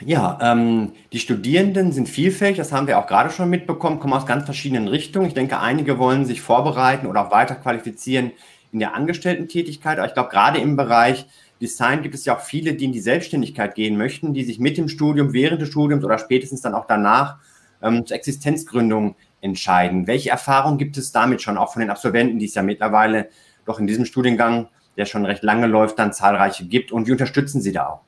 Ja, 0.00 0.38
ähm, 0.42 0.92
die 1.12 1.18
Studierenden 1.18 1.92
sind 1.92 2.08
vielfältig, 2.08 2.58
das 2.58 2.72
haben 2.72 2.86
wir 2.86 2.98
auch 2.98 3.06
gerade 3.06 3.30
schon 3.30 3.48
mitbekommen, 3.48 4.00
kommen 4.00 4.12
aus 4.12 4.26
ganz 4.26 4.44
verschiedenen 4.44 4.88
Richtungen. 4.88 5.26
Ich 5.26 5.34
denke, 5.34 5.60
einige 5.60 5.98
wollen 5.98 6.24
sich 6.24 6.40
vorbereiten 6.40 7.06
oder 7.06 7.26
auch 7.26 7.30
weiter 7.30 7.54
qualifizieren 7.54 8.32
in 8.72 8.80
der 8.80 8.94
Angestellten-Tätigkeit. 8.94 9.98
Aber 9.98 10.08
ich 10.08 10.14
glaube, 10.14 10.30
gerade 10.30 10.58
im 10.58 10.76
Bereich 10.76 11.26
Design 11.64 12.02
gibt 12.02 12.14
es 12.14 12.26
ja 12.26 12.36
auch 12.36 12.40
viele, 12.40 12.74
die 12.74 12.84
in 12.84 12.92
die 12.92 13.00
Selbstständigkeit 13.00 13.74
gehen 13.74 13.96
möchten, 13.96 14.34
die 14.34 14.44
sich 14.44 14.58
mit 14.58 14.76
dem 14.76 14.88
Studium, 14.88 15.32
während 15.32 15.62
des 15.62 15.70
Studiums 15.70 16.04
oder 16.04 16.18
spätestens 16.18 16.60
dann 16.60 16.74
auch 16.74 16.86
danach 16.86 17.38
ähm, 17.82 18.04
zur 18.04 18.16
Existenzgründung 18.16 19.16
entscheiden. 19.40 20.06
Welche 20.06 20.30
Erfahrungen 20.30 20.76
gibt 20.76 20.98
es 20.98 21.10
damit 21.10 21.40
schon, 21.40 21.56
auch 21.56 21.72
von 21.72 21.80
den 21.80 21.90
Absolventen, 21.90 22.38
die 22.38 22.46
es 22.46 22.54
ja 22.54 22.62
mittlerweile 22.62 23.28
doch 23.64 23.78
in 23.78 23.86
diesem 23.86 24.04
Studiengang, 24.04 24.68
der 24.98 25.06
schon 25.06 25.24
recht 25.24 25.42
lange 25.42 25.66
läuft, 25.66 25.98
dann 25.98 26.12
zahlreiche 26.12 26.66
gibt 26.66 26.92
und 26.92 27.06
wie 27.06 27.12
unterstützen 27.12 27.62
Sie 27.62 27.72
da 27.72 27.86
auch? 27.86 28.00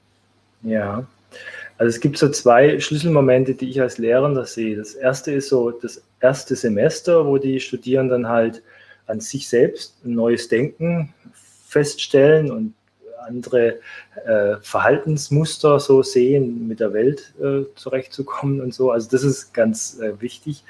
Ja, 0.63 1.07
also 1.79 1.89
es 1.89 2.01
gibt 2.01 2.19
so 2.19 2.29
zwei 2.29 2.79
Schlüsselmomente, 2.79 3.55
die 3.55 3.71
ich 3.71 3.81
als 3.81 3.99
Lehrer 3.99 4.45
sehe. 4.45 4.77
Das 4.77 4.95
erste 4.95 5.33
ist 5.33 5.49
so 5.49 5.71
das 5.71 6.03
erste 6.21 6.57
Semester, 6.57 7.27
wo 7.27 7.39
die 7.39 7.61
Studierenden 7.61 8.29
halt 8.29 8.63
an 9.07 9.21
sich 9.21 9.49
selbst 9.49 9.97
ein 10.05 10.15
neues 10.15 10.49
Denken 10.49 11.15
feststellen 11.67 12.51
und 12.51 12.75
andere 13.27 13.79
äh, 14.25 14.57
Verhaltensmuster 14.63 15.81
so 15.81 16.03
sehen, 16.03 16.69
mit 16.69 16.81
der 16.81 16.93
Welt 16.93 17.35
äh, 17.41 17.65
zurechtzukommen 17.75 18.61
und 18.61 18.75
so. 18.75 18.91
Also 18.91 19.09
das 19.11 19.23
ist 19.23 19.53
ganz 19.53 19.99
äh, 20.01 20.21
wichtig. 20.21 20.65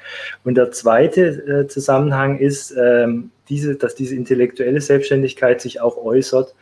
Und 0.44 0.56
der 0.56 0.72
zweite 0.72 1.22
äh, 1.22 1.68
Zusammenhang 1.68 2.38
ist, 2.38 2.74
ähm, 2.76 3.30
diese, 3.48 3.76
dass 3.76 3.94
diese 3.94 4.16
intellektuelle 4.16 4.80
Selbstständigkeit 4.80 5.60
sich 5.60 5.80
auch 5.80 5.96
äußert 5.96 6.54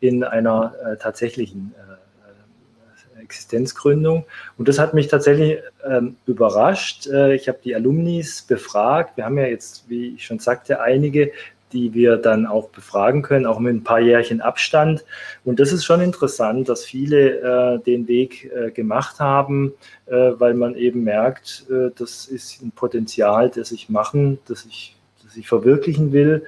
in 0.00 0.24
einer 0.24 0.74
äh, 0.84 0.96
tatsächlichen 0.96 1.74
äh, 1.76 3.22
Existenzgründung. 3.22 4.24
Und 4.58 4.68
das 4.68 4.78
hat 4.78 4.92
mich 4.92 5.08
tatsächlich 5.08 5.58
ähm, 5.86 6.16
überrascht. 6.26 7.06
Äh, 7.06 7.34
ich 7.34 7.48
habe 7.48 7.58
die 7.62 7.74
Alumnis 7.74 8.42
befragt. 8.42 9.16
Wir 9.16 9.24
haben 9.24 9.38
ja 9.38 9.46
jetzt, 9.46 9.88
wie 9.88 10.14
ich 10.14 10.24
schon 10.24 10.40
sagte, 10.40 10.80
einige, 10.80 11.30
die 11.72 11.94
wir 11.94 12.16
dann 12.16 12.46
auch 12.46 12.68
befragen 12.68 13.22
können, 13.22 13.46
auch 13.46 13.58
mit 13.58 13.74
ein 13.74 13.84
paar 13.84 14.00
Jährchen 14.00 14.40
Abstand. 14.40 15.04
Und 15.44 15.60
das 15.60 15.72
ist 15.72 15.84
schon 15.84 16.00
interessant, 16.00 16.68
dass 16.68 16.84
viele 16.84 17.40
äh, 17.40 17.78
den 17.78 18.08
Weg 18.08 18.50
äh, 18.54 18.70
gemacht 18.70 19.20
haben, 19.20 19.72
äh, 20.06 20.32
weil 20.38 20.54
man 20.54 20.74
eben 20.74 21.04
merkt, 21.04 21.66
äh, 21.70 21.90
das 21.96 22.26
ist 22.26 22.62
ein 22.62 22.72
Potenzial, 22.72 23.50
das 23.50 23.72
ich 23.72 23.88
machen, 23.88 24.38
das 24.46 24.66
ich, 24.66 24.96
das 25.24 25.36
ich 25.36 25.48
verwirklichen 25.48 26.12
will, 26.12 26.44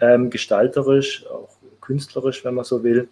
ähm, 0.00 0.30
gestalterisch, 0.30 1.26
auch 1.26 1.56
künstlerisch, 1.80 2.44
wenn 2.44 2.54
man 2.54 2.64
so 2.64 2.82
will. 2.82 3.08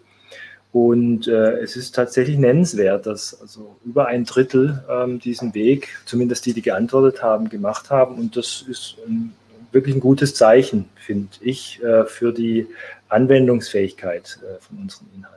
Und 0.72 1.28
äh, 1.28 1.58
es 1.60 1.76
ist 1.76 1.94
tatsächlich 1.94 2.36
nennenswert, 2.36 3.06
dass 3.06 3.40
also 3.40 3.76
über 3.84 4.08
ein 4.08 4.24
Drittel 4.24 4.82
ähm, 4.90 5.20
diesen 5.20 5.54
Weg, 5.54 6.00
zumindest 6.04 6.46
die, 6.46 6.52
die 6.52 6.62
geantwortet 6.62 7.22
haben, 7.22 7.48
gemacht 7.48 7.90
haben. 7.90 8.16
Und 8.16 8.36
das 8.36 8.64
ist 8.68 8.96
ein 9.06 9.34
wirklich 9.74 9.94
ein 9.94 10.00
gutes 10.00 10.34
Zeichen, 10.34 10.88
finde 10.96 11.28
ich, 11.40 11.82
äh, 11.82 12.04
für 12.06 12.32
die 12.32 12.66
Anwendungsfähigkeit 13.08 14.38
äh, 14.42 14.60
von 14.60 14.78
unseren 14.78 15.08
Inhalten. 15.14 15.34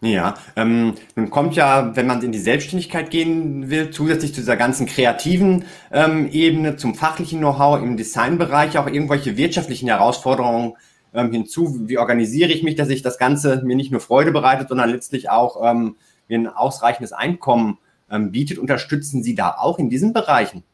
Ja, 0.00 0.34
ähm, 0.54 0.94
nun 1.16 1.30
kommt 1.30 1.56
ja, 1.56 1.96
wenn 1.96 2.06
man 2.06 2.20
in 2.22 2.30
die 2.30 2.38
Selbstständigkeit 2.38 3.10
gehen 3.10 3.70
will, 3.70 3.90
zusätzlich 3.90 4.34
zu 4.34 4.42
dieser 4.42 4.56
ganzen 4.56 4.86
kreativen 4.86 5.64
ähm, 5.90 6.28
Ebene, 6.30 6.76
zum 6.76 6.94
fachlichen 6.94 7.38
Know-how 7.38 7.80
im 7.82 7.96
Designbereich 7.96 8.76
auch 8.76 8.86
irgendwelche 8.86 9.38
wirtschaftlichen 9.38 9.88
Herausforderungen 9.88 10.74
ähm, 11.14 11.32
hinzu. 11.32 11.88
Wie 11.88 11.96
organisiere 11.96 12.52
ich 12.52 12.62
mich, 12.62 12.74
dass 12.74 12.90
ich 12.90 13.00
das 13.00 13.18
Ganze 13.18 13.62
mir 13.64 13.76
nicht 13.76 13.92
nur 13.92 14.00
Freude 14.00 14.30
bereitet, 14.30 14.68
sondern 14.68 14.90
letztlich 14.90 15.30
auch 15.30 15.62
ähm, 15.64 15.96
mir 16.28 16.38
ein 16.38 16.48
ausreichendes 16.48 17.12
Einkommen 17.12 17.78
ähm, 18.10 18.30
bietet? 18.30 18.58
Unterstützen 18.58 19.22
Sie 19.22 19.34
da 19.34 19.56
auch 19.58 19.78
in 19.78 19.88
diesen 19.88 20.12
Bereichen? 20.12 20.64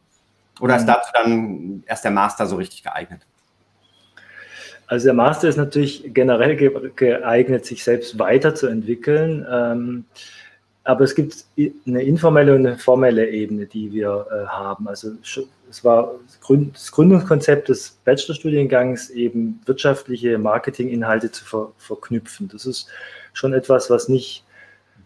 Oder 0.60 0.76
ist 0.76 0.82
mhm. 0.82 0.88
dazu 0.88 1.10
dann 1.12 1.84
erst 1.86 2.04
der 2.04 2.10
Master 2.10 2.46
so 2.46 2.56
richtig 2.56 2.82
geeignet? 2.82 3.22
Also 4.86 5.06
der 5.06 5.14
Master 5.14 5.48
ist 5.48 5.56
natürlich 5.56 6.12
generell 6.12 6.56
geeignet, 6.96 7.64
sich 7.64 7.84
selbst 7.84 8.18
weiterzuentwickeln. 8.18 9.46
Ähm, 9.48 10.04
aber 10.82 11.04
es 11.04 11.14
gibt 11.14 11.44
eine 11.86 12.02
informelle 12.02 12.56
und 12.56 12.66
eine 12.66 12.78
formelle 12.78 13.28
Ebene, 13.28 13.66
die 13.66 13.92
wir 13.92 14.26
äh, 14.32 14.46
haben. 14.48 14.88
Also 14.88 15.12
es 15.70 15.84
war 15.84 16.14
das 16.72 16.90
Gründungskonzept 16.90 17.68
des 17.68 17.98
Bachelorstudiengangs 18.04 19.10
eben 19.10 19.60
wirtschaftliche 19.66 20.38
Marketinginhalte 20.38 21.30
zu 21.30 21.44
ver 21.44 21.72
verknüpfen. 21.76 22.48
Das 22.48 22.66
ist 22.66 22.88
schon 23.32 23.52
etwas, 23.52 23.90
was 23.90 24.08
nicht, 24.08 24.42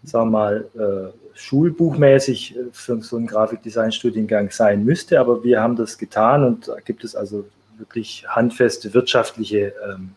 sagen 0.05 0.31
wir 0.31 0.39
mal, 0.39 0.65
äh, 0.75 1.39
schulbuchmäßig 1.39 2.57
äh, 2.57 2.61
für 2.73 3.01
so 3.03 3.17
einen 3.17 3.27
Grafikdesign-Studiengang 3.27 4.51
sein 4.51 4.85
müsste, 4.85 5.19
aber 5.21 5.43
wir 5.45 5.61
haben 5.61 5.77
das 5.77 5.99
getan 5.99 6.45
und 6.45 6.69
da 6.69 6.81
gibt 6.81 7.05
es 7.05 7.17
also 7.17 7.45
wirklich 7.79 8.25
handfeste 8.29 8.95
wirtschaftliche 8.95 9.73
ähm, 9.89 10.13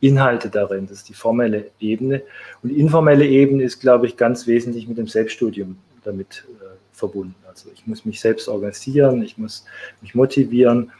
Inhalte 0.00 0.50
darin. 0.50 0.86
Das 0.86 0.98
ist 0.98 1.08
die 1.08 1.14
formelle 1.14 1.70
Ebene. 1.80 2.22
Und 2.62 2.70
die 2.70 2.78
informelle 2.78 3.26
Ebene 3.26 3.64
ist, 3.64 3.80
glaube 3.80 4.06
ich, 4.06 4.16
ganz 4.16 4.46
wesentlich 4.46 4.86
mit 4.86 4.98
dem 4.98 5.08
Selbststudium 5.08 5.78
damit 6.04 6.44
äh, 6.60 6.76
verbunden. 6.92 7.34
Also 7.48 7.70
ich 7.74 7.86
muss 7.86 8.04
mich 8.04 8.20
selbst 8.20 8.48
organisieren, 8.48 9.22
ich 9.22 9.38
muss 9.38 9.64
mich 10.00 10.14
motivieren 10.14 10.92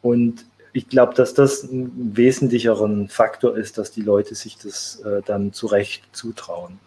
und 0.00 0.46
ich 0.72 0.88
glaube, 0.88 1.14
dass 1.14 1.34
das 1.34 1.64
ein 1.64 2.16
wesentlicheren 2.16 3.08
Faktor 3.08 3.56
ist, 3.56 3.78
dass 3.78 3.90
die 3.90 4.02
Leute 4.02 4.34
sich 4.34 4.58
das 4.58 5.00
äh, 5.00 5.22
dann 5.24 5.52
zu 5.52 5.66
Recht 5.66 6.04
zutrauen. 6.12 6.78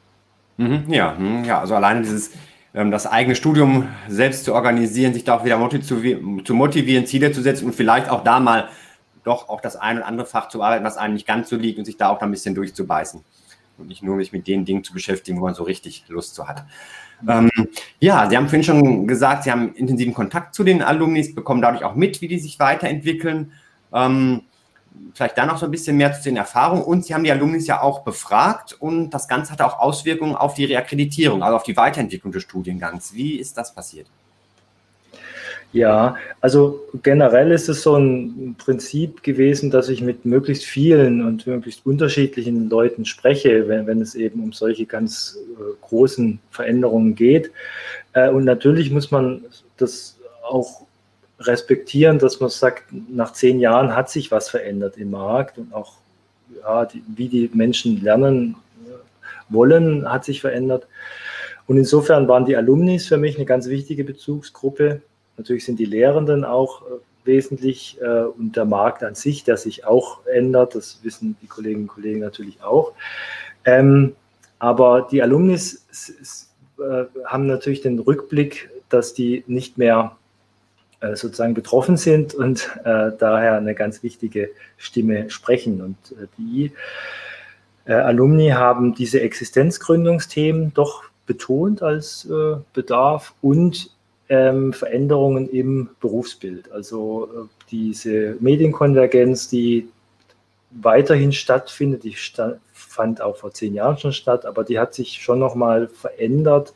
Mhm, 0.62 0.94
ja, 0.94 1.18
hm, 1.18 1.44
ja, 1.44 1.60
also 1.60 1.76
alleine 1.76 2.02
dieses, 2.02 2.32
ähm, 2.76 2.92
das 2.92 3.08
eigene 3.08 3.36
Studium 3.36 3.88
selbst 4.08 4.46
zu 4.46 4.54
organisieren, 4.54 5.14
sich 5.14 5.24
da 5.24 5.36
auch 5.36 5.44
wieder 5.44 5.60
zu 5.82 6.54
motivieren, 6.54 7.08
Ziele 7.08 7.32
zu 7.32 7.42
setzen 7.42 7.66
und 7.66 7.74
vielleicht 7.74 8.10
auch 8.10 8.24
da 8.24 8.40
mal 8.40 8.70
doch 9.24 9.50
auch 9.50 9.62
das 9.62 9.76
ein 9.76 9.98
oder 9.98 10.08
andere 10.08 10.28
Fach 10.28 10.50
zu 10.50 10.62
arbeiten, 10.62 10.86
was 10.86 10.98
einem 10.98 11.16
nicht 11.16 11.26
ganz 11.26 11.50
so 11.50 11.56
liegt 11.56 11.80
und 11.80 11.86
sich 11.86 11.98
da 11.98 12.10
auch 12.10 12.22
ein 12.22 12.30
bisschen 12.30 12.54
durchzubeißen 12.54 13.24
und 13.80 13.88
nicht 13.88 14.04
nur 14.04 14.20
sich 14.20 14.34
mit 14.34 14.48
den 14.48 14.64
Dingen 14.64 14.84
zu 14.84 14.94
beschäftigen, 14.94 15.40
wo 15.40 15.46
man 15.46 15.56
so 15.56 15.64
richtig 15.64 16.06
Lust 16.10 16.36
zu 16.36 16.48
hat. 16.48 16.64
Ähm, 17.28 17.50
ja, 18.00 18.30
Sie 18.30 18.38
haben 18.38 18.48
vorhin 18.48 18.64
schon 18.64 19.08
gesagt, 19.08 19.44
Sie 19.44 19.52
haben 19.52 19.74
intensiven 19.74 20.14
Kontakt 20.14 20.54
zu 20.54 20.64
den 20.64 20.84
Alumnis, 20.84 21.34
bekommen 21.34 21.62
dadurch 21.62 21.84
auch 21.84 21.96
mit, 21.96 22.22
wie 22.22 22.28
die 22.28 22.40
sich 22.40 22.60
weiterentwickeln. 22.60 23.52
Ähm, 23.94 24.42
vielleicht 25.14 25.38
da 25.38 25.46
noch 25.46 25.58
so 25.58 25.66
ein 25.66 25.72
bisschen 25.72 25.98
mehr 25.98 26.14
zu 26.14 26.24
den 26.24 26.38
Erfahrungen. 26.38 26.84
Und 26.84 27.06
Sie 27.06 27.14
haben 27.14 27.24
die 27.24 27.32
Alumnis 27.32 27.68
ja 27.68 27.82
auch 27.82 28.04
befragt 28.04 28.76
und 28.80 29.12
das 29.12 29.28
Ganze 29.28 29.52
hat 29.52 29.62
auch 29.62 29.80
Auswirkungen 29.80 30.36
auf 30.36 30.54
die 30.54 30.66
Reakkreditierung, 30.66 31.44
also 31.44 31.56
auf 31.56 31.64
die 31.64 31.78
Weiterentwicklung 31.78 32.32
des 32.32 32.44
Studiengangs. 32.44 33.14
Wie 33.14 33.36
ist 33.36 33.58
das 33.58 33.74
passiert? 33.74 34.08
Ja, 35.74 36.18
also 36.42 36.82
generell 37.02 37.52
ist 37.52 37.70
es 37.70 37.82
so 37.82 37.96
ein 37.96 38.56
Prinzip 38.58 39.24
gewesen, 39.24 39.72
dass 39.72 39.88
ich 39.88 40.02
mit 40.02 40.26
möglichst 40.26 40.66
vielen 40.66 41.26
und 41.26 41.48
möglichst 41.48 41.86
unterschiedlichen 41.86 42.70
Leuten 42.70 43.06
spreche, 43.06 43.70
wenn, 43.70 43.88
wenn 43.88 44.02
es 44.02 44.14
eben 44.14 44.44
um 44.44 44.52
solche 44.52 44.86
ganz 44.86 45.38
äh, 45.38 45.64
großen 45.80 46.40
Veränderungen 46.50 47.16
geht. 47.16 47.52
Äh, 48.12 48.30
und 48.30 48.44
natürlich 48.44 48.92
muss 48.92 49.12
man 49.12 49.46
das 49.78 50.18
auch 50.44 50.86
respektieren, 51.48 52.20
dass 52.20 52.40
man 52.40 52.50
sagt, 52.50 52.86
nach 53.10 53.34
zehn 53.34 53.60
Jahren 53.60 53.96
hat 53.96 54.10
sich 54.10 54.32
was 54.32 54.50
verändert 54.50 54.98
im 54.98 55.12
Markt 55.12 55.58
und 55.58 55.74
auch 55.74 55.94
ja, 56.62 56.86
die, 56.86 57.04
wie 57.16 57.28
die 57.28 57.50
Menschen 57.54 58.02
lernen 58.02 58.56
äh, 58.86 58.94
wollen, 59.50 60.10
hat 60.12 60.26
sich 60.26 60.42
verändert. 60.42 60.88
Und 61.68 61.78
insofern 61.78 62.28
waren 62.28 62.46
die 62.46 62.56
Alumnis 62.56 63.08
für 63.08 63.18
mich 63.18 63.36
eine 63.36 63.46
ganz 63.46 63.68
wichtige 63.68 64.04
Bezugsgruppe. 64.04 65.02
Natürlich 65.38 65.66
sind 65.66 65.80
die 65.80 65.86
Lehrenden 65.86 66.44
auch 66.44 66.82
äh, 66.82 66.86
wesentlich 67.24 67.98
äh, 68.02 68.24
und 68.24 68.56
der 68.56 68.66
Markt 68.66 69.04
an 69.04 69.16
sich, 69.16 69.44
der 69.44 69.58
sich 69.58 69.86
auch 69.86 70.26
ändert, 70.26 70.76
das 70.76 71.00
wissen 71.04 71.38
die 71.42 71.48
Kolleginnen 71.48 71.84
und 71.84 71.90
Kollegen 71.90 72.20
natürlich 72.20 72.62
auch. 72.64 72.94
Ähm, 73.66 74.16
aber 74.60 75.08
die 75.10 75.22
Alumnis 75.22 75.86
äh, 76.80 77.06
haben 77.26 77.48
natürlich 77.48 77.82
den 77.82 78.00
Rückblick, 78.00 78.70
dass 78.90 79.14
die 79.14 79.44
nicht 79.48 79.78
mehr 79.78 80.18
sozusagen 81.16 81.54
betroffen 81.54 81.98
sind 81.98 82.34
und 82.34 82.70
äh, 82.84 83.12
daher 83.18 83.58
eine 83.58 83.76
ganz 83.76 84.04
wichtige 84.04 84.50
Stimme 84.78 85.30
sprechen. 85.30 85.82
Und 85.82 85.98
äh, 86.12 86.28
die 86.38 86.72
äh, 87.86 87.94
Alumni 87.94 88.50
haben 88.50 88.94
diese 88.94 89.22
Existenzgründungsthemen 89.22 90.74
doch 90.74 91.04
betont 91.26 91.82
als 91.82 92.26
äh, 92.26 92.58
Bedarf 92.74 93.34
und 93.42 93.92
ähm, 94.30 94.74
Veränderungen 94.74 95.50
im 95.50 95.90
Berufsbild. 96.00 96.72
Also 96.72 97.26
äh, 97.26 97.48
diese 97.72 98.38
Medienkonvergenz, 98.40 99.50
die 99.50 99.90
weiterhin 100.72 101.34
stattfindet, 101.34 102.04
die 102.04 102.14
sta 102.14 102.58
fand 102.74 103.22
auch 103.22 103.38
vor 103.38 103.54
zehn 103.54 103.74
Jahren 103.74 103.98
schon 103.98 104.12
statt, 104.12 104.46
aber 104.46 104.66
die 104.66 104.78
hat 104.78 104.94
sich 104.94 105.22
schon 105.22 105.40
nochmal 105.40 105.88
verändert. 105.88 106.74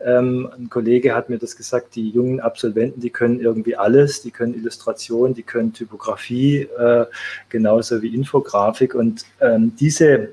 Ähm, 0.00 0.50
ein 0.56 0.70
Kollege 0.70 1.14
hat 1.14 1.28
mir 1.28 1.38
das 1.38 1.54
gesagt, 1.54 1.94
die 1.96 2.08
jungen 2.08 2.40
Absolventen, 2.40 3.00
die 3.00 3.10
können 3.10 3.40
irgendwie 3.40 3.76
alles, 3.76 4.22
die 4.22 4.30
können 4.30 4.54
Illustration, 4.54 5.34
die 5.34 5.42
können 5.42 5.74
Typografie, 5.74 6.62
äh, 6.62 7.04
genauso 7.50 8.00
wie 8.00 8.14
Infografik. 8.14 8.94
Und 8.94 9.26
ähm, 9.40 9.76
diese 9.78 10.30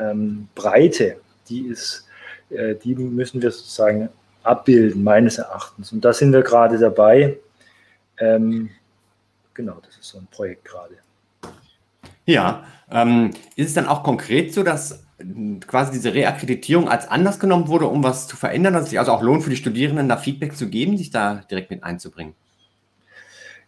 ähm, 0.00 0.48
Breite, 0.56 1.18
die 1.48 1.66
ist, 1.66 2.08
äh, 2.50 2.74
die 2.74 2.96
müssen 2.96 3.40
wir 3.40 3.52
sozusagen 3.52 4.08
abbilden, 4.42 5.04
meines 5.04 5.38
Erachtens. 5.38 5.92
Und 5.92 6.04
da 6.04 6.12
sind 6.12 6.32
wir 6.32 6.42
gerade 6.42 6.78
dabei. 6.78 7.38
Ähm, 8.18 8.70
genau, 9.54 9.78
das 9.84 9.96
ist 9.96 10.08
so 10.08 10.18
ein 10.18 10.26
Projekt 10.30 10.64
gerade. 10.64 11.05
Ja, 12.26 12.64
ähm, 12.90 13.30
ist 13.54 13.68
es 13.68 13.74
dann 13.74 13.86
auch 13.86 14.02
konkret 14.02 14.52
so, 14.52 14.62
dass 14.62 15.04
äh, 15.18 15.60
quasi 15.66 15.92
diese 15.92 16.12
Reakkreditierung 16.12 16.88
als 16.88 17.08
Anlass 17.08 17.40
genommen 17.40 17.68
wurde, 17.68 17.86
um 17.86 18.04
was 18.04 18.28
zu 18.28 18.36
verändern, 18.36 18.74
dass 18.74 18.84
es 18.84 18.90
sich 18.90 18.98
also 18.98 19.12
auch 19.12 19.22
lohnt 19.22 19.42
für 19.42 19.50
die 19.50 19.56
Studierenden, 19.56 20.08
da 20.08 20.16
Feedback 20.16 20.56
zu 20.56 20.68
geben, 20.68 20.98
sich 20.98 21.10
da 21.10 21.42
direkt 21.50 21.70
mit 21.70 21.82
einzubringen? 21.82 22.34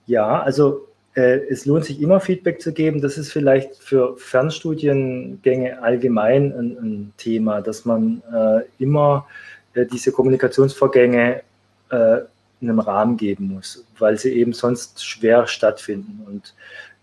Ja, 0.07 0.41
also 0.41 0.89
äh, 1.15 1.41
es 1.49 1.67
lohnt 1.67 1.85
sich 1.85 2.01
immer 2.01 2.21
Feedback 2.21 2.61
zu 2.61 2.73
geben. 2.73 3.01
Das 3.01 3.19
ist 3.19 3.33
vielleicht 3.33 3.77
für 3.77 4.17
Fernstudiengänge 4.17 5.83
allgemein 5.83 6.53
ein, 6.53 6.79
ein 6.79 7.13
Thema, 7.17 7.61
dass 7.61 7.85
man 7.85 8.23
äh, 8.33 8.63
immer 8.83 9.27
äh, 9.75 9.85
diese 9.87 10.13
Kommunikationsvorgänge 10.13 11.43
äh, 11.91 12.19
in 12.61 12.71
einem 12.71 12.81
Rahmen 12.81 13.17
geben 13.17 13.55
muss, 13.55 13.87
weil 13.99 14.19
sie 14.19 14.33
eben 14.33 14.53
sonst 14.53 15.05
schwer 15.05 15.47
stattfinden. 15.47 16.25
Und 16.27 16.55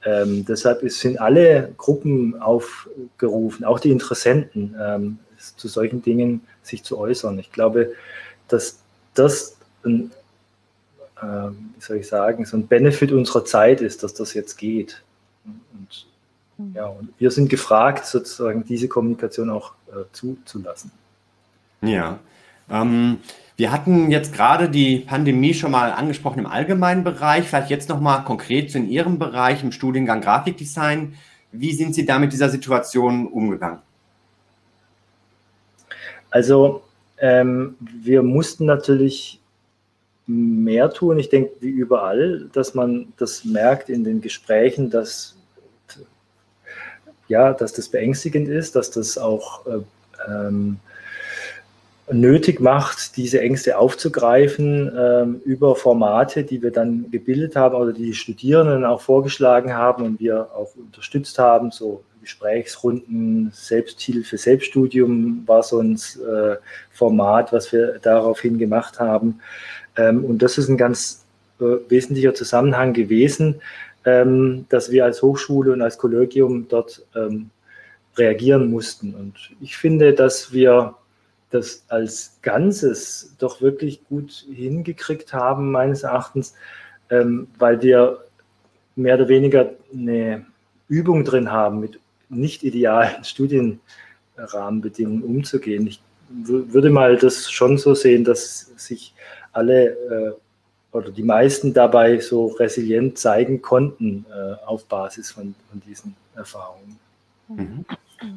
ähm, 0.06 0.46
deshalb 0.46 0.84
ist, 0.84 1.00
sind 1.00 1.20
alle 1.20 1.74
Gruppen 1.78 2.39
aufgerufen, 2.39 3.65
auch 3.65 3.80
die 3.80 3.91
Interessenten, 3.91 4.76
ähm, 4.80 5.20
zu 5.58 5.68
solchen 5.68 6.02
Dingen 6.02 6.41
sich 6.62 6.84
zu 6.84 6.98
äußern. 6.98 7.38
Ich 7.39 7.52
glaube, 7.52 7.94
dass 8.48 8.80
das 9.13 9.58
ein, 9.84 10.12
äh, 11.22 11.50
wie 11.50 11.82
soll 11.82 11.98
ich 11.98 12.08
sagen, 12.08 12.46
so 12.46 12.58
ein 12.58 12.68
Benefit 12.68 13.12
unserer 13.12 13.46
Zeit 13.46 13.82
ist, 13.82 14.04
dass 14.04 14.13
das 14.13 14.34
jetzt 14.34 14.58
geht. 14.58 15.04
Und, 15.46 16.08
ja, 16.76 16.86
und 16.86 17.10
wir 17.18 17.32
sind 17.32 17.50
gefragt, 17.50 18.06
sozusagen 18.06 18.63
diese 18.63 18.88
Kommunikation 18.88 19.50
auch 19.50 19.74
äh, 19.88 20.04
zuzulassen. 20.12 20.91
Ja, 21.82 22.20
Ähm, 22.70 23.20
wir 23.58 23.72
hatten 23.72 24.12
jetzt 24.12 24.34
gerade 24.34 24.70
die 24.70 25.00
Pandemie 25.00 25.54
schon 25.54 25.72
mal 25.72 25.91
angesprochen 25.91 26.39
im 26.39 26.46
allgemeinen 26.46 27.04
Bereich. 27.04 27.48
Vielleicht 27.48 27.70
jetzt 27.70 27.88
noch 27.88 28.02
mal 28.02 28.20
konkret 28.20 28.76
in 28.76 28.89
Ihrem 28.89 29.18
Bereich 29.18 29.63
im 29.63 29.72
Studiengang 29.72 30.22
Grafikdesign. 30.22 31.15
Wie 31.52 31.74
sind 31.74 31.96
Sie 31.96 32.06
da 32.06 32.20
mit 32.20 32.34
dieser 32.34 32.50
Situation 32.50 33.28
umgegangen? 33.28 33.80
Also 36.30 36.84
ähm, 37.18 37.76
wir 37.80 38.24
mussten 38.24 38.65
natürlich 38.65 39.39
mehr 40.28 40.89
tun. 40.89 41.18
Ich 41.18 41.30
denke, 41.30 41.52
wie 41.62 41.70
überall, 41.70 42.50
dass 42.52 42.74
man 42.74 43.13
das 43.18 43.46
merkt 43.46 43.89
in 43.89 44.04
den 44.04 44.20
Gesprächen, 44.20 44.89
dass, 44.89 45.38
ja, 47.30 47.54
dass 47.54 47.72
das 47.72 47.88
beängstigend 47.88 48.50
ist, 48.50 48.76
dass 48.76 48.91
das 48.91 49.18
auch 49.18 49.65
äh, 49.65 49.80
ähm, 50.28 50.80
nötig 52.12 52.60
macht, 52.60 53.18
diese 53.18 53.41
Ängste 53.41 53.78
aufzugreifen 53.78 54.91
ähm, 54.96 55.41
über 55.44 55.76
Formate, 55.76 56.44
die 56.44 56.62
wir 56.62 56.72
dann 56.72 57.10
gebildet 57.10 57.56
haben 57.56 57.76
oder 57.76 57.94
die, 57.94 58.06
die 58.06 58.13
Studierenden 58.13 58.86
auch 58.86 59.02
vorgeschlagen 59.02 59.74
haben 59.74 60.06
und 60.06 60.20
wir 60.20 60.50
auch 60.56 60.76
unterstützt 60.76 61.39
haben, 61.39 61.72
so 61.72 62.04
Gesprächsrunden, 62.22 63.52
Selbsthilfe, 63.54 64.38
Selbststudium 64.38 65.44
war 65.46 65.63
so 65.63 65.80
ein 65.80 65.96
äh, 65.96 66.56
Format, 66.91 67.54
was 67.54 67.72
wir 67.72 68.00
daraufhin 68.00 68.58
gemacht 68.58 69.00
haben. 69.00 69.39
Ähm, 69.96 70.26
und 70.26 70.41
das 70.41 70.58
ist 70.58 70.70
ein 70.70 70.78
ganz 70.78 71.26
äh, 71.60 71.78
wesentlicher 71.88 72.34
Zusammenhang 72.34 72.94
gewesen, 72.94 73.62
ähm, 74.06 74.65
dass 74.70 74.91
wir 74.91 75.06
als 75.06 75.22
Hochschule 75.22 75.72
und 75.74 75.82
als 75.82 75.98
Kollegium 75.98 76.68
dort 76.68 77.04
ähm, 77.15 77.50
reagieren 78.18 78.70
mussten. 78.70 79.13
Und 79.13 79.34
ich 79.62 79.78
finde, 79.78 80.13
dass 80.13 80.52
wir 80.52 80.96
das 81.56 81.84
als 81.88 82.38
Ganzes 82.41 83.36
doch 83.39 83.62
wirklich 83.62 84.04
gut 84.08 84.46
hingekriegt 84.54 85.34
haben, 85.34 85.72
meines 85.72 86.04
Erachtens, 86.04 86.54
ähm, 87.10 87.48
weil 87.58 87.82
wir 87.82 88.26
mehr 88.96 89.15
oder 89.15 89.28
weniger 89.28 89.72
eine 89.94 90.46
Übung 90.88 91.24
drin 91.24 91.52
haben, 91.52 91.80
mit 91.80 92.00
nicht 92.30 92.63
idealen 92.63 93.24
Studienrahmenbedingungen 94.38 95.24
umzugehen. 95.24 95.88
Ich 95.88 96.02
würde 96.30 96.89
mal 96.89 97.18
das 97.18 97.52
schon 97.52 97.78
so 97.78 97.94
sehen, 97.94 98.24
dass 98.24 98.72
sich 98.78 99.13
alle 99.52 99.89
äh, 99.89 100.34
oder 100.91 101.12
die 101.12 101.24
meisten 101.24 101.74
dabei 101.74 102.20
so 102.20 102.48
resilient 102.48 103.18
zeigen 103.18 103.62
konnten 103.62 104.26
äh, 104.32 104.56
auf 104.65 104.86
Basis 104.86 105.32
von, 105.32 105.54
von 105.70 105.82
diesen 105.82 106.15
Erfahrungen. 106.36 106.98
Mhm. 107.48 107.86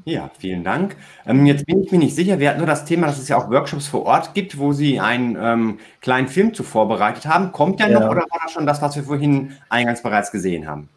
Ja, 0.04 0.30
vielen 0.38 0.64
Dank. 0.64 0.96
Ähm, 1.26 1.46
jetzt 1.46 1.66
bin 1.66 1.82
ich 1.82 1.92
mir 1.92 1.98
nicht 1.98 2.14
sicher, 2.14 2.38
wir 2.38 2.48
hatten 2.48 2.58
nur 2.58 2.66
das 2.66 2.84
Thema, 2.84 3.06
dass 3.06 3.18
es 3.18 3.28
ja 3.28 3.36
auch 3.36 3.50
Workshops 3.50 3.86
vor 3.86 4.06
Ort 4.06 4.34
gibt, 4.34 4.58
wo 4.58 4.72
Sie 4.72 5.00
einen 5.00 5.36
ähm, 5.40 5.78
kleinen 6.00 6.28
Film 6.28 6.54
zu 6.54 6.62
vorbereitet 6.62 7.26
haben. 7.26 7.52
Kommt 7.52 7.80
der 7.80 7.88
ja. 7.90 8.00
noch 8.00 8.10
oder 8.10 8.22
war 8.22 8.40
das 8.42 8.52
schon 8.52 8.66
das, 8.66 8.82
was 8.82 8.96
wir 8.96 9.02
vorhin 9.02 9.52
eingangs 9.68 10.02
bereits 10.02 10.30
gesehen 10.30 10.66
haben? 10.66 10.88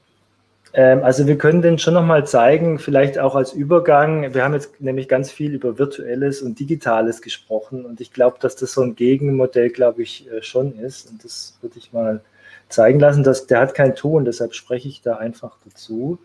Ähm, 0.73 1.03
also 1.03 1.27
wir 1.27 1.37
können 1.37 1.61
den 1.61 1.77
schon 1.77 1.93
nochmal 1.93 2.25
zeigen, 2.25 2.79
vielleicht 2.79 3.19
auch 3.19 3.35
als 3.35 3.53
Übergang. 3.53 4.33
Wir 4.33 4.43
haben 4.43 4.53
jetzt 4.53 4.79
nämlich 4.79 5.07
ganz 5.07 5.31
viel 5.31 5.53
über 5.53 5.77
virtuelles 5.77 6.41
und 6.41 6.59
digitales 6.59 7.21
gesprochen 7.21 7.85
und 7.85 7.99
ich 7.99 8.13
glaube, 8.13 8.37
dass 8.39 8.55
das 8.55 8.71
so 8.73 8.81
ein 8.81 8.95
Gegenmodell, 8.95 9.69
glaube 9.69 10.03
ich, 10.03 10.31
äh, 10.31 10.41
schon 10.41 10.77
ist. 10.79 11.09
Und 11.11 11.23
das 11.23 11.57
würde 11.61 11.77
ich 11.77 11.91
mal 11.91 12.21
zeigen 12.69 12.99
lassen. 12.99 13.23
Dass, 13.23 13.47
der 13.47 13.59
hat 13.59 13.75
keinen 13.75 13.95
Ton, 13.95 14.23
deshalb 14.23 14.53
spreche 14.53 14.87
ich 14.87 15.01
da 15.01 15.17
einfach 15.17 15.57
dazu. 15.65 16.19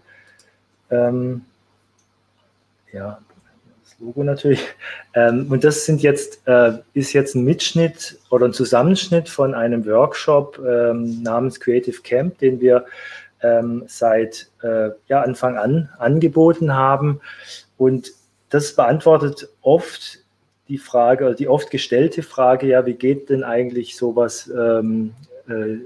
Ähm, 0.90 1.42
ja, 2.96 3.18
das 3.84 3.96
Logo 4.00 4.24
natürlich. 4.24 4.66
Ähm, 5.14 5.46
und 5.50 5.64
das 5.64 5.84
sind 5.84 6.02
jetzt, 6.02 6.46
äh, 6.46 6.72
ist 6.94 7.12
jetzt 7.12 7.34
ein 7.34 7.44
Mitschnitt 7.44 8.18
oder 8.30 8.46
ein 8.46 8.52
Zusammenschnitt 8.52 9.28
von 9.28 9.54
einem 9.54 9.86
Workshop 9.86 10.58
ähm, 10.58 11.22
namens 11.22 11.60
Creative 11.60 12.02
Camp, 12.02 12.38
den 12.38 12.60
wir 12.60 12.84
ähm, 13.42 13.84
seit 13.86 14.50
äh, 14.62 14.90
ja, 15.08 15.22
Anfang 15.22 15.56
an 15.56 15.90
angeboten 15.98 16.74
haben. 16.74 17.20
Und 17.76 18.12
das 18.50 18.74
beantwortet 18.74 19.48
oft 19.62 20.20
die 20.68 20.78
Frage, 20.78 21.34
die 21.34 21.48
oft 21.48 21.70
gestellte 21.70 22.22
Frage, 22.22 22.66
ja, 22.66 22.86
wie 22.86 22.94
geht 22.94 23.30
denn 23.30 23.44
eigentlich 23.44 23.96
sowas 23.96 24.50
ähm, 24.54 25.14
äh, 25.48 25.76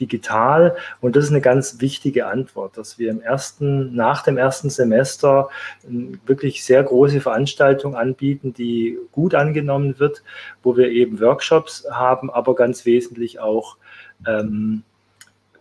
digital? 0.00 0.76
Und 1.00 1.16
das 1.16 1.24
ist 1.24 1.30
eine 1.30 1.40
ganz 1.40 1.80
wichtige 1.80 2.26
Antwort, 2.26 2.76
dass 2.76 2.98
wir 2.98 3.10
im 3.10 3.20
ersten, 3.20 3.94
nach 3.94 4.22
dem 4.22 4.36
ersten 4.36 4.70
Semester 4.70 5.48
wirklich 6.26 6.64
sehr 6.64 6.82
große 6.82 7.20
Veranstaltung 7.20 7.94
anbieten, 7.94 8.54
die 8.54 8.98
gut 9.12 9.34
angenommen 9.34 9.98
wird, 9.98 10.22
wo 10.62 10.76
wir 10.76 10.88
eben 10.90 11.20
Workshops 11.20 11.86
haben, 11.90 12.30
aber 12.30 12.54
ganz 12.54 12.84
wesentlich 12.86 13.40
auch 13.40 13.76
ähm, 14.26 14.82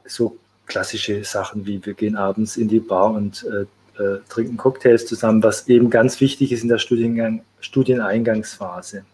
so 0.05 0.37
klassische 0.65 1.23
Sachen 1.23 1.65
wie 1.65 1.85
wir 1.85 1.93
gehen 1.93 2.15
abends 2.15 2.57
in 2.57 2.67
die 2.67 2.79
Bar 2.79 3.11
und 3.11 3.45
äh, 3.45 3.65
äh, 4.01 4.19
trinken 4.29 4.57
Cocktails 4.57 5.05
zusammen, 5.05 5.43
was 5.43 5.67
eben 5.67 5.89
ganz 5.89 6.19
wichtig 6.19 6.51
ist 6.51 6.63
in 6.63 6.69
der 6.69 6.79
Studiengang, 6.79 7.43
Studieneingangsphase. 7.59 9.05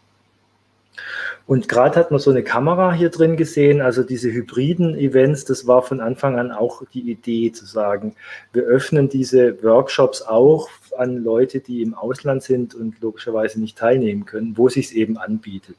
Und 1.48 1.68
gerade 1.68 2.00
hat 2.00 2.12
man 2.12 2.20
so 2.20 2.30
eine 2.30 2.44
Kamera 2.44 2.94
hier 2.94 3.10
drin 3.10 3.36
gesehen, 3.36 3.82
also 3.82 4.04
diese 4.04 4.32
hybriden 4.32 4.96
Events, 4.96 5.46
das 5.46 5.66
war 5.66 5.82
von 5.82 6.00
Anfang 6.00 6.38
an 6.38 6.52
auch 6.52 6.84
die 6.94 7.10
Idee 7.10 7.52
zu 7.52 7.66
sagen, 7.66 8.16
wir 8.54 8.64
öffnen 8.64 9.10
diese 9.10 9.64
Workshops 9.64 10.22
auch 10.22 10.70
an 10.98 11.24
Leute, 11.24 11.60
die 11.60 11.82
im 11.82 11.96
Ausland 11.96 12.44
sind 12.44 12.76
und 12.76 13.02
logischerweise 13.02 13.60
nicht 13.60 13.78
teilnehmen 13.78 14.26
können, 14.26 14.58
wo 14.58 14.70
sich 14.70 14.88
es 14.88 14.92
eben 14.92 15.18
anbietet. 15.18 15.78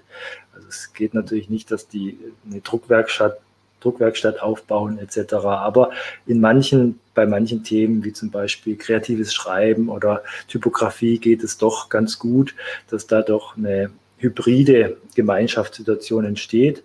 Also 0.54 0.66
es 0.68 0.92
geht 0.92 1.14
natürlich 1.14 1.50
nicht, 1.50 1.70
dass 1.70 1.87
die 1.87 2.18
eine 2.50 2.61
Druckwerkstatt 2.61 3.38
Druckwerkstatt 3.80 4.42
aufbauen 4.42 4.98
etc. 4.98 5.35
Aber 5.35 5.90
in 6.26 6.40
manchen, 6.40 7.00
bei 7.14 7.26
manchen 7.26 7.64
Themen 7.64 8.04
wie 8.04 8.12
zum 8.12 8.30
Beispiel 8.30 8.76
kreatives 8.76 9.33
Schreiben 9.35 9.88
oder 9.88 10.22
Typografie 10.48 11.18
geht 11.18 11.42
es 11.42 11.59
doch 11.59 11.88
ganz 11.88 12.18
gut, 12.18 12.54
dass 12.90 13.06
da 13.06 13.22
doch 13.22 13.56
eine 13.56 13.90
hybride 14.20 14.96
Gemeinschaftssituation 15.14 16.24
entsteht, 16.24 16.83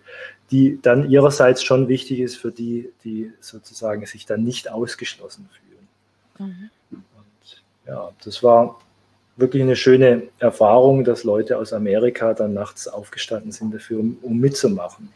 die 0.51 0.79
dann 0.81 1.09
ihrerseits 1.09 1.63
schon 1.63 1.87
wichtig 1.87 2.19
ist 2.19 2.37
für 2.37 2.51
die, 2.51 2.91
die 3.03 3.31
sozusagen 3.39 4.05
sich 4.05 4.25
dann 4.25 4.43
nicht 4.43 4.71
ausgeschlossen 4.71 5.49
fühlen. 5.51 6.49
Mhm. 6.49 6.69
Und 6.91 7.63
ja, 7.87 8.11
das 8.23 8.43
war 8.43 8.79
wirklich 9.37 9.63
eine 9.63 9.75
schöne 9.75 10.23
Erfahrung, 10.39 11.03
dass 11.03 11.23
Leute 11.23 11.57
aus 11.57 11.73
Amerika 11.73 12.33
dann 12.33 12.53
nachts 12.53 12.87
aufgestanden 12.87 13.51
sind 13.51 13.73
dafür, 13.73 13.99
um, 13.99 14.17
um 14.21 14.37
mitzumachen. 14.37 15.09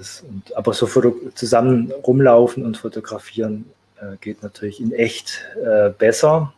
das, 0.00 0.22
und, 0.22 0.56
aber 0.56 0.72
so 0.72 0.86
zusammen 1.34 1.92
rumlaufen 1.92 2.64
und 2.64 2.76
fotografieren 2.78 3.66
äh, 4.00 4.16
geht 4.20 4.42
natürlich 4.42 4.80
in 4.80 4.92
echt 4.92 5.44
äh, 5.62 5.90
besser. 5.90 6.52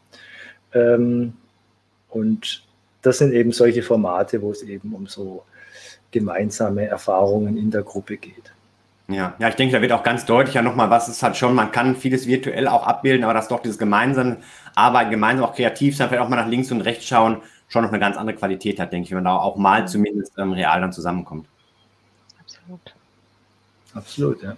Ähm, 0.73 1.35
und 2.13 2.63
das 3.03 3.19
sind 3.19 3.33
eben 3.33 3.53
solche 3.53 3.83
Formate, 3.83 4.41
wo 4.43 4.53
es 4.53 4.63
eben 4.63 4.95
um 4.95 5.07
so 5.07 5.45
gemeinsame 6.11 6.87
Erfahrungen 6.87 7.57
in 7.57 7.71
der 7.71 7.83
Gruppe 7.83 8.17
geht. 8.17 8.53
Ja, 9.09 9.35
ja, 9.39 9.49
ich 9.49 9.57
denke, 9.57 9.75
da 9.75 9.83
wird 9.83 9.93
auch 9.93 10.05
ganz 10.05 10.25
deutlich 10.25 10.55
ja 10.55 10.63
nochmal, 10.63 10.89
was 10.89 11.09
ist 11.09 11.23
halt 11.23 11.37
schon, 11.37 11.55
man 11.55 11.73
kann 11.73 11.97
vieles 11.97 12.27
virtuell 12.27 12.69
auch 12.69 12.87
abbilden, 12.87 13.25
aber 13.25 13.35
dass 13.35 13.49
doch 13.49 13.61
dieses 13.61 13.79
gemeinsame 13.79 14.39
Arbeiten, 14.75 15.11
gemeinsam 15.11 15.45
auch 15.45 15.55
kreativ 15.55 15.97
sein, 15.97 16.09
vielleicht 16.09 16.23
auch 16.23 16.29
mal 16.29 16.37
nach 16.37 16.47
links 16.47 16.71
und 16.71 16.83
rechts 16.83 17.07
schauen, 17.07 17.43
schon 17.69 17.83
noch 17.83 17.91
eine 17.91 17.99
ganz 17.99 18.17
andere 18.17 18.37
Qualität 18.37 18.79
hat, 18.79 18.93
denke 18.93 19.07
ich, 19.07 19.11
wenn 19.11 19.19
man 19.19 19.25
da 19.25 19.37
auch 19.37 19.57
mal 19.57 19.89
zumindest 19.89 20.39
ähm, 20.39 20.53
real 20.53 20.81
dann 20.81 20.93
zusammenkommt. 20.93 21.47
Absolut. 22.39 22.95
Absolut, 23.95 24.43
ja. 24.43 24.57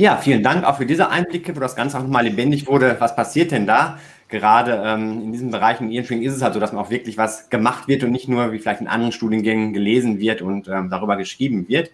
Ja, 0.00 0.16
vielen 0.16 0.42
Dank 0.42 0.64
auch 0.64 0.78
für 0.78 0.86
diese 0.86 1.10
Einblicke, 1.10 1.54
wo 1.54 1.60
das 1.60 1.76
Ganze 1.76 1.98
auch 1.98 2.02
nochmal 2.02 2.24
lebendig 2.24 2.66
wurde. 2.66 2.96
Was 3.00 3.14
passiert 3.14 3.50
denn 3.50 3.66
da? 3.66 3.98
Gerade 4.28 4.82
ähm, 4.82 5.24
in 5.24 5.30
diesem 5.30 5.50
Bereich 5.50 5.78
in 5.78 5.92
Ehrenschwingen 5.92 6.24
ist 6.24 6.34
es 6.34 6.40
halt 6.40 6.54
so, 6.54 6.58
dass 6.58 6.72
man 6.72 6.82
auch 6.82 6.88
wirklich 6.88 7.18
was 7.18 7.50
gemacht 7.50 7.86
wird 7.86 8.02
und 8.02 8.10
nicht 8.10 8.26
nur 8.26 8.50
wie 8.50 8.58
vielleicht 8.58 8.80
in 8.80 8.88
anderen 8.88 9.12
Studiengängen 9.12 9.74
gelesen 9.74 10.18
wird 10.18 10.40
und 10.40 10.68
ähm, 10.68 10.88
darüber 10.88 11.18
geschrieben 11.18 11.68
wird. 11.68 11.90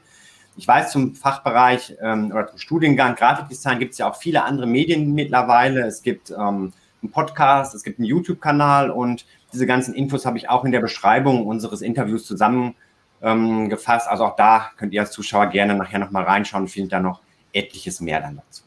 Ich 0.56 0.68
weiß, 0.68 0.92
zum 0.92 1.16
Fachbereich 1.16 1.96
ähm, 2.00 2.30
oder 2.30 2.46
zum 2.46 2.60
Studiengang 2.60 3.16
Grafikdesign 3.16 3.80
gibt 3.80 3.94
es 3.94 3.98
ja 3.98 4.08
auch 4.08 4.14
viele 4.14 4.44
andere 4.44 4.68
Medien 4.68 5.12
mittlerweile. 5.12 5.80
Es 5.80 6.00
gibt 6.00 6.30
ähm, 6.30 6.72
einen 7.02 7.10
Podcast, 7.10 7.74
es 7.74 7.82
gibt 7.82 7.98
einen 7.98 8.06
YouTube-Kanal 8.06 8.92
und 8.92 9.26
diese 9.52 9.66
ganzen 9.66 9.94
Infos 9.94 10.24
habe 10.24 10.38
ich 10.38 10.48
auch 10.48 10.64
in 10.64 10.70
der 10.70 10.80
Beschreibung 10.80 11.44
unseres 11.44 11.82
Interviews 11.82 12.24
zusammen 12.24 12.76
ähm. 13.20 13.76
Also 13.84 14.24
auch 14.24 14.36
da 14.36 14.70
könnt 14.76 14.92
ihr 14.92 15.00
als 15.00 15.10
Zuschauer 15.10 15.46
gerne 15.46 15.74
nachher 15.74 15.98
nochmal 15.98 16.22
reinschauen 16.22 16.68
findet 16.68 16.92
da 16.92 17.00
noch 17.00 17.25
etliches 17.56 18.00
mehr 18.00 18.20
dann 18.20 18.36
dazu. 18.36 18.62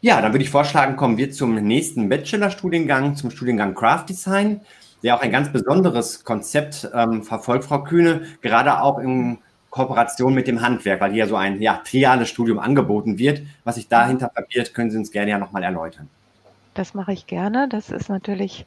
Ja, 0.00 0.20
dann 0.20 0.32
würde 0.32 0.44
ich 0.44 0.50
vorschlagen, 0.50 0.96
kommen 0.96 1.18
wir 1.18 1.32
zum 1.32 1.56
nächsten 1.56 2.08
Bachelorstudiengang, 2.08 3.16
zum 3.16 3.32
Studiengang 3.32 3.74
Craft 3.74 4.06
Design, 4.08 4.60
der 5.02 5.16
auch 5.16 5.22
ein 5.22 5.32
ganz 5.32 5.50
besonderes 5.52 6.22
Konzept 6.22 6.88
ähm, 6.94 7.24
verfolgt, 7.24 7.64
Frau 7.64 7.82
Kühne, 7.82 8.22
gerade 8.40 8.80
auch 8.80 9.00
in 9.00 9.38
Kooperation 9.70 10.34
mit 10.34 10.46
dem 10.46 10.62
Handwerk, 10.62 11.00
weil 11.00 11.12
hier 11.12 11.26
so 11.26 11.36
ein 11.36 11.60
ja, 11.60 11.80
triales 11.84 12.28
Studium 12.28 12.58
angeboten 12.58 13.18
wird. 13.18 13.42
Was 13.64 13.74
sich 13.74 13.88
dahinter 13.88 14.30
verbirgt, 14.32 14.72
können 14.72 14.90
Sie 14.90 14.98
uns 14.98 15.10
gerne 15.10 15.32
ja 15.32 15.38
nochmal 15.38 15.62
erläutern. 15.62 16.08
Das 16.74 16.94
mache 16.94 17.12
ich 17.12 17.26
gerne. 17.26 17.68
Das 17.68 17.90
ist 17.90 18.08
natürlich 18.08 18.66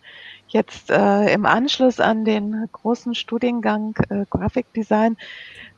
jetzt 0.49 0.89
äh, 0.89 1.33
im 1.33 1.45
Anschluss 1.45 1.99
an 1.99 2.25
den 2.25 2.67
großen 2.71 3.15
Studiengang 3.15 3.95
äh, 4.09 4.25
Grafikdesign 4.29 5.15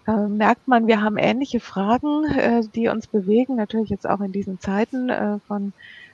äh, 0.07 0.27
merkt 0.27 0.67
man, 0.67 0.87
wir 0.87 1.01
haben 1.01 1.17
ähnliche 1.17 1.59
Fragen, 1.59 2.25
äh, 2.25 2.61
die 2.75 2.87
uns 2.87 3.07
bewegen, 3.07 3.55
natürlich 3.55 3.89
jetzt 3.89 4.07
auch 4.07 4.21
in 4.21 4.31
diesen 4.31 4.59
Zeiten 4.59 5.09
äh, 5.09 5.39
von 5.47 5.73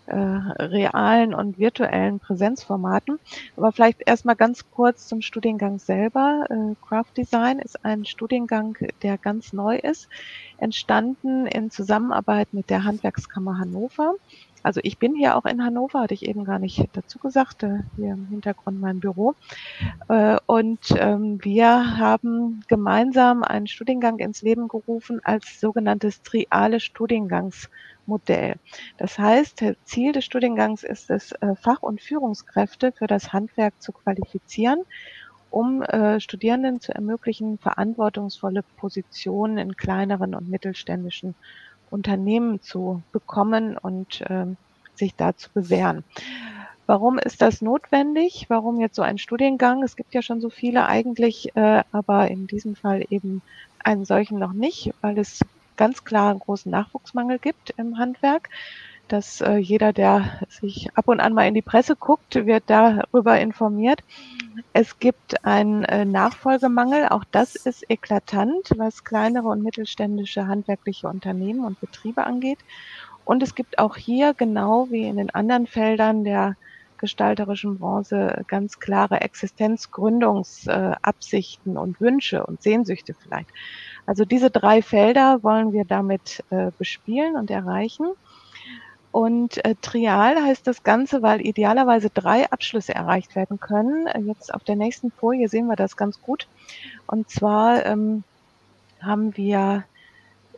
äh, 0.09 0.15
realen 0.15 1.33
und 1.33 1.59
virtuellen 1.59 2.19
Präsenzformaten. 2.19 3.19
Aber 3.55 3.71
vielleicht 3.71 4.01
erstmal 4.07 4.35
ganz 4.35 4.65
kurz 4.71 5.07
zum 5.07 5.21
Studiengang 5.21 5.77
selber. 5.77 6.45
Äh, 6.49 6.75
Craft 6.87 7.13
Design 7.15 7.59
ist 7.59 7.85
ein 7.85 8.05
Studiengang, 8.05 8.75
der 9.03 9.17
ganz 9.17 9.53
neu 9.53 9.77
ist, 9.77 10.09
entstanden 10.57 11.45
in 11.45 11.69
Zusammenarbeit 11.69 12.53
mit 12.53 12.69
der 12.69 12.85
Handwerkskammer 12.85 13.59
Hannover. 13.59 14.15
Also 14.63 14.79
ich 14.83 14.99
bin 14.99 15.15
hier 15.15 15.35
auch 15.37 15.45
in 15.45 15.63
Hannover, 15.63 16.01
hatte 16.01 16.13
ich 16.13 16.25
eben 16.25 16.43
gar 16.43 16.59
nicht 16.59 16.89
dazu 16.93 17.19
gesagt, 17.19 17.63
äh, 17.63 17.79
hier 17.95 18.13
im 18.13 18.27
Hintergrund 18.27 18.79
mein 18.79 18.99
Büro. 18.99 19.35
Äh, 20.07 20.37
und 20.45 20.79
ähm, 20.97 21.39
wir 21.41 21.97
haben 21.97 22.61
gemeinsam 22.67 23.43
einen 23.43 23.67
Studiengang 23.67 24.19
ins 24.19 24.41
Leben 24.41 24.67
gerufen 24.67 25.19
als 25.23 25.59
sogenanntes 25.59 26.21
triale 26.21 26.79
Studiengangs 26.79 27.69
Modell. 28.05 28.55
Das 28.97 29.17
heißt, 29.17 29.63
Ziel 29.83 30.11
des 30.11 30.25
Studiengangs 30.25 30.83
ist 30.83 31.09
es, 31.09 31.31
äh, 31.33 31.55
Fach- 31.55 31.83
und 31.83 32.01
Führungskräfte 32.01 32.91
für 32.91 33.07
das 33.07 33.31
Handwerk 33.31 33.79
zu 33.81 33.93
qualifizieren, 33.93 34.79
um 35.49 35.81
äh, 35.83 36.19
Studierenden 36.19 36.81
zu 36.81 36.93
ermöglichen, 36.93 37.57
verantwortungsvolle 37.59 38.63
Positionen 38.75 39.57
in 39.57 39.75
kleineren 39.75 40.35
und 40.35 40.49
mittelständischen 40.49 41.35
Unternehmen 41.91 42.61
zu 42.61 43.01
bekommen 43.11 43.77
und 43.77 44.23
ähm, 44.29 44.57
sich 44.95 45.15
da 45.15 45.35
zu 45.35 45.49
bewähren. 45.53 46.03
Warum 46.85 47.19
ist 47.19 47.41
das 47.41 47.61
notwendig? 47.61 48.45
Warum 48.49 48.79
jetzt 48.79 48.95
so 48.95 49.03
ein 49.03 49.17
Studiengang? 49.19 49.83
Es 49.83 49.95
gibt 49.95 50.13
ja 50.13 50.21
schon 50.21 50.41
so 50.41 50.49
viele 50.49 50.87
eigentlich, 50.87 51.55
äh, 51.55 51.83
aber 51.91 52.29
in 52.29 52.47
diesem 52.47 52.75
Fall 52.75 53.05
eben 53.09 53.41
einen 53.83 54.05
solchen 54.05 54.39
noch 54.39 54.53
nicht, 54.53 54.91
weil 55.01 55.19
es 55.19 55.39
ganz 55.77 56.03
klar 56.03 56.31
einen 56.31 56.39
großen 56.39 56.71
Nachwuchsmangel 56.71 57.39
gibt 57.39 57.75
im 57.77 57.97
Handwerk. 57.97 58.49
Dass 59.09 59.41
äh, 59.41 59.57
jeder, 59.57 59.91
der 59.91 60.39
sich 60.47 60.89
ab 60.95 61.09
und 61.09 61.19
an 61.19 61.33
mal 61.33 61.47
in 61.47 61.53
die 61.53 61.61
Presse 61.61 61.95
guckt, 61.95 62.35
wird 62.35 62.63
darüber 62.67 63.39
informiert. 63.39 64.01
Es 64.71 64.99
gibt 64.99 65.43
einen 65.43 65.83
äh, 65.83 66.05
Nachfolgemangel. 66.05 67.09
Auch 67.09 67.25
das 67.31 67.55
ist 67.55 67.89
eklatant, 67.89 68.71
was 68.77 69.03
kleinere 69.03 69.49
und 69.49 69.63
mittelständische 69.63 70.47
handwerkliche 70.47 71.07
Unternehmen 71.07 71.65
und 71.65 71.81
Betriebe 71.81 72.23
angeht. 72.23 72.59
Und 73.25 73.43
es 73.43 73.55
gibt 73.55 73.79
auch 73.79 73.97
hier, 73.97 74.33
genau 74.33 74.87
wie 74.89 75.07
in 75.07 75.17
den 75.17 75.31
anderen 75.31 75.67
Feldern 75.67 76.23
der 76.23 76.55
gestalterischen 76.99 77.79
Branche, 77.79 78.43
ganz 78.47 78.79
klare 78.79 79.19
Existenzgründungsabsichten 79.21 81.75
äh, 81.75 81.79
und 81.79 81.99
Wünsche 81.99 82.45
und 82.45 82.61
Sehnsüchte 82.61 83.13
vielleicht. 83.13 83.49
Also 84.05 84.23
diese 84.25 84.49
drei 84.49 84.81
Felder 84.81 85.43
wollen 85.43 85.73
wir 85.73 85.85
damit 85.85 86.43
äh, 86.49 86.71
bespielen 86.77 87.35
und 87.35 87.51
erreichen. 87.51 88.07
Und 89.11 89.63
äh, 89.65 89.75
trial 89.81 90.35
heißt 90.43 90.67
das 90.67 90.83
Ganze, 90.83 91.21
weil 91.21 91.45
idealerweise 91.45 92.09
drei 92.09 92.49
Abschlüsse 92.51 92.93
erreicht 92.93 93.35
werden 93.35 93.59
können. 93.59 94.07
Jetzt 94.27 94.53
auf 94.53 94.63
der 94.63 94.75
nächsten 94.75 95.11
Folie 95.11 95.49
sehen 95.49 95.67
wir 95.67 95.75
das 95.75 95.97
ganz 95.97 96.21
gut. 96.21 96.47
Und 97.07 97.29
zwar 97.29 97.85
ähm, 97.85 98.23
haben 99.01 99.35
wir 99.35 99.83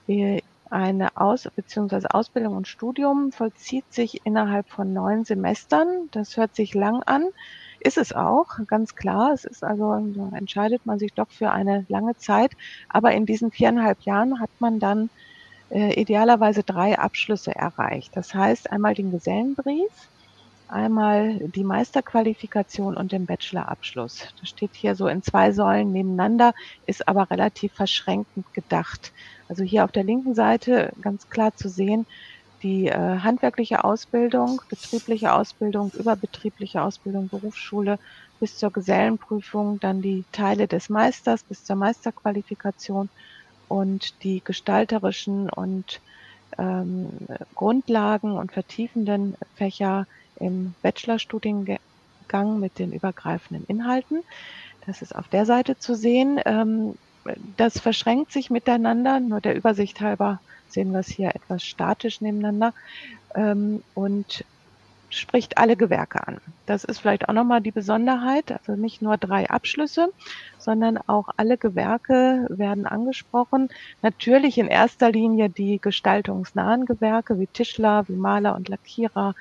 äh, 0.08 0.42
eine 0.70 1.18
Aus- 1.18 1.50
bzw. 1.56 2.08
Ausbildung 2.10 2.56
und 2.56 2.68
Studium 2.68 3.32
vollzieht 3.32 3.92
sich 3.94 4.26
innerhalb 4.26 4.70
von 4.70 4.94
neun 4.94 5.26
Semestern. 5.26 6.10
Das 6.12 6.38
hört 6.38 6.56
sich 6.56 6.74
lang 6.74 7.04
an. 7.04 7.28
Ist 7.80 7.98
es 7.98 8.14
auch, 8.14 8.48
ganz 8.68 8.96
klar. 8.96 9.32
Es 9.34 9.44
ist 9.44 9.64
also, 9.64 9.94
entscheidet 10.36 10.86
man 10.86 11.00
sich 11.00 11.14
doch 11.14 11.30
für 11.30 11.52
eine 11.52 11.86
lange 11.90 12.16
Zeit. 12.18 12.52
Aber 12.90 13.12
in 13.12 13.26
diesen 13.26 13.52
viereinhalb 13.52 14.02
Jahren 14.02 14.40
hat 14.40 14.52
man 14.60 14.80
dann 14.80 15.10
äh, 15.72 16.00
idealerweise 16.00 16.64
drei 16.64 17.00
Abschlüsse 17.00 17.56
erreicht. 17.56 18.16
Das 18.16 18.34
heißt 18.34 18.72
einmal 18.72 18.94
den 18.96 19.12
Gesellenbrief, 19.12 19.92
einmal 20.68 21.40
die 21.50 21.64
Meisterqualifikation 21.64 22.98
und 22.98 23.12
den 23.12 23.26
Bachelorabschluss. 23.26 24.30
Das 24.40 24.50
steht 24.50 24.76
hier 24.76 24.96
so 24.96 25.08
in 25.08 25.24
zwei 25.24 25.52
Säulen 25.54 25.92
nebeneinander, 25.92 26.54
ist 26.86 27.08
aber 27.08 27.30
relativ 27.32 27.74
verschränkend 27.74 28.54
gedacht. 28.54 29.14
Also 29.48 29.64
hier 29.64 29.86
auf 29.86 29.92
der 29.92 30.04
linken 30.04 30.36
Seite 30.36 30.94
ganz 31.02 31.30
klar 31.30 31.56
zu 31.56 31.70
sehen, 31.70 32.08
die 32.64 32.88
äh, 32.88 33.20
handwerkliche 33.20 33.84
Ausbildung, 33.84 34.62
betriebliche 34.70 35.34
Ausbildung, 35.34 35.92
überbetriebliche 35.94 36.84
Ausbildung, 36.84 37.30
Berufsschule 37.30 38.00
bis 38.40 38.58
zur 38.58 38.72
Gesellenprüfung, 38.72 39.80
dann 39.80 40.02
die 40.02 40.28
Teile 40.32 40.68
des 40.68 40.90
Meisters 40.90 41.44
bis 41.44 41.64
zur 41.64 41.76
Meisterqualifikation 41.78 43.10
und 43.72 44.22
die 44.24 44.42
gestalterischen 44.44 45.50
und 45.50 46.02
ähm, 46.58 47.10
Grundlagen 47.56 48.34
und 48.34 48.52
vertiefenden 48.52 49.36
Fächer 49.56 50.08
im 50.40 50.74
Bachelorstudiengang 50.82 52.60
mit 52.60 52.80
den 52.80 52.92
übergreifenden 52.92 53.66
Inhalten. 53.68 54.24
Das 54.86 55.02
ist 55.02 55.16
auf 55.16 55.30
der 55.30 55.46
Seite 55.46 55.80
zu 55.80 55.96
sehen. 55.96 56.38
Ähm, 56.46 56.96
das 57.56 57.80
verschränkt 57.80 58.34
sich 58.34 58.50
miteinander, 58.50 59.22
nur 59.22 59.40
der 59.40 59.56
Übersicht 59.56 60.02
halber 60.02 60.42
sehen 60.68 60.92
wir 60.92 61.00
es 61.00 61.08
hier 61.08 61.30
etwas 61.34 61.64
statisch 61.64 62.20
nebeneinander 62.20 62.74
ähm, 63.36 63.84
und 63.94 64.44
spricht 65.12 65.58
alle 65.58 65.76
Gewerke 65.76 66.28
an. 66.28 66.40
Das 66.66 66.84
ist 66.84 67.00
vielleicht 67.00 67.30
auch 67.30 67.34
nochmal 67.34 67.62
die 67.62 67.72
Besonderheit, 67.72 68.52
also 68.52 68.80
nicht 68.80 69.02
nur 69.02 69.18
drei 69.18 69.50
Abschlüsse, 69.50 70.10
sondern 70.58 70.98
auch 70.98 71.30
alle 71.38 71.58
Gewerke 71.58 72.48
werden 72.50 72.86
angesprochen. 72.86 73.70
Natürlich 74.02 74.58
in 74.58 74.68
erster 74.68 75.12
Linie 75.12 75.50
die 75.50 75.80
gestaltungsnahen 75.80 76.86
Gewerke 76.86 77.40
wie 77.40 77.48
Tischler, 77.48 78.08
wie 78.08 78.16
Maler 78.16 78.56
und 78.56 78.70
Lackierer, 78.70 79.36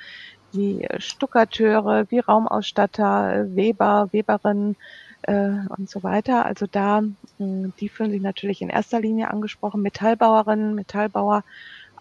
wie 0.52 0.86
Stuckateure, 0.98 2.10
wie 2.10 2.18
Raumausstatter, 2.18 3.54
Weber, 3.54 4.08
Weberinnen, 4.12 4.76
äh, 5.22 5.50
und 5.76 5.88
so 5.88 6.02
weiter. 6.02 6.46
Also 6.46 6.66
da, 6.70 7.00
mh, 7.02 7.14
hm, 7.38 7.72
die 7.78 7.88
fühlen 7.88 8.10
sich 8.10 8.22
natürlich 8.22 8.62
in 8.62 8.70
erster 8.70 9.00
Linie 9.00 9.30
angesprochen, 9.30 9.82
Metallbauerinnen, 9.82 10.74
Metallbauer 10.74 11.44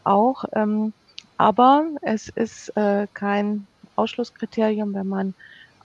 auch. 0.03 0.45
Ähm, 0.53 0.93
aber 1.39 1.85
es 2.01 2.27
ist 2.27 2.75
äh, 2.75 3.07
kein 3.13 3.65
Ausschlusskriterium, 3.95 4.93
wenn 4.93 5.07
man 5.07 5.33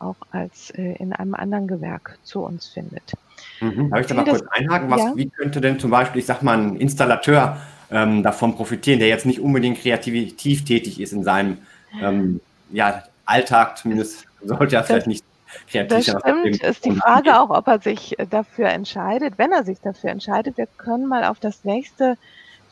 auch 0.00 0.16
als 0.32 0.70
äh, 0.70 0.96
in 0.96 1.12
einem 1.12 1.34
anderen 1.34 1.68
Gewerk 1.68 2.18
zu 2.24 2.40
uns 2.40 2.66
findet. 2.66 3.14
Mhm. 3.60 3.88
Darf 3.88 4.00
ich 4.00 4.06
da 4.08 4.14
mal 4.14 4.24
kurz 4.24 4.42
einhaken? 4.50 4.90
Was, 4.90 5.00
ja? 5.00 5.12
Wie 5.14 5.28
könnte 5.30 5.60
denn 5.60 5.78
zum 5.78 5.92
Beispiel, 5.92 6.18
ich 6.18 6.26
sag 6.26 6.42
mal, 6.42 6.58
ein 6.58 6.74
Installateur 6.74 7.58
ähm, 7.92 8.24
davon 8.24 8.56
profitieren, 8.56 8.98
der 8.98 9.06
jetzt 9.06 9.26
nicht 9.26 9.38
unbedingt 9.38 9.78
kreativ 9.78 10.64
tätig 10.64 11.00
ist 11.00 11.12
in 11.12 11.22
seinem 11.22 11.58
ähm, 12.02 12.40
ja, 12.70 13.04
Alltag, 13.24 13.78
zumindest 13.78 14.26
sollte 14.42 14.74
er 14.74 14.82
vielleicht 14.82 15.06
nicht 15.06 15.24
kreativ 15.70 16.04
Das 16.04 16.20
stimmt, 16.20 16.64
ist 16.64 16.84
die 16.84 16.96
Frage 16.96 17.40
auch, 17.40 17.50
ob 17.50 17.68
er 17.68 17.78
sich 17.78 18.16
dafür 18.28 18.70
entscheidet. 18.70 19.34
Wenn 19.36 19.52
er 19.52 19.62
sich 19.62 19.80
dafür 19.80 20.10
entscheidet, 20.10 20.58
wir 20.58 20.66
können 20.78 21.06
mal 21.06 21.22
auf 21.24 21.38
das 21.38 21.62
nächste 21.62 22.16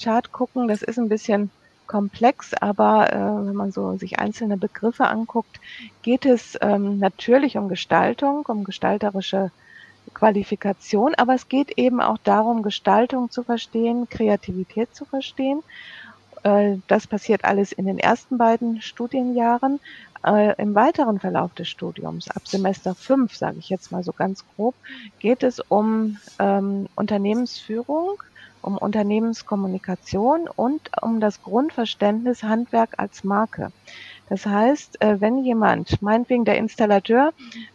Chart 0.02 0.32
gucken. 0.32 0.66
Das 0.66 0.82
ist 0.82 0.98
ein 0.98 1.08
bisschen 1.08 1.52
komplex, 1.92 2.54
aber 2.54 3.12
äh, 3.12 3.46
wenn 3.46 3.54
man 3.54 3.70
so 3.70 3.98
sich 3.98 4.18
einzelne 4.18 4.56
Begriffe 4.56 5.04
anguckt, 5.08 5.60
geht 6.00 6.24
es 6.24 6.56
ähm, 6.62 6.98
natürlich 6.98 7.58
um 7.58 7.68
Gestaltung, 7.68 8.46
um 8.46 8.64
gestalterische 8.64 9.50
Qualifikation, 10.14 11.14
aber 11.14 11.34
es 11.34 11.50
geht 11.50 11.76
eben 11.76 12.00
auch 12.00 12.16
darum, 12.16 12.62
Gestaltung 12.62 13.30
zu 13.30 13.42
verstehen, 13.42 14.08
Kreativität 14.08 14.94
zu 14.94 15.04
verstehen. 15.04 15.62
Äh, 16.44 16.78
das 16.88 17.06
passiert 17.06 17.44
alles 17.44 17.72
in 17.72 17.84
den 17.84 17.98
ersten 17.98 18.38
beiden 18.38 18.80
Studienjahren. 18.80 19.78
Äh, 20.24 20.54
Im 20.62 20.74
weiteren 20.74 21.20
Verlauf 21.20 21.52
des 21.52 21.68
Studiums, 21.68 22.30
ab 22.30 22.48
Semester 22.48 22.94
5, 22.94 23.36
sage 23.36 23.58
ich 23.58 23.68
jetzt 23.68 23.92
mal 23.92 24.02
so 24.02 24.12
ganz 24.12 24.44
grob, 24.56 24.74
geht 25.18 25.42
es 25.42 25.60
um 25.60 26.16
ähm, 26.38 26.86
Unternehmensführung, 26.94 28.22
um 28.62 28.78
Unternehmenskommunikation 28.78 30.48
und 30.54 30.90
um 31.02 31.20
das 31.20 31.42
Grundverständnis 31.42 32.42
Handwerk 32.42 32.94
als 32.98 33.24
Marke. 33.24 33.72
Das 34.28 34.46
heißt, 34.46 35.02
äh, 35.02 35.20
wenn 35.20 35.38
jemand, 35.44 36.00
meinetwegen 36.00 36.44
der 36.46 36.56
Installateur, 36.56 37.32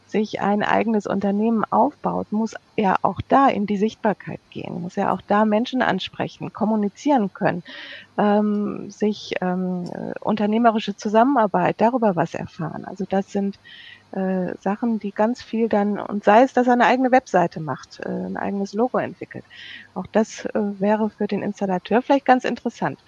sich 0.07 0.41
ein 0.41 0.63
eigenes 0.63 1.05
Unternehmen 1.05 1.65
aufbaut, 1.69 2.31
muss 2.31 2.55
er 2.75 3.03
auch 3.03 3.19
da 3.27 3.49
in 3.49 3.65
die 3.67 3.77
Sichtbarkeit 3.77 4.39
gehen, 4.49 4.81
muss 4.81 4.97
er 4.97 5.11
auch 5.11 5.21
da 5.21 5.45
Menschen 5.45 5.81
ansprechen, 5.81 6.53
kommunizieren 6.53 7.33
können, 7.33 7.63
ähm, 8.17 8.89
sich 8.89 9.35
ähm, 9.41 9.83
unternehmerische 10.21 10.95
Zusammenarbeit, 10.95 11.75
darüber 11.79 12.15
was 12.15 12.33
erfahren. 12.33 12.85
Also 12.85 13.05
das 13.07 13.31
sind 13.31 13.59
äh, 14.13 14.53
Sachen, 14.61 14.99
die 14.99 15.11
ganz 15.11 15.41
viel 15.41 15.67
dann, 15.67 15.99
und 15.99 16.23
sei 16.23 16.43
es, 16.43 16.53
dass 16.53 16.67
er 16.67 16.73
eine 16.73 16.85
eigene 16.85 17.11
Webseite 17.11 17.59
macht, 17.59 17.99
äh, 17.99 18.09
ein 18.09 18.37
eigenes 18.37 18.73
Logo 18.73 18.97
entwickelt. 18.97 19.43
Auch 19.95 20.05
das 20.11 20.45
äh, 20.45 20.49
wäre 20.79 21.09
für 21.09 21.27
den 21.27 21.41
Installateur 21.41 22.01
vielleicht 22.01 22.25
ganz 22.25 22.45
interessant. 22.45 22.99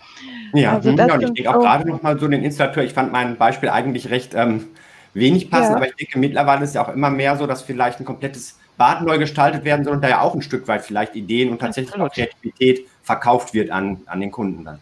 Ja, 0.54 0.74
also 0.74 0.90
hm, 0.90 0.98
das 0.98 1.08
ja 1.08 1.14
und 1.14 1.22
ich 1.22 1.34
denke 1.34 1.56
auch 1.56 1.62
gerade 1.62 1.88
nochmal 1.88 2.20
so 2.20 2.28
den 2.28 2.44
Installateur, 2.44 2.84
ich 2.84 2.94
fand 2.94 3.12
mein 3.12 3.38
Beispiel 3.38 3.70
eigentlich 3.70 4.10
recht 4.10 4.34
ähm, 4.36 4.68
wenig 5.14 5.50
passend, 5.50 5.72
ja. 5.72 5.76
aber 5.78 5.88
ich 5.88 5.96
denke 5.96 6.20
mittlerweile 6.20 6.64
ist 6.64 6.70
es 6.70 6.76
ja 6.76 6.86
auch 6.86 6.94
immer 6.94 7.10
mehr 7.10 7.38
so, 7.38 7.48
dass 7.48 7.62
vielleicht 7.62 8.00
ein 8.00 8.06
komplettes 8.06 8.60
Bad 8.78 9.02
neu 9.02 9.18
gestaltet 9.18 9.66
werden 9.66 9.86
soll 9.86 9.94
und 9.96 10.04
da 10.04 10.10
ja 10.10 10.22
auch 10.22 10.36
ein 10.36 10.42
Stück 10.42 10.68
weit 10.68 10.84
vielleicht 10.84 11.16
Ideen 11.16 11.50
und 11.50 11.60
tatsächlich 11.60 11.94
Absolut. 11.94 12.12
auch 12.12 12.16
Kreativität 12.16 12.88
verkauft 13.04 13.54
wird 13.54 13.72
an, 13.72 14.02
an 14.06 14.20
den 14.20 14.32
Kunden 14.32 14.66
dann. 14.66 14.80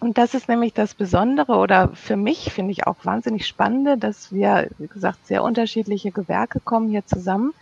Und 0.00 0.18
das 0.18 0.34
ist 0.34 0.48
nämlich 0.48 0.72
das 0.72 0.94
Besondere 0.94 1.56
oder 1.56 1.90
für 1.94 2.16
mich 2.16 2.52
finde 2.52 2.72
ich 2.72 2.86
auch 2.86 2.96
wahnsinnig 3.04 3.46
spannende, 3.46 3.98
dass 3.98 4.32
wir, 4.32 4.68
wie 4.78 4.86
gesagt, 4.86 5.26
sehr 5.26 5.42
unterschiedliche 5.42 6.10
Gewerke 6.10 6.60
kommen 6.60 6.88
hier 6.88 7.06
zusammen. 7.06 7.52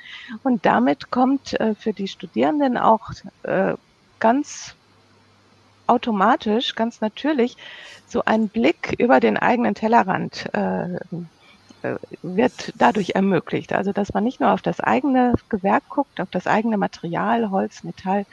Und 0.43 0.65
damit 0.65 1.11
kommt 1.11 1.59
äh, 1.59 1.75
für 1.75 1.93
die 1.93 2.09
Studierenden 2.09 2.77
auch 2.77 3.11
äh, 3.43 3.75
ganz 4.21 4.75
automatisch, 5.87 6.75
ganz 6.75 7.01
natürlich 7.01 7.57
so 8.07 8.23
ein 8.25 8.49
Blick 8.49 8.95
über 8.99 9.21
den 9.21 9.37
eigenen 9.37 9.75
Tellerrand 9.75 10.49
äh, 10.55 10.99
wird 12.23 12.73
dadurch 12.77 13.11
ermöglicht. 13.11 13.73
Also 13.73 13.93
dass 13.93 14.15
man 14.15 14.25
nicht 14.25 14.41
nur 14.41 14.53
auf 14.53 14.63
das 14.63 14.81
eigene 14.81 15.35
Gewerk 15.49 15.89
guckt, 15.89 16.21
auf 16.21 16.31
das 16.31 16.47
eigene 16.47 16.79
Material, 16.79 17.51
Holz, 17.51 17.85
Metall, 17.85 18.25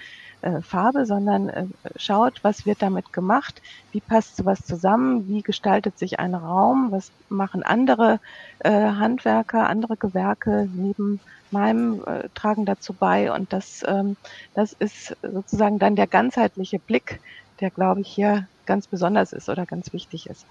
äh, 0.41 0.61
Farbe, 0.61 1.05
sondern 1.05 1.49
äh, 1.49 1.65
schaut, 1.95 2.43
was 2.43 2.65
wird 2.65 2.81
damit 2.81 3.13
gemacht, 3.13 3.61
wie 3.91 4.01
passt 4.01 4.37
sowas 4.37 4.65
zusammen, 4.65 5.27
wie 5.27 5.41
gestaltet 5.41 5.97
sich 5.97 6.19
ein 6.19 6.35
Raum, 6.35 6.91
was 6.91 7.11
machen 7.29 7.63
andere 7.63 8.19
äh, 8.59 8.71
Handwerker, 8.71 9.67
andere 9.67 9.97
Gewerke 9.97 10.67
neben 10.73 11.19
meinem 11.51 12.03
äh, 12.05 12.29
tragen 12.33 12.65
dazu 12.65 12.93
bei 12.93 13.31
und 13.31 13.53
das, 13.53 13.83
ähm, 13.87 14.15
das 14.53 14.73
ist 14.73 15.15
sozusagen 15.21 15.79
dann 15.79 15.95
der 15.95 16.07
ganzheitliche 16.07 16.79
Blick, 16.79 17.19
der 17.59 17.69
glaube 17.69 18.01
ich 18.01 18.07
hier 18.07 18.47
ganz 18.65 18.87
besonders 18.87 19.33
ist 19.33 19.49
oder 19.49 19.65
ganz 19.65 19.91
wichtig 19.93 20.27
ist. 20.29 20.45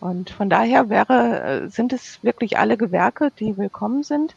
Und 0.00 0.30
von 0.30 0.50
daher 0.50 0.88
wäre, 0.88 1.68
sind 1.68 1.92
es 1.92 2.22
wirklich 2.24 2.58
alle 2.58 2.76
Gewerke, 2.76 3.30
die 3.38 3.56
willkommen 3.56 4.02
sind. 4.02 4.34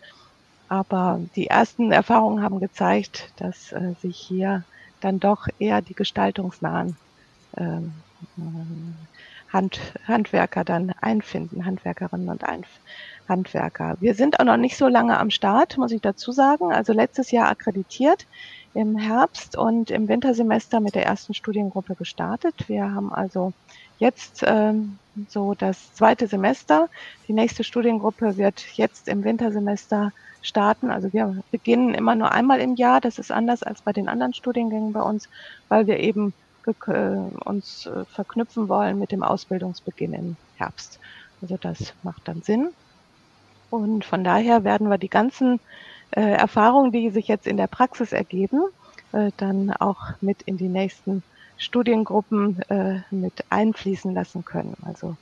Aber 0.67 1.21
die 1.35 1.47
ersten 1.47 1.91
Erfahrungen 1.91 2.43
haben 2.43 2.59
gezeigt, 2.59 3.31
dass 3.37 3.71
äh, 3.71 3.93
sich 4.01 4.17
hier 4.17 4.63
dann 5.03 5.19
doch 5.19 5.47
eher 5.59 5.81
die 5.81 5.95
gestaltungsnahen 5.95 6.95
ähm, 7.57 7.93
Hand, 9.51 9.79
Handwerker 10.07 10.63
dann 10.63 10.93
einfinden, 11.01 11.65
Handwerkerinnen 11.65 12.29
und 12.29 12.43
Einf 12.43 12.67
Handwerker. 13.27 13.95
Wir 13.99 14.15
sind 14.15 14.39
auch 14.39 14.45
noch 14.45 14.57
nicht 14.57 14.75
so 14.75 14.87
lange 14.87 15.17
am 15.17 15.29
Start, 15.29 15.77
muss 15.77 15.91
ich 15.91 16.01
dazu 16.01 16.31
sagen. 16.31 16.73
Also 16.73 16.91
letztes 16.93 17.31
Jahr 17.31 17.49
akkreditiert 17.49 18.25
im 18.73 18.97
Herbst 18.97 19.57
und 19.57 19.91
im 19.91 20.07
Wintersemester 20.07 20.79
mit 20.79 20.95
der 20.95 21.05
ersten 21.05 21.33
Studiengruppe 21.33 21.95
gestartet. 21.95 22.67
Wir 22.67 22.91
haben 22.91 23.13
also 23.13 23.53
jetzt 23.99 24.43
ähm, 24.45 24.97
so 25.29 25.53
das 25.53 25.93
zweite 25.93 26.27
Semester. 26.27 26.89
Die 27.27 27.33
nächste 27.33 27.63
Studiengruppe 27.63 28.37
wird 28.37 28.65
jetzt 28.75 29.07
im 29.07 29.23
Wintersemester 29.23 30.11
starten. 30.41 30.91
Also 30.91 31.11
wir 31.13 31.43
beginnen 31.51 31.93
immer 31.93 32.15
nur 32.15 32.31
einmal 32.31 32.59
im 32.59 32.75
Jahr. 32.75 33.01
Das 33.01 33.17
ist 33.17 33.31
anders 33.31 33.63
als 33.63 33.81
bei 33.81 33.93
den 33.93 34.07
anderen 34.07 34.33
Studiengängen 34.33 34.93
bei 34.93 35.01
uns, 35.01 35.29
weil 35.69 35.87
wir 35.87 35.99
eben 35.99 36.33
äh, 36.65 36.91
uns 37.45 37.85
äh, 37.85 38.05
verknüpfen 38.05 38.69
wollen 38.69 38.99
mit 38.99 39.11
dem 39.11 39.23
Ausbildungsbeginn 39.23 40.13
im 40.13 40.35
Herbst. 40.57 40.99
Also 41.41 41.57
das 41.57 41.93
macht 42.03 42.27
dann 42.27 42.41
Sinn. 42.41 42.69
Und 43.69 44.05
von 44.05 44.23
daher 44.23 44.63
werden 44.63 44.89
wir 44.89 44.97
die 44.97 45.09
ganzen 45.09 45.59
äh, 46.11 46.21
Erfahrungen, 46.21 46.91
die 46.91 47.09
sich 47.09 47.27
jetzt 47.27 47.47
in 47.47 47.57
der 47.57 47.67
Praxis 47.67 48.11
ergeben, 48.11 48.61
äh, 49.13 49.31
dann 49.37 49.71
auch 49.71 50.11
mit 50.21 50.43
in 50.43 50.57
die 50.57 50.69
nächsten 50.69 51.23
Studiengruppen 51.57 52.61
äh, 52.69 53.01
mit 53.11 53.45
einfließen 53.49 54.13
lassen 54.13 54.45
können. 54.45 54.75
Also 54.85 55.15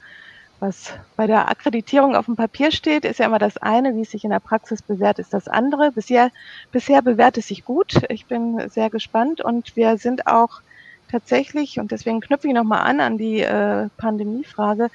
was 0.60 0.94
bei 1.16 1.26
der 1.26 1.50
Akkreditierung 1.50 2.16
auf 2.16 2.26
dem 2.26 2.36
Papier 2.36 2.72
steht, 2.72 3.04
ist 3.04 3.18
ja 3.20 3.26
immer 3.26 3.40
das 3.40 3.58
eine, 3.58 3.96
wie 3.96 4.02
es 4.02 4.12
sich 4.12 4.24
in 4.24 4.30
der 4.30 4.40
Praxis 4.40 4.84
bewährt, 4.84 5.18
ist 5.18 5.34
das 5.34 5.48
andere. 5.48 5.92
Bisher, 5.92 6.30
bisher 6.72 7.02
bewährt 7.02 7.38
es 7.40 7.48
sich 7.48 7.66
gut. 7.66 8.02
Ich 8.10 8.28
bin 8.28 8.70
sehr 8.70 8.92
gespannt 8.92 9.42
und 9.42 9.76
wir 9.76 9.98
sind 9.98 10.28
auch 10.28 10.62
tatsächlich, 11.10 11.80
und 11.80 11.92
deswegen 11.92 12.22
knüpfe 12.22 12.48
ich 12.48 12.54
nochmal 12.54 12.82
an 12.82 13.00
an 13.00 13.18
die 13.18 13.42
äh, 13.42 13.90
Pandemiefrage, 13.98 14.90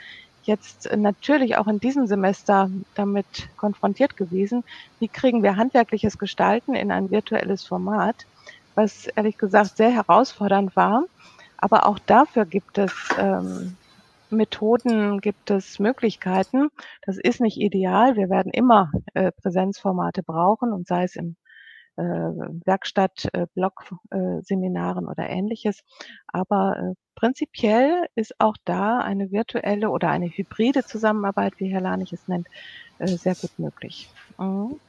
jetzt 0.44 0.88
natürlich 0.96 1.56
auch 1.56 1.66
in 1.66 1.80
diesem 1.80 2.06
Semester 2.06 2.70
damit 2.94 3.26
konfrontiert 3.56 4.16
gewesen. 4.16 4.62
Wie 5.00 5.08
kriegen 5.08 5.42
wir 5.42 5.56
handwerkliches 5.56 6.18
Gestalten 6.18 6.74
in 6.76 6.92
ein 6.92 7.10
virtuelles 7.10 7.64
Format, 7.64 8.26
was 8.76 9.08
ehrlich 9.08 9.38
gesagt 9.38 9.76
sehr 9.76 9.90
herausfordernd 9.90 10.76
war. 10.76 11.04
Aber 11.58 11.86
auch 11.86 11.98
dafür 11.98 12.44
gibt 12.44 12.78
es 12.78 12.92
ähm, 13.18 13.76
Methoden 14.30 15.20
gibt 15.20 15.50
es 15.50 15.78
Möglichkeiten. 15.78 16.68
Das 17.02 17.16
ist 17.16 17.40
nicht 17.40 17.58
ideal. 17.58 18.16
Wir 18.16 18.28
werden 18.28 18.52
immer 18.52 18.90
äh, 19.14 19.32
Präsenzformate 19.32 20.22
brauchen 20.22 20.72
und 20.72 20.86
sei 20.86 21.04
es 21.04 21.16
im 21.16 21.36
äh, 21.96 22.02
Werkstatt, 22.02 23.28
äh, 23.32 23.46
Blog-Seminaren 23.54 25.06
äh, 25.06 25.08
oder 25.08 25.28
ähnliches. 25.28 25.82
Aber 26.28 26.76
äh, 26.76 26.94
prinzipiell 27.14 28.06
ist 28.14 28.34
auch 28.38 28.56
da 28.64 28.98
eine 28.98 29.30
virtuelle 29.30 29.90
oder 29.90 30.10
eine 30.10 30.28
hybride 30.28 30.84
Zusammenarbeit, 30.84 31.54
wie 31.58 31.68
Herr 31.72 31.80
Lanich 31.80 32.12
es 32.12 32.28
nennt, 32.28 32.48
äh, 32.98 33.06
sehr 33.06 33.34
gut 33.34 33.58
möglich. 33.58 34.10
Mhm. 34.38 34.80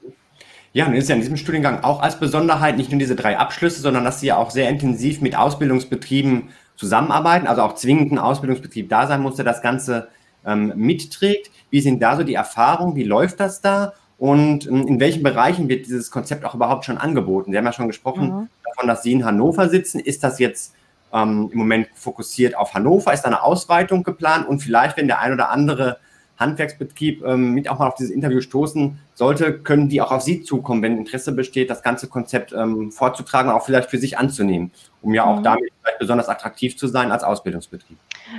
Ja, 0.73 0.85
und 0.85 0.93
ist 0.93 1.09
ja 1.09 1.15
in 1.15 1.21
diesem 1.21 1.37
Studiengang 1.37 1.83
auch 1.83 2.01
als 2.01 2.19
Besonderheit 2.19 2.77
nicht 2.77 2.91
nur 2.91 2.99
diese 2.99 3.15
drei 3.15 3.37
Abschlüsse, 3.37 3.81
sondern 3.81 4.03
dass 4.03 4.19
Sie 4.19 4.27
ja 4.27 4.37
auch 4.37 4.51
sehr 4.51 4.69
intensiv 4.69 5.21
mit 5.21 5.35
Ausbildungsbetrieben 5.35 6.49
zusammenarbeiten, 6.75 7.47
also 7.47 7.63
auch 7.63 7.75
zwingend 7.75 8.11
ein 8.11 8.19
Ausbildungsbetrieb 8.19 8.89
da 8.89 9.07
sein 9.07 9.21
muss, 9.21 9.35
der 9.35 9.45
das 9.45 9.61
Ganze 9.61 10.09
ähm, 10.45 10.73
mitträgt. 10.75 11.51
Wie 11.69 11.81
sind 11.81 12.01
da 12.01 12.15
so 12.15 12.23
die 12.23 12.35
Erfahrungen? 12.35 12.95
Wie 12.95 13.03
läuft 13.03 13.39
das 13.39 13.61
da? 13.61 13.93
Und 14.17 14.67
ähm, 14.67 14.87
in 14.87 14.99
welchen 14.99 15.23
Bereichen 15.23 15.69
wird 15.69 15.85
dieses 15.85 16.09
Konzept 16.11 16.45
auch 16.45 16.55
überhaupt 16.55 16.85
schon 16.85 16.97
angeboten? 16.97 17.51
Sie 17.51 17.57
haben 17.57 17.65
ja 17.65 17.73
schon 17.73 17.87
gesprochen 17.87 18.27
mhm. 18.27 18.49
davon, 18.63 18.87
dass 18.87 19.03
Sie 19.03 19.11
in 19.11 19.25
Hannover 19.25 19.69
sitzen. 19.69 19.99
Ist 19.99 20.23
das 20.23 20.39
jetzt 20.39 20.73
ähm, 21.13 21.49
im 21.51 21.57
Moment 21.57 21.87
fokussiert 21.93 22.55
auf 22.55 22.73
Hannover? 22.73 23.13
Ist 23.13 23.21
da 23.21 23.27
eine 23.27 23.43
Ausweitung 23.43 24.03
geplant? 24.03 24.47
Und 24.47 24.59
vielleicht, 24.59 24.97
wenn 24.97 25.07
der 25.07 25.19
ein 25.19 25.33
oder 25.33 25.49
andere 25.49 25.99
Handwerksbetrieb 26.37 27.23
ähm, 27.25 27.53
mit 27.53 27.69
auch 27.69 27.79
mal 27.79 27.87
auf 27.87 27.95
dieses 27.95 28.11
Interview 28.11 28.41
stoßen 28.41 28.99
sollte, 29.15 29.59
können 29.59 29.89
die 29.89 30.01
auch 30.01 30.11
auf 30.11 30.21
Sie 30.21 30.43
zukommen, 30.43 30.83
wenn 30.83 30.97
Interesse 30.97 31.31
besteht, 31.31 31.69
das 31.69 31.81
ganze 31.81 32.07
Konzept 32.07 32.53
ähm, 32.53 32.91
vorzutragen 32.91 33.49
auch 33.49 33.65
vielleicht 33.65 33.89
für 33.89 33.97
sich 33.97 34.17
anzunehmen, 34.19 34.71
um 35.01 35.13
ja 35.15 35.25
auch 35.25 35.39
mhm. 35.39 35.43
damit 35.43 35.71
vielleicht 35.81 35.99
besonders 35.99 36.29
attraktiv 36.29 36.77
zu 36.77 36.87
sein 36.87 37.11
als 37.11 37.23
Ausbildungsbetrieb. 37.23 37.97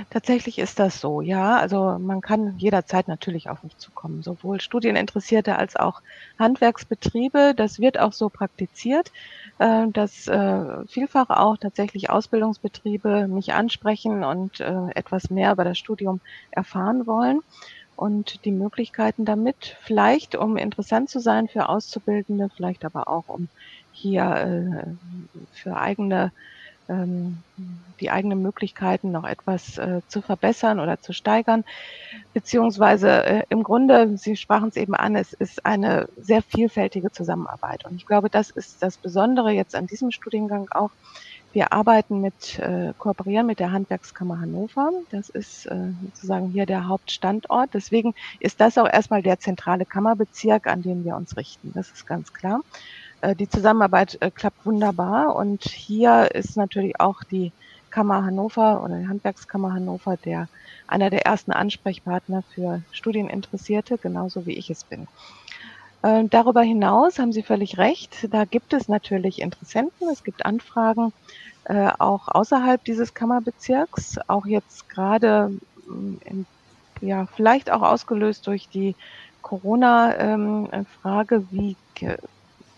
Tatsächlich 0.09 0.59
ist 0.59 0.79
das 0.79 1.01
so, 1.01 1.19
ja. 1.19 1.57
Also 1.57 1.97
man 1.99 2.21
kann 2.21 2.53
jederzeit 2.57 3.07
natürlich 3.09 3.49
auf 3.49 3.63
mich 3.63 3.77
zukommen, 3.77 4.23
sowohl 4.23 4.61
Studieninteressierte 4.61 5.57
als 5.57 5.75
auch 5.75 6.01
Handwerksbetriebe. 6.37 7.53
Das 7.57 7.79
wird 7.79 7.99
auch 7.99 8.13
so 8.13 8.29
praktiziert, 8.29 9.11
äh, 9.57 9.87
dass 9.91 10.27
äh, 10.27 10.87
vielfach 10.87 11.29
auch 11.29 11.57
tatsächlich 11.57 12.09
Ausbildungsbetriebe 12.09 13.27
mich 13.27 13.53
ansprechen 13.53 14.23
und 14.23 14.61
äh, 14.61 14.91
etwas 14.95 15.29
mehr 15.29 15.51
über 15.51 15.65
das 15.65 15.77
Studium 15.77 16.21
erfahren 16.51 17.05
wollen 17.05 17.41
und 17.99 18.45
die 18.45 18.51
Möglichkeiten 18.53 19.25
damit, 19.25 19.75
vielleicht 19.81 20.35
um 20.35 20.55
interessant 20.55 21.09
zu 21.09 21.19
sein 21.19 21.49
für 21.49 21.67
Auszubildende, 21.67 22.49
vielleicht 22.55 22.85
aber 22.85 23.09
auch 23.09 23.27
um 23.27 23.49
hier 23.91 24.85
äh, 24.85 25.35
für 25.51 25.75
eigene 25.75 26.31
ähm, 26.87 27.39
die 27.99 28.09
eigenen 28.09 28.41
Möglichkeiten 28.41 29.11
noch 29.11 29.25
etwas 29.25 29.77
äh, 29.77 29.99
zu 30.07 30.21
verbessern 30.21 30.79
oder 30.79 31.01
zu 31.01 31.11
steigern. 31.11 31.65
Beziehungsweise 32.33 33.25
äh, 33.25 33.43
im 33.49 33.63
Grunde, 33.63 34.17
Sie 34.17 34.37
sprachen 34.37 34.69
es 34.69 34.77
eben 34.77 34.95
an, 34.95 35.17
es 35.17 35.33
ist 35.33 35.65
eine 35.65 36.07
sehr 36.17 36.41
vielfältige 36.41 37.11
Zusammenarbeit. 37.11 37.85
Und 37.85 37.97
ich 37.97 38.05
glaube, 38.05 38.29
das 38.29 38.49
ist 38.49 38.81
das 38.81 38.97
Besondere 38.97 39.51
jetzt 39.51 39.75
an 39.75 39.87
diesem 39.87 40.11
Studiengang 40.11 40.69
auch, 40.71 40.91
wir 41.51 41.73
arbeiten 41.73 42.21
mit, 42.21 42.59
äh, 42.59 42.93
kooperieren 42.97 43.47
mit 43.47 43.59
der 43.59 43.71
Handwerkskammer 43.71 44.39
Hannover. 44.39 44.91
Das 45.09 45.29
ist 45.29 45.65
äh, 45.65 45.93
sozusagen 46.03 46.49
hier 46.49 46.65
der 46.65 46.87
Hauptstandort. 46.87 47.73
Deswegen 47.73 48.13
ist 48.39 48.61
das 48.61 48.77
auch 48.77 48.87
erstmal 48.87 49.23
der 49.23 49.39
zentrale 49.39 49.85
Kammerbezirk, 49.85 50.67
an 50.67 50.81
den 50.81 51.03
wir 51.03 51.15
uns 51.15 51.37
richten. 51.37 51.71
Das 51.73 51.91
ist 51.91 52.05
ganz 52.05 52.33
klar. 52.33 52.61
Äh, 53.21 53.35
die 53.35 53.49
Zusammenarbeit 53.49 54.17
äh, 54.21 54.31
klappt 54.31 54.65
wunderbar 54.65 55.35
und 55.35 55.63
hier 55.63 56.29
ist 56.35 56.55
natürlich 56.55 56.99
auch 56.99 57.23
die 57.23 57.51
Kammer 57.89 58.23
Hannover 58.23 58.83
oder 58.83 58.99
die 58.99 59.07
Handwerkskammer 59.07 59.73
Hannover 59.73 60.17
der 60.17 60.47
einer 60.87 61.09
der 61.09 61.25
ersten 61.25 61.51
Ansprechpartner 61.51 62.43
für 62.53 62.83
Studieninteressierte, 62.91 63.97
genauso 63.97 64.45
wie 64.45 64.57
ich 64.57 64.69
es 64.69 64.83
bin. 64.83 65.07
Äh, 66.01 66.25
darüber 66.29 66.61
hinaus 66.61 67.19
haben 67.19 67.31
Sie 67.31 67.43
völlig 67.43 67.77
recht. 67.77 68.27
Da 68.31 68.45
gibt 68.45 68.73
es 68.73 68.87
natürlich 68.87 69.41
Interessenten. 69.41 70.07
Es 70.09 70.23
gibt 70.23 70.45
Anfragen 70.45 71.13
äh, 71.65 71.91
auch 71.99 72.27
außerhalb 72.27 72.83
dieses 72.83 73.13
Kammerbezirks. 73.13 74.17
Auch 74.27 74.45
jetzt 74.45 74.89
gerade 74.89 75.51
in, 75.87 76.45
ja, 77.01 77.25
vielleicht 77.35 77.71
auch 77.71 77.81
ausgelöst 77.81 78.47
durch 78.47 78.69
die 78.69 78.95
Corona-Frage, 79.41 81.35
ähm, 81.35 81.47
wie 81.51 81.75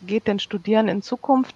geht 0.02 0.28
denn 0.28 0.40
Studieren 0.40 0.88
in 0.88 1.02
Zukunft, 1.02 1.56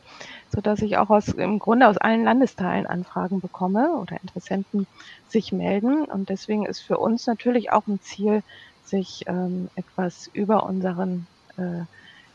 so 0.53 0.61
dass 0.61 0.81
ich 0.81 0.97
auch 0.97 1.09
aus, 1.09 1.29
im 1.29 1.59
Grunde 1.59 1.87
aus 1.87 1.97
allen 1.97 2.23
Landesteilen 2.23 2.85
Anfragen 2.85 3.41
bekomme 3.41 3.93
oder 3.93 4.17
Interessenten 4.21 4.87
sich 5.27 5.51
melden. 5.51 6.05
Und 6.05 6.29
deswegen 6.29 6.65
ist 6.65 6.81
für 6.81 6.97
uns 6.97 7.27
natürlich 7.27 7.71
auch 7.71 7.87
ein 7.87 7.99
Ziel, 8.01 8.43
sich 8.83 9.23
ähm, 9.25 9.69
etwas 9.75 10.27
über 10.27 10.63
unseren, 10.63 11.25
äh, 11.57 11.83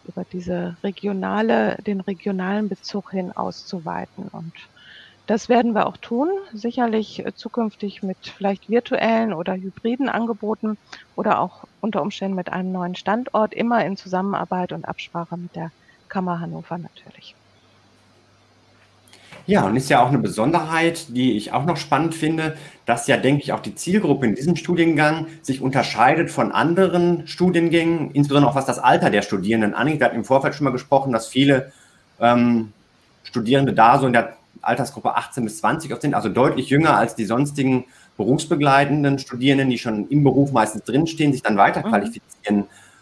über 0.09 0.25
diese 0.33 0.77
regionale, 0.83 1.77
den 1.87 2.01
regionalen 2.01 2.69
Bezug 2.69 3.11
hin 3.11 3.33
auszuweiten. 3.33 4.29
Und 4.29 4.55
das 5.27 5.49
werden 5.49 5.75
wir 5.75 5.87
auch 5.87 5.97
tun, 5.97 6.29
sicherlich 6.53 7.25
äh, 7.25 7.35
zukünftig 7.35 8.03
mit 8.03 8.35
vielleicht 8.37 8.69
virtuellen 8.69 9.33
oder 9.33 9.55
hybriden 9.55 10.09
Angeboten 10.09 10.79
oder 11.15 11.41
auch 11.41 11.65
unter 11.81 12.03
Umständen 12.03 12.35
mit 12.37 12.51
einem 12.53 12.73
neuen 12.73 12.97
Standort, 12.97 13.55
immer 13.55 13.85
in 13.85 13.97
Zusammenarbeit 13.97 14.73
und 14.73 14.87
Absprache 14.89 15.37
mit 15.37 15.55
der 15.55 15.71
Kammer 16.09 16.41
Hannover 16.41 16.79
natürlich. 16.79 17.37
Ja, 19.51 19.65
und 19.67 19.75
ist 19.75 19.91
ja 19.91 20.01
auch 20.01 20.11
eine 20.11 20.19
Besonderheit, 20.19 21.07
die 21.09 21.37
ich 21.37 21.53
auch 21.53 21.65
noch 21.65 21.77
spannend 21.77 22.15
finde, 22.15 22.57
dass 22.87 23.09
ja, 23.09 23.17
denke 23.17 23.43
ich, 23.43 23.53
auch 23.53 23.59
die 23.59 23.75
Zielgruppe 23.75 24.25
in 24.25 24.37
diesem 24.37 24.55
Studiengang 24.55 25.27
sich 25.43 25.61
unterscheidet 25.61 26.31
von 26.31 26.53
anderen 26.53 27.27
Studiengängen, 27.27 28.13
insbesondere 28.13 28.53
auch 28.53 28.55
was 28.55 28.67
das 28.67 28.79
Alter 28.79 29.11
der 29.11 29.23
Studierenden 29.23 29.75
angeht. 29.75 29.99
Wir 29.99 30.07
hatten 30.07 30.15
im 30.15 30.25
Vorfeld 30.25 30.55
schon 30.55 30.67
mal 30.67 30.71
gesprochen, 30.71 31.13
dass 31.13 31.27
viele 31.27 31.73
ähm, 32.21 32.73
Studierende 33.25 33.73
da 33.73 33.99
so 33.99 34.07
in 34.07 34.13
der 34.13 34.37
Altersgruppe 34.63 35.17
18 35.17 35.43
bis 35.43 35.59
20 35.59 36.01
sind, 36.01 36.15
also 36.15 36.29
deutlich 36.29 36.69
jünger 36.69 36.97
als 36.97 37.17
die 37.17 37.25
sonstigen 37.25 37.87
berufsbegleitenden 38.17 39.19
Studierenden, 39.19 39.69
die 39.69 39.79
schon 39.79 40.07
im 40.11 40.23
Beruf 40.23 40.53
meistens 40.53 40.85
drinstehen, 40.85 41.33
sich 41.33 41.43
dann 41.43 41.57
weiter 41.57 41.85
mhm. 41.85 41.91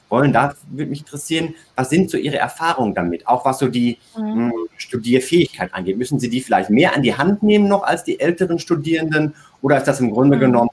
Wollen. 0.09 0.33
Da 0.33 0.55
würde 0.71 0.91
mich 0.91 1.01
interessieren, 1.01 1.55
was 1.77 1.91
sind 1.91 2.11
so 2.11 2.17
Ihre 2.17 2.39
Erfahrungen 2.39 2.95
damit? 2.95 3.27
Auch 3.27 3.45
was 3.45 3.59
so 3.59 3.69
die 3.69 3.99
mhm. 4.17 4.25
mh, 4.25 4.51
hm, 4.51 4.53
Studierfähigkeit 4.77 5.75
angeht. 5.75 5.99
Müssen 5.99 6.19
Sie 6.19 6.29
die 6.29 6.41
vielleicht 6.41 6.71
mehr 6.71 6.95
an 6.95 7.03
die 7.03 7.15
Hand 7.15 7.43
nehmen 7.43 7.69
noch 7.69 7.83
als 7.83 8.05
die 8.05 8.21
älteren 8.21 8.59
Studierenden? 8.59 9.35
Oder 9.63 9.79
ist 9.79 9.85
das 9.85 10.01
im 10.01 10.11
Grunde 10.11 10.37
mhm. 10.37 10.41
genommen 10.41 10.71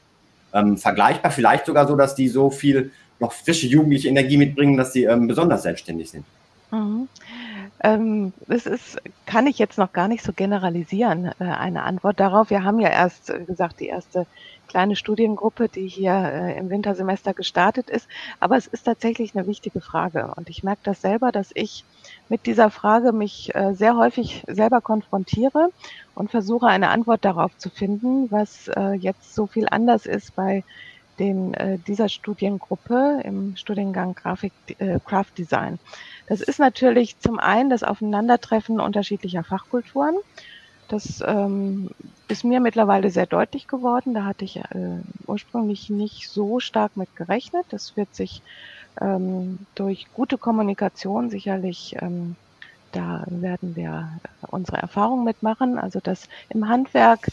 ähm, 0.53 0.77
vergleichbar? 0.77 1.31
Vielleicht 1.31 1.65
sogar 1.65 1.87
so, 1.87 1.95
dass 1.95 2.15
die 2.15 2.27
so 2.27 2.49
viel 2.49 2.91
noch 3.19 3.31
frische 3.31 3.67
jugendliche 3.67 4.09
Energie 4.09 4.37
mitbringen, 4.37 4.77
dass 4.77 4.93
sie 4.93 5.03
ähm, 5.03 5.27
besonders 5.27 5.63
selbstständig 5.63 6.09
sind? 6.09 6.25
Mhm. 6.71 7.07
Ähm, 7.83 8.33
das 8.47 8.65
ist, 8.65 8.97
kann 9.25 9.47
ich 9.47 9.59
jetzt 9.59 9.77
noch 9.77 9.93
gar 9.93 10.07
nicht 10.07 10.23
so 10.23 10.33
generalisieren, 10.33 11.31
äh, 11.39 11.43
eine 11.43 11.83
Antwort 11.83 12.19
darauf. 12.19 12.49
Wir 12.49 12.63
haben 12.63 12.79
ja 12.79 12.89
erst, 12.89 13.33
wie 13.37 13.45
gesagt, 13.45 13.79
die 13.79 13.87
erste 13.87 14.25
kleine 14.67 14.95
Studiengruppe, 14.95 15.69
die 15.69 15.87
hier 15.87 16.13
äh, 16.13 16.57
im 16.57 16.69
Wintersemester 16.69 17.33
gestartet 17.33 17.89
ist. 17.89 18.07
Aber 18.39 18.57
es 18.57 18.67
ist 18.67 18.83
tatsächlich 18.83 19.35
eine 19.35 19.47
wichtige 19.47 19.81
Frage. 19.81 20.33
Und 20.35 20.49
ich 20.49 20.63
merke 20.63 20.81
das 20.83 21.01
selber, 21.01 21.31
dass 21.31 21.51
ich 21.53 21.83
mit 22.29 22.45
dieser 22.45 22.69
Frage 22.69 23.11
mich 23.11 23.53
äh, 23.55 23.73
sehr 23.73 23.97
häufig 23.97 24.43
selber 24.47 24.81
konfrontiere 24.81 25.69
und 26.13 26.31
versuche 26.31 26.67
eine 26.67 26.89
Antwort 26.89 27.25
darauf 27.25 27.57
zu 27.57 27.69
finden, 27.69 28.31
was 28.31 28.67
äh, 28.69 28.93
jetzt 28.93 29.35
so 29.35 29.47
viel 29.47 29.67
anders 29.69 30.05
ist 30.05 30.35
bei 30.35 30.63
den, 31.19 31.53
äh, 31.53 31.77
dieser 31.87 32.09
Studiengruppe 32.09 33.21
im 33.23 33.55
Studiengang 33.55 34.15
Grafik, 34.15 34.53
äh, 34.79 34.99
Craft 35.05 35.37
Design. 35.37 35.79
Das 36.27 36.41
ist 36.41 36.59
natürlich 36.59 37.19
zum 37.19 37.39
einen 37.39 37.69
das 37.69 37.83
Aufeinandertreffen 37.83 38.79
unterschiedlicher 38.79 39.43
Fachkulturen. 39.43 40.15
Das 40.87 41.19
ähm, 41.25 41.89
ist 42.27 42.43
mir 42.43 42.59
mittlerweile 42.59 43.09
sehr 43.09 43.25
deutlich 43.25 43.67
geworden. 43.67 44.13
Da 44.13 44.25
hatte 44.25 44.45
ich 44.45 44.57
äh, 44.57 45.01
ursprünglich 45.25 45.89
nicht 45.89 46.29
so 46.31 46.59
stark 46.59 46.95
mit 46.95 47.15
gerechnet. 47.15 47.65
Das 47.69 47.95
wird 47.95 48.13
sich 48.13 48.43
ähm, 49.01 49.67
durch 49.75 50.11
gute 50.13 50.37
Kommunikation 50.37 51.29
sicherlich, 51.29 51.95
ähm, 52.01 52.37
da 52.91 53.25
werden 53.29 53.75
wir 53.75 54.19
unsere 54.49 54.77
Erfahrungen 54.77 55.23
mitmachen. 55.25 55.77
Also 55.79 55.99
dass 56.01 56.27
im 56.49 56.67
Handwerk 56.69 57.29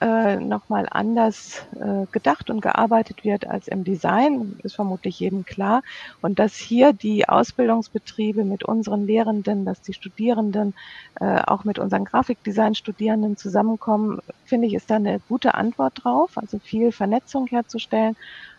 äh, 0.00 0.36
nochmal 0.36 0.88
anders 0.90 1.62
äh, 1.74 2.06
gedacht 2.10 2.50
und 2.50 2.60
gearbeitet 2.60 3.24
wird 3.24 3.46
als 3.46 3.68
im 3.68 3.84
Design, 3.84 4.58
ist 4.62 4.74
vermutlich 4.74 5.20
jedem 5.20 5.44
klar. 5.44 5.82
Und 6.20 6.38
dass 6.38 6.56
hier 6.56 6.92
die 6.92 7.28
Ausbildungsbetriebe 7.28 8.44
mit 8.44 8.64
unseren 8.64 9.06
Lehrenden, 9.06 9.64
dass 9.64 9.80
die 9.82 9.92
Studierenden 9.92 10.74
äh, 11.20 11.40
auch 11.42 11.64
mit 11.64 11.78
unseren 11.78 12.04
Grafikdesign-Studierenden 12.04 13.36
zusammenkommen, 13.36 14.20
finde 14.44 14.66
ich, 14.66 14.74
ist 14.74 14.90
da 14.90 14.96
eine 14.96 15.20
gute 15.28 15.54
Antwort 15.54 16.02
drauf. 16.02 16.36
Also 16.36 16.58
viel 16.58 16.90
Vernetzung 16.90 17.46
herzustellen, 17.46 18.16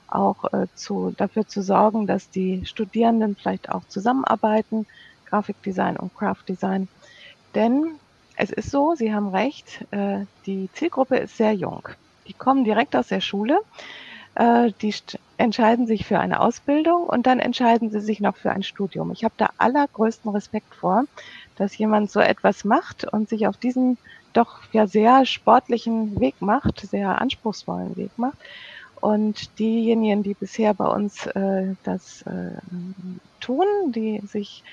auch 0.08 0.54
äh, 0.54 0.68
zu, 0.76 1.14
dafür 1.18 1.48
zu 1.48 1.62
sorgen, 1.62 2.08
dass 2.08 2.30
die 2.30 2.66
Studierenden 2.66 3.36
vielleicht 3.36 3.70
auch 3.70 3.86
zusammenarbeiten, 3.88 4.86
Grafikdesign 5.26 5.98
und 5.98 6.16
Craftdesign. 6.16 6.88
Denn 7.56 8.00
es 8.38 8.52
ist 8.52 8.72
so, 8.72 8.96
Sie 8.96 9.14
haben 9.14 9.30
recht, 9.30 9.86
äh, 9.92 10.26
die 10.46 10.70
Zielgruppe 10.74 11.18
ist 11.18 11.38
sehr 11.38 11.54
jung. 11.54 11.88
Die 12.28 12.34
kommen 12.34 12.64
direkt 12.64 12.96
aus 12.96 13.08
der 13.08 13.22
Schule, 13.22 13.60
äh, 14.36 14.72
die 14.82 14.94
entscheiden 15.38 15.88
sich 15.88 16.06
für 16.06 16.20
eine 16.20 16.40
Ausbildung 16.40 17.04
und 17.04 17.28
dann 17.28 17.40
entscheiden 17.40 17.90
sie 17.90 18.02
sich 18.02 18.20
noch 18.20 18.38
für 18.38 18.52
ein 18.52 18.64
Studium. 18.64 19.12
Ich 19.12 19.24
habe 19.24 19.34
da 19.38 19.50
allergrößten 19.58 20.32
Respekt 20.32 20.74
vor, 20.76 21.06
dass 21.58 21.78
jemand 21.78 22.12
so 22.12 22.20
etwas 22.20 22.64
macht 22.64 23.06
und 23.06 23.30
sich 23.30 23.48
auf 23.48 23.58
diesen 23.58 23.98
doch 24.34 24.62
ja 24.74 24.88
sehr 24.88 25.26
sportlichen 25.26 26.20
Weg 26.20 26.42
macht, 26.42 26.82
sehr 26.82 27.22
anspruchsvollen 27.22 27.96
Weg 27.96 28.12
macht. 28.18 28.38
Und 29.00 29.60
diejenigen, 29.60 30.24
die 30.24 30.34
bisher 30.34 30.74
bei 30.74 30.88
uns 30.88 31.26
äh, 31.28 31.76
das 31.84 32.24
äh, 32.24 32.52
tun, 33.40 33.66
die 33.88 34.22
sich 34.26 34.64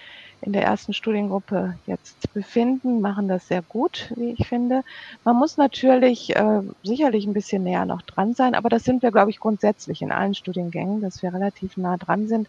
in 0.42 0.52
der 0.52 0.64
ersten 0.64 0.92
Studiengruppe 0.92 1.78
jetzt 1.86 2.32
befinden, 2.34 3.00
machen 3.00 3.28
das 3.28 3.46
sehr 3.46 3.62
gut, 3.62 4.12
wie 4.16 4.32
ich 4.32 4.48
finde. 4.48 4.82
Man 5.24 5.36
muss 5.36 5.56
natürlich 5.56 6.34
äh, 6.34 6.62
sicherlich 6.82 7.26
ein 7.26 7.32
bisschen 7.32 7.62
näher 7.62 7.86
noch 7.86 8.02
dran 8.02 8.34
sein, 8.34 8.56
aber 8.56 8.68
das 8.68 8.82
sind 8.82 9.02
wir, 9.02 9.12
glaube 9.12 9.30
ich, 9.30 9.38
grundsätzlich 9.38 10.02
in 10.02 10.10
allen 10.10 10.34
Studiengängen, 10.34 11.00
dass 11.00 11.22
wir 11.22 11.32
relativ 11.32 11.76
nah 11.76 11.96
dran 11.96 12.26
sind, 12.26 12.48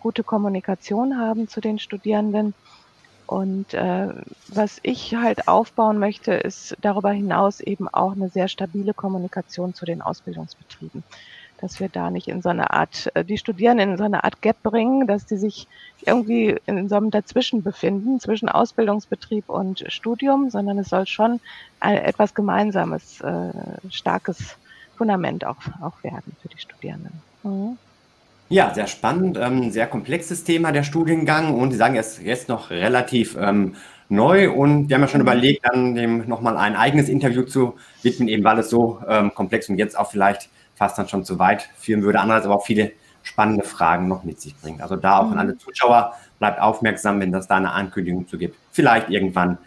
gute 0.00 0.24
Kommunikation 0.24 1.18
haben 1.18 1.46
zu 1.46 1.60
den 1.60 1.78
Studierenden. 1.78 2.54
Und 3.26 3.74
äh, 3.74 4.08
was 4.48 4.78
ich 4.82 5.14
halt 5.14 5.46
aufbauen 5.46 5.98
möchte, 5.98 6.32
ist 6.32 6.76
darüber 6.80 7.10
hinaus 7.10 7.60
eben 7.60 7.88
auch 7.88 8.12
eine 8.12 8.30
sehr 8.30 8.48
stabile 8.48 8.94
Kommunikation 8.94 9.74
zu 9.74 9.84
den 9.84 10.00
Ausbildungsbetrieben 10.00 11.02
dass 11.60 11.80
wir 11.80 11.88
da 11.88 12.10
nicht 12.10 12.28
in 12.28 12.42
so 12.42 12.48
eine 12.48 12.70
Art, 12.70 13.10
äh, 13.14 13.24
die 13.24 13.38
Studierenden 13.38 13.92
in 13.92 13.96
so 13.98 14.04
eine 14.04 14.24
Art 14.24 14.42
Gap 14.42 14.62
bringen, 14.62 15.06
dass 15.06 15.26
die 15.26 15.36
sich 15.36 15.66
irgendwie 16.04 16.56
in 16.66 16.88
so 16.88 16.96
einem 16.96 17.10
Dazwischen 17.10 17.62
befinden, 17.62 18.20
zwischen 18.20 18.48
Ausbildungsbetrieb 18.48 19.48
und 19.48 19.84
Studium, 19.88 20.50
sondern 20.50 20.78
es 20.78 20.90
soll 20.90 21.06
schon 21.06 21.40
ein, 21.80 21.96
etwas 21.98 22.34
Gemeinsames, 22.34 23.20
äh, 23.20 23.52
starkes 23.90 24.56
Fundament 24.96 25.44
auch, 25.44 25.56
auch 25.80 26.02
werden 26.02 26.36
für 26.40 26.48
die 26.48 26.58
Studierenden. 26.58 27.12
Mhm. 27.42 27.78
Ja, 28.48 28.72
sehr 28.72 28.86
spannend, 28.86 29.38
ähm, 29.40 29.70
sehr 29.72 29.88
komplexes 29.88 30.44
Thema 30.44 30.70
der 30.70 30.84
Studiengang 30.84 31.54
und 31.54 31.72
Sie 31.72 31.76
sagen, 31.76 31.96
er 31.96 32.02
ist 32.02 32.22
jetzt 32.22 32.48
noch 32.48 32.70
relativ 32.70 33.36
ähm, 33.36 33.74
neu 34.08 34.52
und 34.52 34.88
wir 34.88 34.94
haben 34.94 35.02
ja 35.02 35.08
schon 35.08 35.20
mhm. 35.20 35.26
überlegt, 35.26 35.66
dann 35.66 35.96
dem 35.96 36.28
nochmal 36.28 36.56
ein 36.56 36.76
eigenes 36.76 37.08
Interview 37.08 37.42
zu 37.42 37.74
widmen, 38.02 38.28
eben 38.28 38.44
weil 38.44 38.60
es 38.60 38.70
so 38.70 39.00
ähm, 39.08 39.34
komplex 39.34 39.68
und 39.68 39.78
jetzt 39.78 39.98
auch 39.98 40.10
vielleicht 40.10 40.48
fast 40.76 40.96
dann 40.98 41.08
schon 41.08 41.24
zu 41.24 41.40
weit 41.40 41.68
führen 41.76 42.02
würde. 42.02 42.20
Andererseits 42.20 42.46
aber 42.46 42.56
auch 42.56 42.64
viele 42.64 42.92
spannende 43.24 43.64
Fragen 43.64 44.06
noch 44.06 44.22
mit 44.22 44.40
sich 44.40 44.54
bringt. 44.56 44.80
Also 44.80 44.94
da 44.94 45.18
auch 45.18 45.32
an 45.32 45.38
alle 45.38 45.54
mhm. 45.54 45.58
Zuschauer, 45.58 46.14
bleibt 46.38 46.60
aufmerksam, 46.60 47.20
wenn 47.20 47.32
das 47.32 47.48
da 47.48 47.56
eine 47.56 47.72
Ankündigung 47.72 48.28
zu 48.28 48.38
gibt. 48.38 48.56
Vielleicht 48.70 49.10
irgendwann 49.10 49.58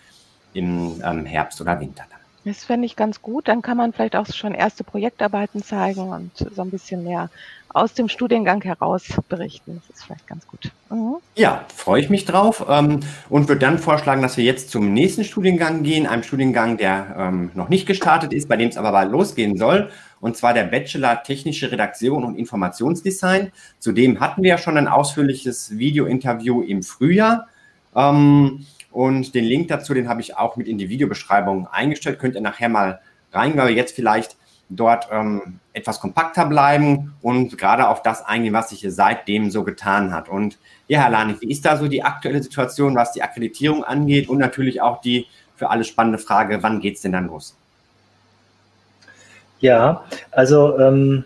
im 0.54 1.02
ähm, 1.04 1.26
Herbst 1.26 1.60
oder 1.60 1.80
Winter 1.80 2.06
dann. 2.10 2.20
Das 2.46 2.64
fände 2.64 2.86
ich 2.86 2.96
ganz 2.96 3.22
gut. 3.22 3.48
Dann 3.48 3.62
kann 3.62 3.78
man 3.78 3.92
vielleicht 3.92 4.16
auch 4.16 4.26
schon 4.28 4.54
erste 4.54 4.84
Projektarbeiten 4.84 5.62
zeigen 5.62 6.10
und 6.10 6.32
so 6.56 6.62
ein 6.62 6.70
bisschen 6.70 7.04
mehr 7.04 7.30
aus 7.72 7.94
dem 7.94 8.10
Studiengang 8.10 8.62
heraus 8.64 9.04
berichten. 9.28 9.82
Das 9.88 9.98
ist 9.98 10.06
vielleicht 10.06 10.26
ganz 10.26 10.48
gut. 10.48 10.72
Mhm. 10.90 11.18
Ja, 11.36 11.66
freue 11.76 12.02
ich 12.02 12.10
mich 12.10 12.26
drauf 12.26 12.66
ähm, 12.68 13.02
und 13.30 13.48
würde 13.48 13.60
dann 13.60 13.78
vorschlagen, 13.78 14.22
dass 14.22 14.38
wir 14.38 14.44
jetzt 14.44 14.72
zum 14.72 14.94
nächsten 14.94 15.24
Studiengang 15.24 15.84
gehen, 15.84 16.08
einem 16.08 16.24
Studiengang, 16.24 16.78
der 16.78 17.16
ähm, 17.18 17.52
noch 17.54 17.70
nicht 17.70 17.86
gestartet 17.86 18.34
ist, 18.34 18.48
bei 18.48 18.58
dem 18.58 18.70
es 18.70 18.78
aber 18.78 18.92
bald 18.92 19.12
losgehen 19.12 19.58
soll 19.58 19.92
und 20.22 20.38
zwar 20.38 20.54
der 20.54 20.64
Bachelor 20.64 21.24
Technische 21.24 21.72
Redaktion 21.72 22.24
und 22.24 22.36
Informationsdesign. 22.36 23.52
Zudem 23.80 24.20
hatten 24.20 24.44
wir 24.44 24.50
ja 24.50 24.58
schon 24.58 24.78
ein 24.78 24.88
ausführliches 24.88 25.78
Video-Interview 25.78 26.62
im 26.62 26.84
Frühjahr. 26.84 27.48
Ähm, 27.96 28.66
und 28.92 29.36
den 29.36 29.46
Link 29.46 29.68
dazu, 29.68 29.94
den 29.94 30.10
habe 30.10 30.22
ich 30.22 30.38
auch 30.38 30.56
mit 30.56 30.68
in 30.68 30.78
die 30.78 30.90
Videobeschreibung 30.90 31.68
eingestellt. 31.68 32.20
Könnt 32.20 32.36
ihr 32.36 32.42
nachher 32.42 32.70
mal 32.70 33.02
rein, 33.32 33.56
weil 33.56 33.70
wir 33.70 33.76
jetzt 33.76 33.96
vielleicht 33.96 34.36
dort 34.70 35.08
ähm, 35.12 35.60
etwas 35.74 36.00
kompakter 36.00 36.46
bleiben 36.46 37.16
und 37.22 37.58
gerade 37.58 37.88
auf 37.88 38.04
das 38.04 38.24
eingehen, 38.24 38.54
was 38.54 38.70
sich 38.70 38.82
hier 38.82 38.92
seitdem 38.92 39.50
so 39.50 39.64
getan 39.64 40.14
hat. 40.14 40.30
Und 40.30 40.60
ja, 40.88 41.02
Herr 41.02 41.10
Lanig, 41.10 41.42
wie 41.42 41.50
ist 41.50 41.66
da 41.66 41.78
so 41.78 41.88
die 41.88 42.04
aktuelle 42.04 42.42
Situation, 42.42 42.96
was 42.96 43.12
die 43.12 43.24
Akkreditierung 43.24 43.84
angeht 43.84 44.30
und 44.30 44.38
natürlich 44.38 44.82
auch 44.82 45.02
die 45.02 45.26
für 45.56 45.70
alle 45.70 45.84
spannende 45.84 46.20
Frage, 46.20 46.62
wann 46.64 46.80
geht 46.80 46.96
es 46.96 47.02
denn 47.02 47.12
dann 47.12 47.28
los? 47.28 47.59
Ja, 49.60 50.06
also 50.32 50.78
ähm, 50.80 51.26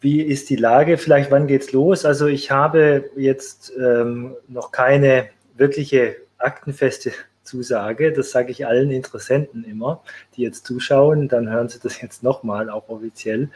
wie 0.00 0.22
ist 0.22 0.48
die 0.48 0.56
Lage? 0.56 0.96
Vielleicht, 0.96 1.30
wann 1.30 1.46
geht's 1.46 1.72
los? 1.72 2.04
Also 2.04 2.26
ich 2.26 2.50
habe 2.50 3.10
jetzt 3.16 3.72
ähm, 3.78 4.34
noch 4.48 4.72
keine 4.72 5.28
wirkliche 5.56 6.16
aktenfeste 6.38 7.12
Zusage. 7.42 8.12
Das 8.12 8.30
sage 8.30 8.50
ich 8.50 8.66
allen 8.66 8.90
Interessenten 8.90 9.64
immer, 9.64 10.02
die 10.36 10.42
jetzt 10.42 10.66
zuschauen. 10.66 11.28
Dann 11.28 11.50
hören 11.50 11.68
sie 11.68 11.80
das 11.82 12.00
jetzt 12.00 12.22
nochmal, 12.22 12.70
auch 12.70 12.88
offiziell. 12.88 13.50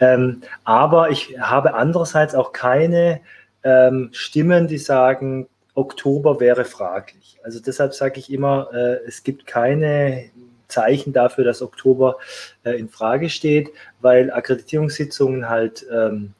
Ähm, 0.00 0.42
aber 0.64 1.10
ich 1.10 1.38
habe 1.38 1.74
andererseits 1.74 2.34
auch 2.34 2.52
keine 2.52 3.20
ähm, 3.62 4.08
Stimmen, 4.12 4.68
die 4.68 4.78
sagen, 4.78 5.48
Oktober 5.74 6.40
wäre 6.40 6.64
fraglich. 6.64 7.38
Also 7.42 7.60
deshalb 7.60 7.94
sage 7.94 8.18
ich 8.18 8.32
immer, 8.32 8.68
äh, 8.72 9.00
es 9.06 9.22
gibt 9.22 9.46
keine 9.46 10.30
Zeichen 10.72 11.12
dafür, 11.12 11.44
dass 11.44 11.62
Oktober 11.62 12.18
äh, 12.64 12.72
in 12.72 12.88
Frage 12.88 13.28
steht, 13.28 13.70
weil 14.00 14.32
Akkreditierungssitzungen 14.32 15.48
halt 15.48 15.86
ähm, 15.92 16.34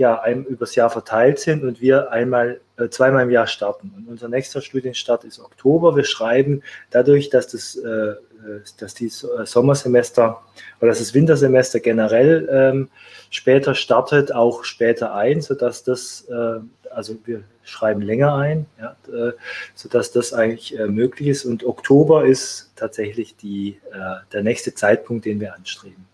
ja 0.00 0.20
einem 0.20 0.44
übers 0.44 0.74
Jahr 0.74 0.90
verteilt 0.90 1.38
sind 1.38 1.62
und 1.62 1.80
wir 1.80 2.10
einmal 2.10 2.60
äh, 2.78 2.88
zweimal 2.88 3.22
im 3.24 3.30
Jahr 3.30 3.46
starten. 3.46 3.92
Und 3.96 4.08
unser 4.08 4.28
nächster 4.28 4.62
Studienstart 4.62 5.24
ist 5.24 5.38
Oktober. 5.38 5.94
Wir 5.94 6.04
schreiben 6.04 6.62
dadurch, 6.90 7.28
dass 7.28 7.48
das 7.48 7.76
äh, 7.76 7.88
äh 7.88 8.16
dass 8.78 8.94
die 8.94 9.06
äh, 9.06 9.44
Sommersemester 9.44 10.42
oder 10.80 10.88
dass 10.88 10.98
das 10.98 11.12
Wintersemester 11.12 11.80
generell 11.80 12.48
ähm, 12.50 12.88
später 13.28 13.74
startet, 13.74 14.32
auch 14.32 14.64
später 14.64 15.14
ein, 15.14 15.42
sodass 15.42 15.84
das 15.84 16.26
äh, 16.30 16.60
also 16.90 17.16
wir 17.24 17.44
schreiben 17.62 18.00
länger 18.00 18.34
ein, 18.34 18.66
ja, 18.80 18.96
äh, 19.12 19.32
sodass 19.74 20.10
das 20.10 20.32
eigentlich 20.32 20.76
äh, 20.78 20.86
möglich 20.86 21.28
ist. 21.28 21.44
Und 21.44 21.62
Oktober 21.62 22.24
ist 22.24 22.72
tatsächlich 22.74 23.36
die, 23.36 23.78
der 24.32 24.42
nächste 24.42 24.74
Zeitpunkt, 24.74 25.26
den 25.26 25.38
wir 25.38 25.54
anstreben. 25.54 26.09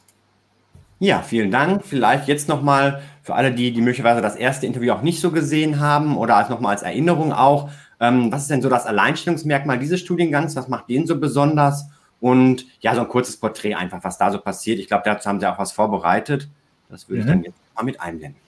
Ja, 0.98 1.20
vielen 1.22 1.50
Dank. 1.50 1.84
Vielleicht 1.84 2.26
jetzt 2.26 2.48
nochmal 2.48 3.02
für 3.22 3.34
alle, 3.34 3.52
die, 3.52 3.72
die 3.72 3.82
möglicherweise 3.82 4.22
das 4.22 4.36
erste 4.36 4.66
Interview 4.66 4.92
auch 4.92 5.02
nicht 5.02 5.20
so 5.20 5.30
gesehen 5.30 5.80
haben 5.80 6.16
oder 6.16 6.36
als 6.36 6.48
nochmal 6.48 6.72
als 6.72 6.82
Erinnerung 6.82 7.32
auch. 7.32 7.70
Ähm, 8.00 8.32
was 8.32 8.42
ist 8.42 8.50
denn 8.50 8.62
so 8.62 8.68
das 8.68 8.86
Alleinstellungsmerkmal 8.86 9.78
dieses 9.78 10.00
Studiengangs? 10.00 10.56
Was 10.56 10.68
macht 10.68 10.88
den 10.88 11.06
so 11.06 11.18
besonders? 11.20 11.86
Und 12.20 12.66
ja, 12.80 12.94
so 12.94 13.02
ein 13.02 13.08
kurzes 13.08 13.36
Porträt 13.36 13.74
einfach, 13.74 14.02
was 14.02 14.16
da 14.16 14.30
so 14.30 14.38
passiert. 14.38 14.78
Ich 14.78 14.88
glaube, 14.88 15.02
dazu 15.04 15.28
haben 15.28 15.38
Sie 15.38 15.46
auch 15.46 15.58
was 15.58 15.72
vorbereitet. 15.72 16.48
Das 16.88 17.08
würde 17.08 17.22
mhm. 17.22 17.28
ich 17.28 17.34
dann 17.34 17.42
jetzt 17.44 17.58
mal 17.74 17.82
mit 17.84 18.00
einblenden. 18.00 18.40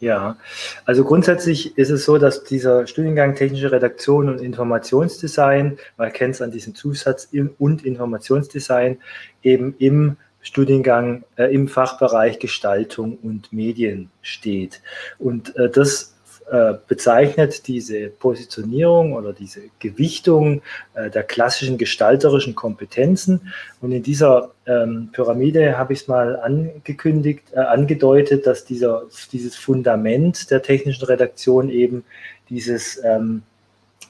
Ja, 0.00 0.36
also 0.84 1.02
grundsätzlich 1.02 1.76
ist 1.76 1.90
es 1.90 2.04
so, 2.04 2.18
dass 2.18 2.44
dieser 2.44 2.86
Studiengang 2.86 3.34
Technische 3.34 3.72
Redaktion 3.72 4.28
und 4.28 4.40
Informationsdesign, 4.40 5.76
man 5.96 6.12
kennt 6.12 6.36
es 6.36 6.42
an 6.42 6.52
diesem 6.52 6.76
Zusatz 6.76 7.28
und 7.58 7.84
Informationsdesign, 7.84 8.98
eben 9.42 9.74
im 9.78 10.16
Studiengang, 10.48 11.24
äh, 11.36 11.52
im 11.54 11.68
Fachbereich 11.68 12.38
Gestaltung 12.38 13.18
und 13.22 13.52
Medien 13.52 14.10
steht. 14.22 14.80
Und 15.18 15.54
äh, 15.56 15.68
das 15.68 16.14
äh, 16.50 16.76
bezeichnet 16.88 17.68
diese 17.68 18.08
Positionierung 18.08 19.12
oder 19.12 19.34
diese 19.34 19.60
Gewichtung 19.78 20.62
äh, 20.94 21.10
der 21.10 21.22
klassischen 21.22 21.76
gestalterischen 21.76 22.54
Kompetenzen. 22.54 23.52
Und 23.82 23.92
in 23.92 24.02
dieser 24.02 24.52
ähm, 24.64 25.10
Pyramide 25.12 25.76
habe 25.76 25.92
ich 25.92 26.00
es 26.00 26.08
mal 26.08 26.36
angekündigt, 26.36 27.42
äh, 27.52 27.58
angedeutet, 27.58 28.46
dass 28.46 28.64
dieser, 28.64 29.02
dieses 29.30 29.54
Fundament 29.54 30.50
der 30.50 30.62
technischen 30.62 31.04
Redaktion 31.04 31.68
eben 31.68 32.04
dieses 32.48 32.98
ähm, 33.04 33.42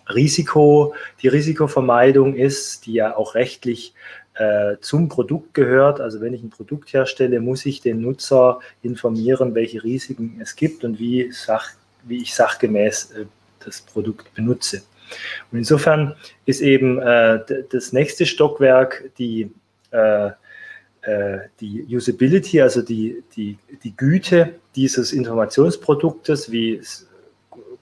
Risiko, 0.08 0.94
die 1.20 1.28
Risikovermeidung 1.28 2.36
ist, 2.36 2.86
die 2.86 2.92
ja 2.92 3.16
auch 3.16 3.34
rechtlich 3.34 3.94
zum 4.80 5.08
Produkt 5.08 5.54
gehört. 5.54 6.00
Also 6.00 6.20
wenn 6.20 6.32
ich 6.32 6.42
ein 6.44 6.50
Produkt 6.50 6.92
herstelle, 6.92 7.40
muss 7.40 7.66
ich 7.66 7.80
den 7.80 8.00
Nutzer 8.00 8.60
informieren, 8.82 9.54
welche 9.56 9.82
Risiken 9.82 10.38
es 10.40 10.54
gibt 10.54 10.84
und 10.84 11.00
wie 11.00 11.32
Sach 11.32 11.72
wie 12.04 12.22
ich 12.22 12.34
sachgemäß 12.34 13.12
äh, 13.12 13.26
das 13.64 13.80
Produkt 13.80 14.32
benutze. 14.34 14.82
Und 15.50 15.58
insofern 15.58 16.14
ist 16.46 16.60
eben 16.60 16.98
äh, 17.00 17.40
das 17.70 17.92
nächste 17.92 18.26
Stockwerk 18.26 19.10
die, 19.18 19.50
äh, 19.90 20.30
äh, 21.02 21.38
die 21.60 21.84
Usability, 21.88 22.60
also 22.60 22.82
die, 22.82 23.22
die, 23.34 23.58
die 23.82 23.96
Güte 23.96 24.54
dieses 24.76 25.12
Informationsproduktes, 25.12 26.52
wie 26.52 26.80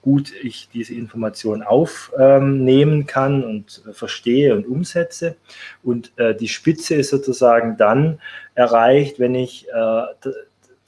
gut 0.07 0.31
ich 0.41 0.69
diese 0.73 0.93
Information 0.93 1.63
aufnehmen 1.63 3.07
kann 3.07 3.43
und 3.43 3.83
verstehe 3.91 4.55
und 4.55 4.65
umsetze. 4.65 5.35
Und 5.83 6.13
äh, 6.15 6.33
die 6.33 6.47
Spitze 6.47 6.95
ist 6.95 7.09
sozusagen 7.09 7.75
dann 7.75 8.21
erreicht, 8.55 9.19
wenn 9.19 9.35
ich 9.35 9.67
äh, 9.67 10.01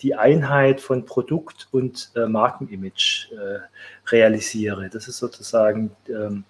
die 0.02 0.16
Einheit 0.16 0.80
von 0.80 1.04
Produkt 1.04 1.68
und 1.72 2.12
äh, 2.16 2.28
Markenimage 2.28 3.28
äh, 3.34 3.60
realisiere. 4.10 4.90
Das 4.90 5.10
ist 5.10 5.18
sozusagen 5.18 5.92
ähm, 6.08 6.46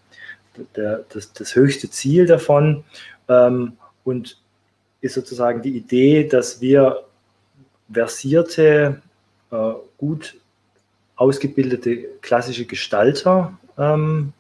das, 0.74 1.34
das, 1.34 1.56
höchste 1.56 1.90
Ziel 1.90 2.28
davon 2.28 2.84
ähm, 3.30 3.78
und 4.04 4.40
ist 5.02 5.16
sozusagen 5.16 5.64
die 5.64 5.76
Idee, 5.76 6.28
dass 6.28 6.62
wir 6.62 7.04
versierte, 7.92 9.02
äh, 9.50 9.72
gut 9.98 10.39
ausgebildete 11.20 12.06
klassische 12.22 12.66
Gestalter 12.66 13.58
ähm, 13.78 14.32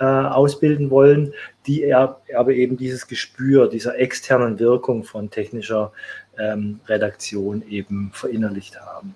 äh, 0.00 0.04
ausbilden 0.04 0.90
wollen, 0.90 1.32
die 1.66 1.84
er, 1.84 2.20
aber 2.36 2.52
eben 2.52 2.76
dieses 2.76 3.06
Gespür 3.06 3.68
dieser 3.68 3.98
externen 3.98 4.58
Wirkung 4.58 5.04
von 5.04 5.30
technischer 5.30 5.92
ähm, 6.36 6.80
Redaktion 6.88 7.62
eben 7.68 8.10
verinnerlicht 8.12 8.80
haben. 8.80 9.14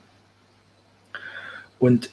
Und 1.81 2.11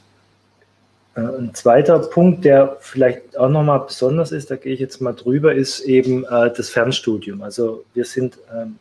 äh, 1.15 1.21
ein 1.21 1.53
zweiter 1.53 1.99
Punkt, 1.99 2.43
der 2.43 2.77
vielleicht 2.79 3.37
auch 3.37 3.49
nochmal 3.49 3.81
besonders 3.85 4.31
ist, 4.31 4.49
da 4.49 4.55
gehe 4.55 4.73
ich 4.73 4.79
jetzt 4.79 5.01
mal 5.01 5.13
drüber, 5.13 5.53
ist 5.53 5.81
eben 5.81 6.23
äh, 6.25 6.51
das 6.51 6.69
Fernstudium. 6.69 7.43
Also 7.43 7.85
wir 7.93 8.05
sind 8.05 8.39
ähm, 8.51 8.79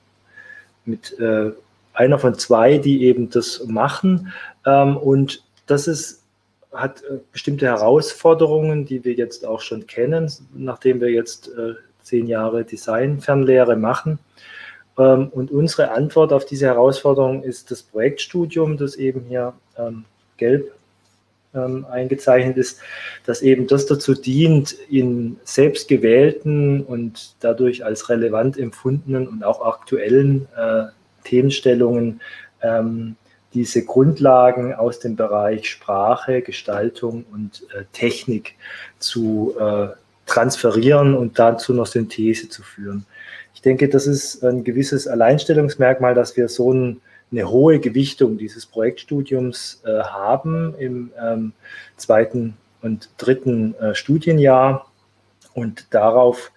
mit 0.86 1.18
äh, 1.18 1.50
einer 1.92 2.18
von 2.18 2.38
zwei, 2.38 2.78
die 2.78 3.04
eben 3.04 3.28
das 3.28 3.62
machen. 3.66 4.32
Ähm, 4.64 4.96
und 4.96 5.42
das 5.68 5.86
ist, 5.86 6.22
hat 6.72 7.02
äh, 7.02 7.18
bestimmte 7.32 7.66
Herausforderungen, 7.66 8.84
die 8.84 9.04
wir 9.04 9.14
jetzt 9.14 9.46
auch 9.46 9.60
schon 9.60 9.86
kennen, 9.86 10.30
nachdem 10.54 11.00
wir 11.00 11.10
jetzt 11.10 11.48
äh, 11.48 11.74
zehn 12.02 12.26
Jahre 12.26 12.64
Design-Fernlehre 12.64 13.76
machen. 13.76 14.18
Ähm, 14.98 15.28
und 15.28 15.50
unsere 15.50 15.92
Antwort 15.92 16.32
auf 16.32 16.44
diese 16.44 16.66
Herausforderung 16.66 17.42
ist 17.42 17.70
das 17.70 17.82
Projektstudium, 17.82 18.76
das 18.76 18.96
eben 18.96 19.24
hier 19.28 19.54
ähm, 19.76 20.04
gelb 20.36 20.72
ähm, 21.54 21.86
eingezeichnet 21.90 22.56
ist, 22.56 22.80
das 23.24 23.42
eben 23.42 23.66
das 23.66 23.86
dazu 23.86 24.14
dient, 24.14 24.72
in 24.90 25.38
selbstgewählten 25.44 26.82
und 26.84 27.34
dadurch 27.40 27.84
als 27.84 28.08
relevant 28.08 28.58
empfundenen 28.58 29.28
und 29.28 29.44
auch 29.44 29.64
aktuellen 29.64 30.46
äh, 30.56 30.84
Themenstellungen 31.24 32.20
ähm, 32.62 33.16
diese 33.58 33.84
Grundlagen 33.84 34.72
aus 34.72 35.00
dem 35.00 35.16
Bereich 35.16 35.68
Sprache, 35.68 36.42
Gestaltung 36.42 37.24
und 37.32 37.64
äh, 37.74 37.82
Technik 37.92 38.54
zu 39.00 39.56
äh, 39.58 39.88
transferieren 40.26 41.16
und 41.16 41.40
dazu 41.40 41.74
noch 41.74 41.86
Synthese 41.86 42.48
zu 42.48 42.62
führen. 42.62 43.04
Ich 43.54 43.60
denke, 43.60 43.88
das 43.88 44.06
ist 44.06 44.44
ein 44.44 44.62
gewisses 44.62 45.08
Alleinstellungsmerkmal, 45.08 46.14
dass 46.14 46.36
wir 46.36 46.48
so 46.48 46.72
ein, 46.72 47.00
eine 47.32 47.50
hohe 47.50 47.80
Gewichtung 47.80 48.38
dieses 48.38 48.64
Projektstudiums 48.64 49.82
äh, 49.84 50.04
haben 50.04 50.76
im 50.78 51.10
ähm, 51.20 51.52
zweiten 51.96 52.56
und 52.80 53.10
dritten 53.18 53.74
äh, 53.74 53.96
Studienjahr. 53.96 54.86
Und 55.52 55.92
darauf 55.92 56.52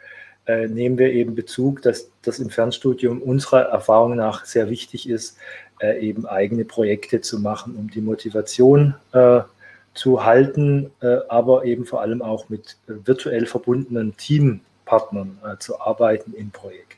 äh, 0.45 0.67
nehmen 0.67 0.99
wir 0.99 1.11
eben 1.11 1.33
Bezug, 1.33 1.81
dass 1.81 2.11
das 2.21 2.37
im 2.37 2.51
Fernstudium 2.51 3.23
unserer 3.23 3.61
Erfahrung 3.61 4.15
nach 4.15 4.45
sehr 4.45 4.69
wichtig 4.69 5.09
ist, 5.09 5.37
äh, 5.81 5.99
eben 5.99 6.25
eigene 6.25 6.65
Projekte 6.65 7.21
zu 7.21 7.39
machen, 7.39 7.75
um 7.75 7.89
die 7.89 8.01
Motivation 8.01 8.95
äh, 9.13 9.41
zu 9.93 10.23
halten, 10.23 10.91
äh, 11.01 11.17
aber 11.27 11.65
eben 11.65 11.85
vor 11.85 12.01
allem 12.01 12.21
auch 12.21 12.49
mit 12.49 12.77
virtuell 12.87 13.45
verbundenen 13.45 14.15
Team 14.15 14.61
Partnern 14.85 15.37
äh, 15.45 15.57
zu 15.57 15.79
arbeiten 15.79 16.33
im 16.33 16.51
Projekt. 16.51 16.97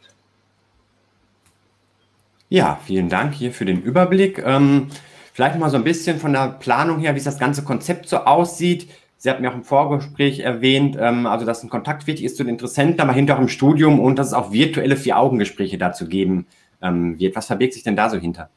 Ja, 2.50 2.80
vielen 2.86 3.10
Dank 3.10 3.34
hier 3.34 3.52
für 3.52 3.66
den 3.66 3.82
Überblick. 3.82 4.40
Ähm, 4.44 4.88
vielleicht 5.34 5.60
mal 5.60 5.70
so 5.70 5.78
ein 5.78 5.84
bisschen 5.84 6.18
von 6.20 6.34
der 6.34 6.50
Planung 6.60 7.00
her, 7.00 7.16
wie 7.16 7.22
das 7.22 7.40
ganze 7.40 7.64
Konzept 7.64 8.10
so 8.10 8.18
aussieht. 8.18 8.90
Sie 9.18 9.30
hatten 9.30 9.42
mir 9.42 9.52
auch 9.52 9.56
im 9.56 9.64
Vorgespräch 9.64 10.40
erwähnt, 10.40 10.98
ähm, 11.00 11.26
also 11.26 11.46
dass 11.46 11.64
ein 11.64 11.70
Kontakt 11.70 12.08
wichtig 12.08 12.26
ist 12.26 12.38
zu 12.38 12.44
den 12.44 12.50
Interessenten, 12.50 13.00
aber 13.00 13.14
hinterher 13.14 13.40
auch 13.40 13.44
im 13.44 13.50
Studium 13.50 14.00
und 14.00 14.18
dass 14.18 14.28
es 14.28 14.34
auch 14.34 14.52
virtuelle 14.52 14.98
Vier-Augen-Gespräche 14.98 15.78
dazu 15.78 16.08
geben 16.08 16.48
ähm, 16.82 17.20
wird. 17.20 17.36
Was 17.36 17.46
verbirgt 17.46 17.74
sich 17.74 17.84
denn 17.84 17.96
da 17.96 18.10
so 18.10 18.18
hinter? 18.18 18.50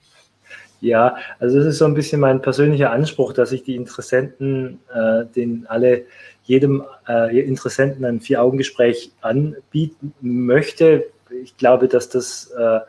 Ja, 0.81 1.17
also 1.39 1.59
das 1.59 1.67
ist 1.67 1.79
so 1.79 1.87
ein 1.87 1.95
bisschen 1.95 2.21
mein 2.21 2.43
persönlicher 2.43 2.91
Anspruch, 2.91 3.33
dass 3.33 3.53
ich 3.53 3.63
die 3.63 3.77
Interessenten, 3.77 4.81
äh, 4.95 5.25
den 5.25 5.67
alle 5.69 6.05
jedem 6.45 6.85
äh, 7.09 7.39
Interessenten 7.41 8.05
ein 8.05 8.21
Vier-Augen-Gespräch 8.21 9.13
anbieten 9.21 10.15
möchte. 10.21 11.07
Ich 11.43 11.57
glaube, 11.57 11.89
dass 11.89 12.09
das 12.09 12.53
äh, 12.57 12.81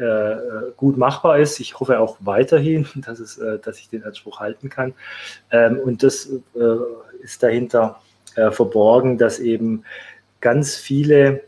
äh, 0.00 0.36
gut 0.76 0.96
machbar 0.96 1.38
ist. 1.38 1.60
Ich 1.60 1.80
hoffe 1.80 1.98
auch 1.98 2.16
weiterhin, 2.20 2.86
dass, 3.06 3.18
es, 3.18 3.36
äh, 3.38 3.58
dass 3.58 3.78
ich 3.78 3.88
den 3.88 4.04
Anspruch 4.04 4.40
halten 4.40 4.68
kann. 4.68 4.94
Ähm, 5.50 5.78
und 5.80 6.02
das 6.02 6.26
äh, 6.26 7.22
ist 7.22 7.42
dahinter 7.42 8.00
verborgen, 8.52 9.18
dass 9.18 9.40
eben 9.40 9.82
ganz 10.40 10.76
viele 10.76 11.40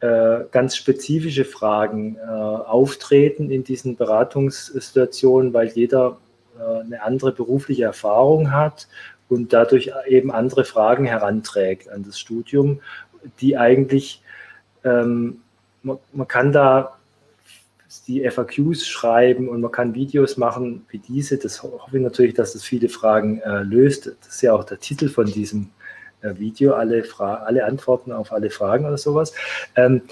äh, 0.00 0.44
ganz 0.50 0.76
spezifische 0.76 1.44
Fragen 1.44 2.16
äh, 2.16 2.20
auftreten 2.26 3.50
in 3.50 3.64
diesen 3.64 3.96
Beratungssituationen, 3.96 5.52
weil 5.52 5.68
jeder 5.68 6.18
eine 6.84 7.02
andere 7.02 7.32
berufliche 7.32 7.84
Erfahrung 7.84 8.52
hat 8.52 8.86
und 9.30 9.54
dadurch 9.54 9.92
eben 10.06 10.30
andere 10.30 10.64
Fragen 10.64 11.06
heranträgt 11.06 11.88
an 11.88 12.02
das 12.02 12.18
Studium, 12.18 12.80
die 13.40 13.56
eigentlich, 13.56 14.22
ähm, 14.84 15.40
man, 15.82 15.98
man, 16.12 16.28
kann 16.28 16.52
da 16.52 16.98
die 18.06 18.28
FAQs 18.28 18.86
schreiben 18.86 19.48
und 19.48 19.60
man 19.60 19.72
kann 19.72 19.94
Videos 19.94 20.36
machen 20.36 20.84
wie 20.90 20.98
diese. 20.98 21.38
Das 21.38 21.62
hoffe 21.62 21.96
ich 21.96 22.02
natürlich, 22.02 22.34
dass 22.34 22.52
das 22.52 22.64
viele 22.64 22.88
Fragen 22.88 23.40
äh, 23.40 23.62
löst. 23.62 24.06
Das 24.20 24.34
ist 24.34 24.42
ja 24.42 24.52
auch 24.52 24.64
der 24.64 24.80
Titel 24.80 25.08
von 25.08 25.26
diesem 25.26 25.62
äh, 25.62 25.79
Video, 26.22 26.74
alle, 26.74 27.04
Fra 27.04 27.34
alle 27.36 27.64
Antworten 27.64 28.12
auf 28.12 28.32
alle 28.32 28.50
Fragen 28.50 28.86
oder 28.86 28.98
sowas. 28.98 29.32
Ähm, 29.76 30.02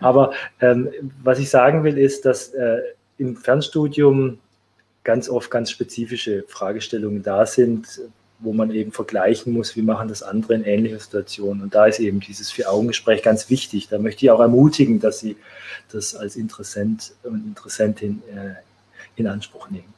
aber 0.00 0.32
ähm, 0.60 0.88
was 1.22 1.38
ich 1.38 1.50
sagen 1.50 1.84
will, 1.84 1.98
ist, 1.98 2.24
dass 2.24 2.48
äh, 2.54 2.78
im 3.18 3.36
Fernstudium 3.36 4.38
ganz 5.04 5.28
oft 5.28 5.50
ganz 5.50 5.70
spezifische 5.70 6.44
Fragestellungen 6.48 7.22
da 7.22 7.46
sind, 7.46 8.00
wo 8.40 8.52
man 8.52 8.70
eben 8.70 8.92
vergleichen 8.92 9.52
muss, 9.52 9.74
wie 9.74 9.82
machen 9.82 10.08
das 10.08 10.22
andere 10.22 10.54
in 10.54 10.64
ähnlichen 10.64 11.00
Situationen. 11.00 11.62
Und 11.62 11.74
da 11.74 11.86
ist 11.86 11.98
eben 11.98 12.20
dieses 12.20 12.50
Vier-Augen-Gespräch 12.50 13.22
ganz 13.22 13.50
wichtig. 13.50 13.88
Da 13.88 13.98
möchte 13.98 14.24
ich 14.24 14.30
auch 14.30 14.40
ermutigen, 14.40 15.00
dass 15.00 15.18
Sie 15.20 15.36
das 15.90 16.14
als 16.14 16.36
Interessent 16.36 17.12
und 17.24 17.44
Interessentin 17.46 18.22
äh, 18.30 18.54
in 19.16 19.26
Anspruch 19.26 19.70
nehmen. 19.70 19.97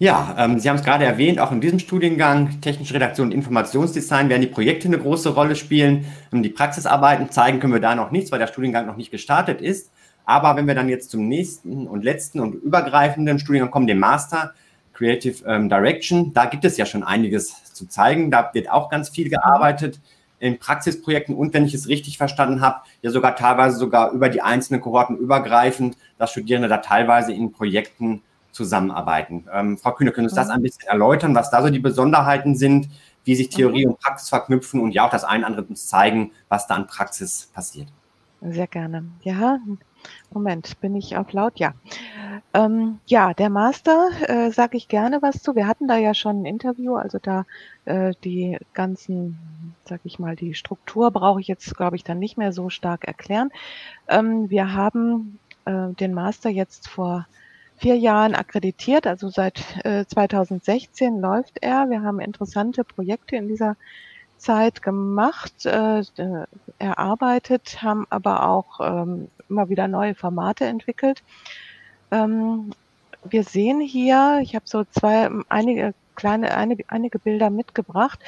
Ja, 0.00 0.36
ähm, 0.38 0.60
Sie 0.60 0.68
haben 0.68 0.76
es 0.76 0.84
gerade 0.84 1.04
erwähnt, 1.04 1.40
auch 1.40 1.50
in 1.50 1.60
diesem 1.60 1.80
Studiengang 1.80 2.60
Technische 2.60 2.94
Redaktion 2.94 3.28
und 3.28 3.32
Informationsdesign 3.32 4.28
werden 4.28 4.42
die 4.42 4.48
Projekte 4.48 4.86
eine 4.86 4.98
große 4.98 5.30
Rolle 5.30 5.56
spielen. 5.56 6.06
Und 6.30 6.42
die 6.44 6.50
Praxisarbeiten 6.50 7.30
zeigen 7.30 7.58
können 7.58 7.72
wir 7.72 7.80
da 7.80 7.94
noch 7.94 8.12
nichts, 8.12 8.30
weil 8.30 8.38
der 8.38 8.46
Studiengang 8.46 8.86
noch 8.86 8.96
nicht 8.96 9.10
gestartet 9.10 9.60
ist. 9.60 9.90
Aber 10.24 10.54
wenn 10.56 10.68
wir 10.68 10.74
dann 10.74 10.88
jetzt 10.88 11.10
zum 11.10 11.26
nächsten 11.26 11.88
und 11.88 12.04
letzten 12.04 12.38
und 12.38 12.54
übergreifenden 12.54 13.38
Studiengang 13.40 13.70
kommen, 13.70 13.86
dem 13.88 13.98
Master, 13.98 14.52
Creative 14.98 15.44
ähm, 15.46 15.68
Direction. 15.68 16.32
Da 16.32 16.46
gibt 16.46 16.64
es 16.64 16.76
ja 16.76 16.84
schon 16.84 17.04
einiges 17.04 17.72
zu 17.72 17.86
zeigen. 17.86 18.30
Da 18.30 18.50
wird 18.52 18.68
auch 18.68 18.90
ganz 18.90 19.08
viel 19.08 19.30
gearbeitet 19.30 20.00
in 20.40 20.58
Praxisprojekten 20.58 21.34
und 21.34 21.52
wenn 21.54 21.64
ich 21.64 21.74
es 21.74 21.88
richtig 21.88 22.16
verstanden 22.16 22.60
habe, 22.60 22.80
ja 23.02 23.10
sogar 23.10 23.34
teilweise 23.34 23.76
sogar 23.76 24.12
über 24.12 24.28
die 24.28 24.40
einzelnen 24.40 24.80
Kohorten 24.80 25.16
übergreifend, 25.16 25.96
dass 26.16 26.30
Studierende 26.30 26.68
da 26.68 26.78
teilweise 26.78 27.32
in 27.32 27.50
Projekten 27.50 28.22
zusammenarbeiten. 28.52 29.46
Ähm, 29.52 29.78
Frau 29.78 29.92
Kühne, 29.92 30.12
können 30.12 30.28
Sie 30.28 30.32
uns 30.32 30.36
das 30.36 30.48
mhm. 30.48 30.54
ein 30.54 30.62
bisschen 30.62 30.88
erläutern, 30.88 31.34
was 31.34 31.50
da 31.50 31.62
so 31.62 31.70
die 31.70 31.78
Besonderheiten 31.78 32.54
sind, 32.54 32.88
wie 33.24 33.34
sich 33.34 33.48
Theorie 33.50 33.84
mhm. 33.84 33.92
und 33.92 34.00
Praxis 34.00 34.28
verknüpfen 34.28 34.80
und 34.80 34.92
ja 34.92 35.06
auch 35.06 35.10
das 35.10 35.24
eine 35.24 35.46
andere 35.46 35.62
uns 35.64 35.86
zeigen, 35.86 36.32
was 36.48 36.66
da 36.66 36.74
an 36.74 36.86
Praxis 36.86 37.50
passiert? 37.52 37.88
Sehr 38.40 38.68
gerne. 38.68 39.04
Ja, 39.22 39.58
Moment, 40.30 40.80
bin 40.80 40.94
ich 40.94 41.16
auf 41.16 41.32
laut? 41.32 41.58
Ja. 41.58 41.74
Ähm, 42.54 43.00
ja, 43.06 43.34
der 43.34 43.50
Master 43.50 44.08
äh, 44.22 44.50
sage 44.50 44.76
ich 44.76 44.88
gerne 44.88 45.20
was 45.22 45.42
zu. 45.42 45.56
Wir 45.56 45.66
hatten 45.66 45.88
da 45.88 45.96
ja 45.96 46.14
schon 46.14 46.42
ein 46.42 46.46
Interview, 46.46 46.94
also 46.94 47.18
da 47.20 47.44
äh, 47.84 48.14
die 48.24 48.58
ganzen, 48.74 49.38
sag 49.84 50.00
ich 50.04 50.18
mal, 50.18 50.36
die 50.36 50.54
Struktur 50.54 51.10
brauche 51.10 51.40
ich 51.40 51.48
jetzt, 51.48 51.76
glaube 51.76 51.96
ich, 51.96 52.04
dann 52.04 52.18
nicht 52.18 52.38
mehr 52.38 52.52
so 52.52 52.70
stark 52.70 53.04
erklären. 53.04 53.50
Ähm, 54.06 54.48
wir 54.50 54.72
haben 54.72 55.38
äh, 55.64 55.88
den 55.94 56.14
Master 56.14 56.48
jetzt 56.48 56.88
vor 56.88 57.26
vier 57.78 57.96
Jahren 57.96 58.34
akkreditiert, 58.34 59.06
also 59.06 59.28
seit 59.28 59.62
äh, 59.84 60.04
2016 60.06 61.20
läuft 61.20 61.58
er. 61.60 61.90
Wir 61.90 62.02
haben 62.02 62.20
interessante 62.20 62.84
Projekte 62.84 63.36
in 63.36 63.48
dieser 63.48 63.76
Zeit 64.36 64.82
gemacht, 64.82 65.66
äh, 65.66 66.02
erarbeitet, 66.78 67.82
haben 67.82 68.06
aber 68.10 68.48
auch 68.48 68.80
ähm, 68.80 69.28
immer 69.48 69.68
wieder 69.68 69.88
neue 69.88 70.14
Formate 70.14 70.64
entwickelt. 70.64 71.22
Ähm, 72.10 72.70
wir 73.24 73.42
sehen 73.42 73.80
hier, 73.80 74.40
ich 74.42 74.54
habe 74.54 74.64
so 74.66 74.84
zwei, 74.84 75.28
einige 75.48 75.94
kleine, 76.14 76.56
einige, 76.56 76.84
einige 76.88 77.18
Bilder 77.18 77.48
mitgebracht. 77.48 78.18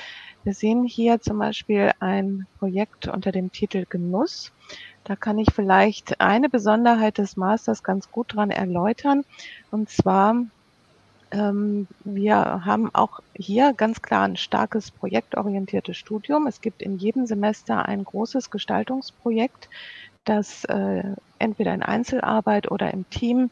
Wir 0.44 0.54
sehen 0.54 0.84
hier 0.84 1.20
zum 1.20 1.38
Beispiel 1.38 1.90
ein 2.00 2.46
Projekt 2.58 3.08
unter 3.08 3.32
dem 3.32 3.52
Titel 3.52 3.84
Genuss. 3.88 4.52
Da 5.04 5.16
kann 5.16 5.38
ich 5.38 5.48
vielleicht 5.52 6.20
eine 6.20 6.48
Besonderheit 6.48 7.18
des 7.18 7.36
Masters 7.36 7.82
ganz 7.82 8.10
gut 8.10 8.34
dran 8.34 8.50
erläutern. 8.50 9.24
Und 9.70 9.88
zwar 9.88 10.34
ähm, 11.32 11.86
wir 12.04 12.64
haben 12.64 12.90
auch 12.92 13.20
hier 13.34 13.72
ganz 13.72 14.02
klar 14.02 14.24
ein 14.24 14.36
starkes 14.36 14.90
projektorientiertes 14.90 15.96
Studium. 15.96 16.46
Es 16.46 16.60
gibt 16.60 16.82
in 16.82 16.96
jedem 16.98 17.26
Semester 17.26 17.86
ein 17.86 18.04
großes 18.04 18.50
Gestaltungsprojekt, 18.50 19.68
das 20.24 20.64
äh, 20.64 21.04
entweder 21.38 21.72
in 21.74 21.82
Einzelarbeit 21.82 22.70
oder 22.70 22.92
im 22.92 23.08
Team 23.10 23.50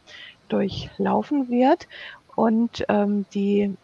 durchlaufen 0.49 1.49
wird. 1.49 1.87
Und 2.35 2.85
ähm, 2.89 3.27
die 3.35 3.77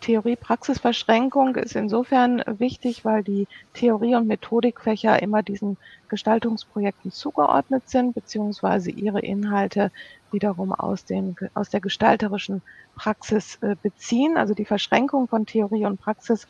Theorie-Praxis-Verschränkung 0.00 1.56
ist 1.56 1.74
insofern 1.74 2.42
wichtig, 2.46 3.04
weil 3.04 3.22
die 3.24 3.46
Theorie- 3.74 4.14
und 4.14 4.26
Methodikfächer 4.26 5.20
immer 5.22 5.42
diesen 5.42 5.76
Gestaltungsprojekten 6.08 7.10
zugeordnet 7.10 7.88
sind, 7.88 8.14
beziehungsweise 8.14 8.90
ihre 8.90 9.20
Inhalte 9.20 9.90
wiederum 10.30 10.72
aus, 10.72 11.04
den, 11.04 11.36
aus 11.54 11.70
der 11.70 11.80
gestalterischen 11.80 12.62
Praxis 12.94 13.58
äh, 13.62 13.76
beziehen. 13.82 14.36
Also 14.36 14.54
die 14.54 14.64
Verschränkung 14.64 15.28
von 15.28 15.46
Theorie 15.46 15.86
und 15.86 16.00
Praxis 16.00 16.46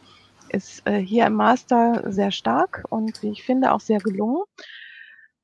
ist 0.49 0.87
äh, 0.87 0.99
hier 0.99 1.27
im 1.27 1.35
Master 1.35 2.11
sehr 2.13 2.31
stark 2.31 2.85
und 2.89 3.23
wie 3.23 3.31
ich 3.31 3.43
finde 3.43 3.73
auch 3.73 3.81
sehr 3.81 4.01
gelungen. 4.01 4.43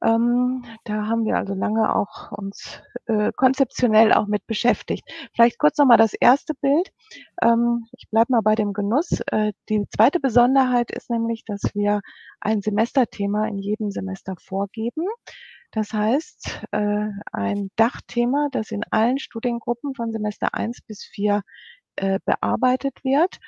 Ähm, 0.04 0.64
da 0.84 1.06
haben 1.06 1.24
wir 1.24 1.36
also 1.36 1.54
lange 1.54 1.94
auch 1.94 2.30
uns 2.32 2.82
äh, 3.06 3.32
konzeptionell 3.34 4.12
auch 4.12 4.26
mit 4.26 4.46
beschäftigt. 4.46 5.02
Vielleicht 5.34 5.58
kurz 5.58 5.78
nochmal 5.78 5.96
das 5.96 6.12
erste 6.14 6.54
Bild. 6.54 6.90
Ähm, 7.42 7.86
ich 7.92 8.08
bleibe 8.10 8.32
mal 8.32 8.42
bei 8.42 8.54
dem 8.54 8.72
Genuss. 8.74 9.20
Äh, 9.32 9.52
die 9.68 9.84
zweite 9.96 10.20
Besonderheit 10.20 10.90
ist 10.90 11.10
nämlich, 11.10 11.44
dass 11.46 11.62
wir 11.74 12.00
ein 12.40 12.60
Semesterthema 12.60 13.46
in 13.46 13.58
jedem 13.58 13.90
Semester 13.90 14.34
vorgeben. 14.38 15.06
Das 15.70 15.92
heißt, 15.92 16.66
äh, 16.72 17.08
ein 17.32 17.70
Dachthema, 17.76 18.48
das 18.52 18.70
in 18.70 18.84
allen 18.90 19.18
Studiengruppen 19.18 19.94
von 19.94 20.12
Semester 20.12 20.54
1 20.54 20.82
bis 20.82 21.02
4 21.04 21.42
äh, 21.96 22.18
bearbeitet 22.24 23.02
wird. 23.04 23.38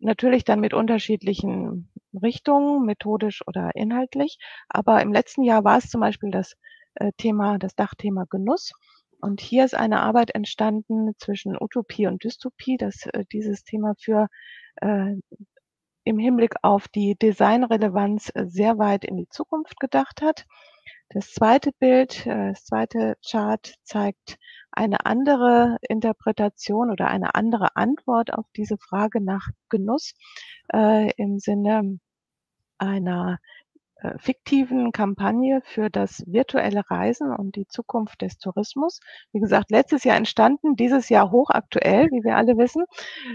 Natürlich 0.00 0.42
dann 0.44 0.60
mit 0.60 0.74
unterschiedlichen 0.74 1.91
Richtungen, 2.20 2.84
methodisch 2.84 3.42
oder 3.46 3.70
inhaltlich. 3.74 4.38
Aber 4.68 5.02
im 5.02 5.12
letzten 5.12 5.42
Jahr 5.42 5.64
war 5.64 5.78
es 5.78 5.90
zum 5.90 6.00
Beispiel 6.00 6.30
das 6.30 6.54
äh, 6.94 7.12
Thema, 7.16 7.58
das 7.58 7.74
Dachthema 7.74 8.24
Genuss. 8.28 8.72
Und 9.20 9.40
hier 9.40 9.64
ist 9.64 9.76
eine 9.76 10.00
Arbeit 10.00 10.34
entstanden 10.34 11.12
zwischen 11.18 11.56
Utopie 11.60 12.08
und 12.08 12.24
Dystopie, 12.24 12.76
das 12.76 13.06
äh, 13.06 13.24
dieses 13.32 13.62
Thema 13.62 13.94
für 13.98 14.28
äh, 14.80 15.14
im 16.04 16.18
Hinblick 16.18 16.54
auf 16.62 16.88
die 16.88 17.14
Designrelevanz 17.14 18.32
äh, 18.34 18.46
sehr 18.46 18.78
weit 18.78 19.04
in 19.04 19.16
die 19.16 19.28
Zukunft 19.28 19.78
gedacht 19.78 20.22
hat. 20.22 20.44
Das 21.10 21.32
zweite 21.32 21.72
Bild, 21.78 22.26
das 22.26 22.64
zweite 22.64 23.16
Chart 23.24 23.74
zeigt 23.84 24.38
eine 24.72 25.06
andere 25.06 25.76
Interpretation 25.88 26.90
oder 26.90 27.08
eine 27.08 27.34
andere 27.34 27.76
Antwort 27.76 28.32
auf 28.32 28.46
diese 28.56 28.78
Frage 28.78 29.22
nach 29.22 29.48
Genuss 29.68 30.14
äh, 30.72 31.10
im 31.16 31.38
Sinne 31.38 31.98
einer 32.78 33.38
äh, 34.02 34.18
fiktiven 34.18 34.90
Kampagne 34.90 35.60
für 35.64 35.88
das 35.88 36.24
virtuelle 36.26 36.82
Reisen 36.90 37.32
und 37.32 37.54
die 37.54 37.68
Zukunft 37.68 38.20
des 38.22 38.36
Tourismus. 38.38 38.98
Wie 39.32 39.38
gesagt, 39.40 39.70
letztes 39.70 40.02
Jahr 40.04 40.16
entstanden, 40.16 40.74
dieses 40.74 41.08
Jahr 41.08 41.30
hochaktuell, 41.30 42.08
wie 42.10 42.24
wir 42.24 42.36
alle 42.36 42.56
wissen. 42.58 42.84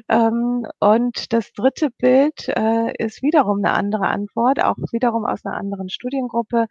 Ähm, 0.09 0.67
und 0.79 1.31
das 1.31 1.53
dritte 1.53 1.89
Bild 1.91 2.49
äh, 2.49 2.91
ist 2.97 3.21
wiederum 3.21 3.59
eine 3.59 3.73
andere 3.73 4.07
Antwort, 4.07 4.61
auch 4.61 4.75
wiederum 4.91 5.25
aus 5.25 5.45
einer 5.45 5.55
anderen 5.55 5.89
Studiengruppe. 5.89 6.67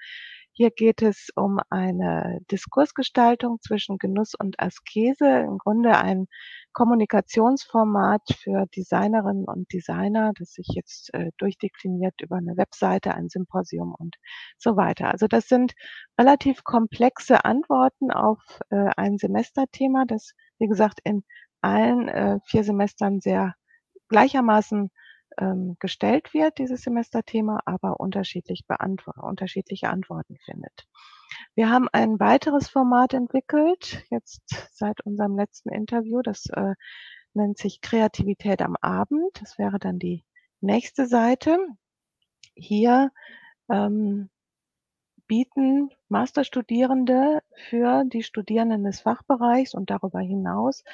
Hier 0.59 0.71
geht 0.71 1.03
es 1.03 1.29
um 1.35 1.61
eine 1.69 2.41
Diskursgestaltung 2.51 3.59
zwischen 3.61 3.99
Genuss 3.99 4.33
und 4.35 4.59
Askese, 4.59 5.41
im 5.41 5.59
Grunde 5.59 5.99
ein 5.99 6.29
Kommunikationsformat 6.73 8.23
für 8.39 8.65
Designerinnen 8.75 9.45
und 9.45 9.71
Designer, 9.71 10.33
das 10.39 10.53
sich 10.53 10.69
jetzt 10.69 11.13
äh, 11.13 11.31
durchdekliniert 11.37 12.15
über 12.23 12.37
eine 12.37 12.57
Webseite, 12.57 13.13
ein 13.13 13.29
Symposium 13.29 13.95
und 13.99 14.17
so 14.57 14.79
weiter. 14.79 15.11
Also 15.11 15.27
das 15.27 15.47
sind 15.47 15.75
relativ 16.19 16.65
komplexe 16.65 17.45
Antworten 17.45 18.11
auf 18.11 18.41
äh, 18.71 18.89
ein 18.97 19.19
Semesterthema, 19.19 20.07
das, 20.07 20.33
wie 20.59 20.69
gesagt, 20.69 21.01
in 21.05 21.23
allen 21.61 22.09
äh, 22.09 22.39
vier 22.47 22.65
Semestern 22.65 23.21
sehr 23.21 23.53
gleichermaßen 24.09 24.91
ähm, 25.39 25.76
gestellt 25.78 26.34
wird, 26.34 26.59
dieses 26.59 26.82
Semesterthema, 26.82 27.61
aber 27.64 28.01
unterschiedlich 28.01 28.66
beantwortet, 28.66 29.22
unterschiedliche 29.22 29.91
Antworten 29.91 30.37
findet. 30.45 30.87
Wir 31.55 31.70
haben 31.70 31.89
ein 31.93 32.18
weiteres 32.20 32.68
Format 32.68 33.14
entwickelt, 33.14 34.05
jetzt 34.11 34.43
seit 34.72 35.01
unserem 35.03 35.37
letzten 35.37 35.70
Interview. 35.70 36.22
Das 36.22 36.47
äh, 36.47 36.74
nennt 37.34 37.59
sich 37.59 37.80
Kreativität 37.80 38.62
am 38.62 38.76
Abend. 38.80 39.41
Das 39.41 39.59
wäre 39.59 39.78
dann 39.78 39.99
die 39.99 40.24
nächste 40.61 41.07
Seite. 41.07 41.59
Hier 42.55 43.11
ähm, 43.68 44.30
bieten 45.26 45.91
Masterstudierende 46.09 47.43
für 47.68 48.05
die 48.05 48.22
Studierenden 48.22 48.84
des 48.84 49.01
Fachbereichs 49.01 49.74
und 49.74 49.91
darüber 49.91 50.20
hinaus 50.20 50.84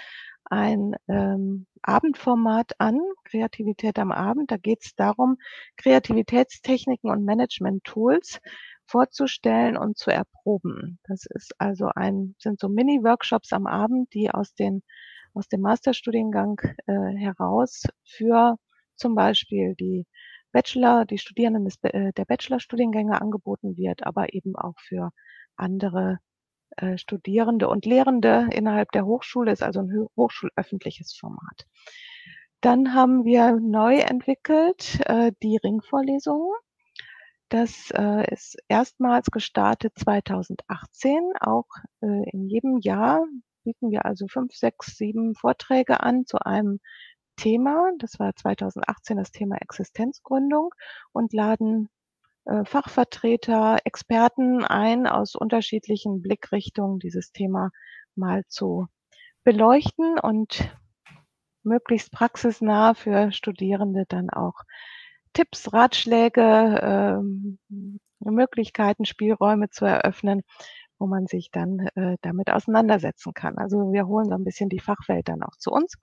ein 0.53 0.95
ähm, 1.09 1.67
Abendformat 1.81 2.73
an, 2.79 3.01
Kreativität 3.25 3.99
am 3.99 4.13
Abend. 4.13 4.51
Da 4.51 4.59
geht 4.59 4.85
es 4.85 4.95
darum, 4.95 5.39
Kreativitätstechniken 5.79 7.11
und 7.11 7.25
Management-Tools 7.25 8.39
vorzustellen 8.85 9.79
und 9.79 9.97
zu 9.97 10.11
erproben. 10.11 10.99
Das 11.05 11.25
ist 11.25 11.55
also 11.59 11.89
ein, 11.95 12.35
sind 12.39 12.61
so 12.61 12.69
Mini-Workshops 12.69 13.53
am 13.55 13.67
Abend, 13.67 14.13
die 14.13 14.31
aus 14.31 14.55
den 14.55 14.83
aus 15.35 15.49
dem 15.49 15.63
Masterstudiengang 15.63 16.61
äh, 16.87 17.17
heraus 17.17 17.85
für 18.05 18.57
zum 18.97 19.15
Beispiel 19.15 19.75
die 19.77 20.07
Bachelor, 20.53 21.07
die 21.07 21.17
Studierenden 21.17 21.65
des, 21.65 21.79
äh, 21.83 22.13
der 22.13 22.27
Bachelorstudiengänge 22.27 23.19
angeboten 23.19 23.79
wird, 23.79 24.05
aber 24.07 24.35
eben 24.35 24.55
auch 24.55 24.75
für 24.79 25.11
andere 25.57 26.19
äh, 26.77 26.99
Studierende 26.99 27.69
und 27.69 27.87
Lehrende 27.87 28.49
innerhalb 28.53 28.93
der 28.93 29.07
Hochschule, 29.07 29.53
ist 29.53 29.63
also 29.63 29.81
ein 29.81 30.07
hochschulöffentliches 30.17 31.17
Format. 31.19 31.67
Dann 32.61 32.95
haben 32.95 33.25
wir 33.25 33.59
neu 33.61 33.97
entwickelt 33.99 35.01
äh, 35.07 35.33
die 35.43 35.57
Ringvorlesungen. 35.57 36.53
Das 37.49 37.91
äh, 37.91 38.33
ist 38.33 38.57
erstmals 38.69 39.31
gestartet 39.31 39.93
2018. 39.99 41.33
Auch 41.41 41.67
äh, 42.01 42.31
in 42.31 42.49
jedem 42.49 42.79
Jahr 42.79 43.27
bieten 43.65 43.91
wir 43.91 44.05
also 44.05 44.27
fünf, 44.29 44.55
sechs, 44.55 44.97
sieben 44.97 45.35
Vorträge 45.35 46.01
an 46.01 46.25
zu 46.25 46.39
einem 46.39 46.81
Thema. 47.37 47.91
Das 47.99 48.19
war 48.19 48.35
2018 48.35 49.17
das 49.17 49.33
Thema 49.33 49.57
Existenzgründung 49.57 50.71
und 51.13 51.33
laden 51.33 51.89
Fachvertreter, 52.65 53.79
Experten 53.85 54.65
ein, 54.65 55.07
aus 55.07 55.35
unterschiedlichen 55.35 56.23
Blickrichtungen 56.23 56.99
dieses 56.99 57.33
Thema 57.33 57.71
mal 58.15 58.43
zu 58.49 58.89
beleuchten 59.45 60.19
und 60.19 60.71
möglichst 61.63 62.11
praxisnah 62.13 62.95
für 62.95 63.33
Studierende 63.33 64.05
dann 64.09 64.31
auch 64.31 64.55
Tipps, 65.33 65.73
Ratschläge, 65.73 66.81
ähm, 66.83 67.59
Möglichkeiten, 68.19 69.05
Spielräume 69.05 69.71
zu 69.71 69.85
eröffnen, 69.85 70.43
wo 70.99 71.07
man 71.07 71.27
sich 71.27 71.51
dann 71.51 71.89
äh, 71.95 72.17
damit 72.23 72.51
auseinandersetzen 72.51 73.33
kann. 73.35 73.59
Also 73.59 73.93
wir 73.93 74.07
holen 74.07 74.29
so 74.29 74.35
ein 74.35 74.45
bisschen 74.45 74.69
die 74.69 74.81
Fachwelt 74.81 75.29
dann 75.29 75.43
auch 75.43 75.57
zu 75.59 75.71
uns. 75.71 75.95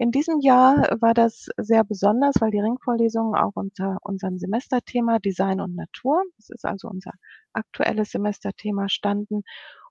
In 0.00 0.12
diesem 0.12 0.40
Jahr 0.40 0.96
war 1.02 1.12
das 1.12 1.50
sehr 1.58 1.84
besonders, 1.84 2.36
weil 2.40 2.50
die 2.50 2.58
Ringvorlesungen 2.58 3.34
auch 3.34 3.52
unter 3.54 3.98
unserem 4.00 4.38
Semesterthema 4.38 5.18
Design 5.18 5.60
und 5.60 5.76
Natur, 5.76 6.22
das 6.38 6.48
ist 6.48 6.64
also 6.64 6.88
unser 6.88 7.12
aktuelles 7.52 8.10
Semesterthema, 8.10 8.88
standen 8.88 9.42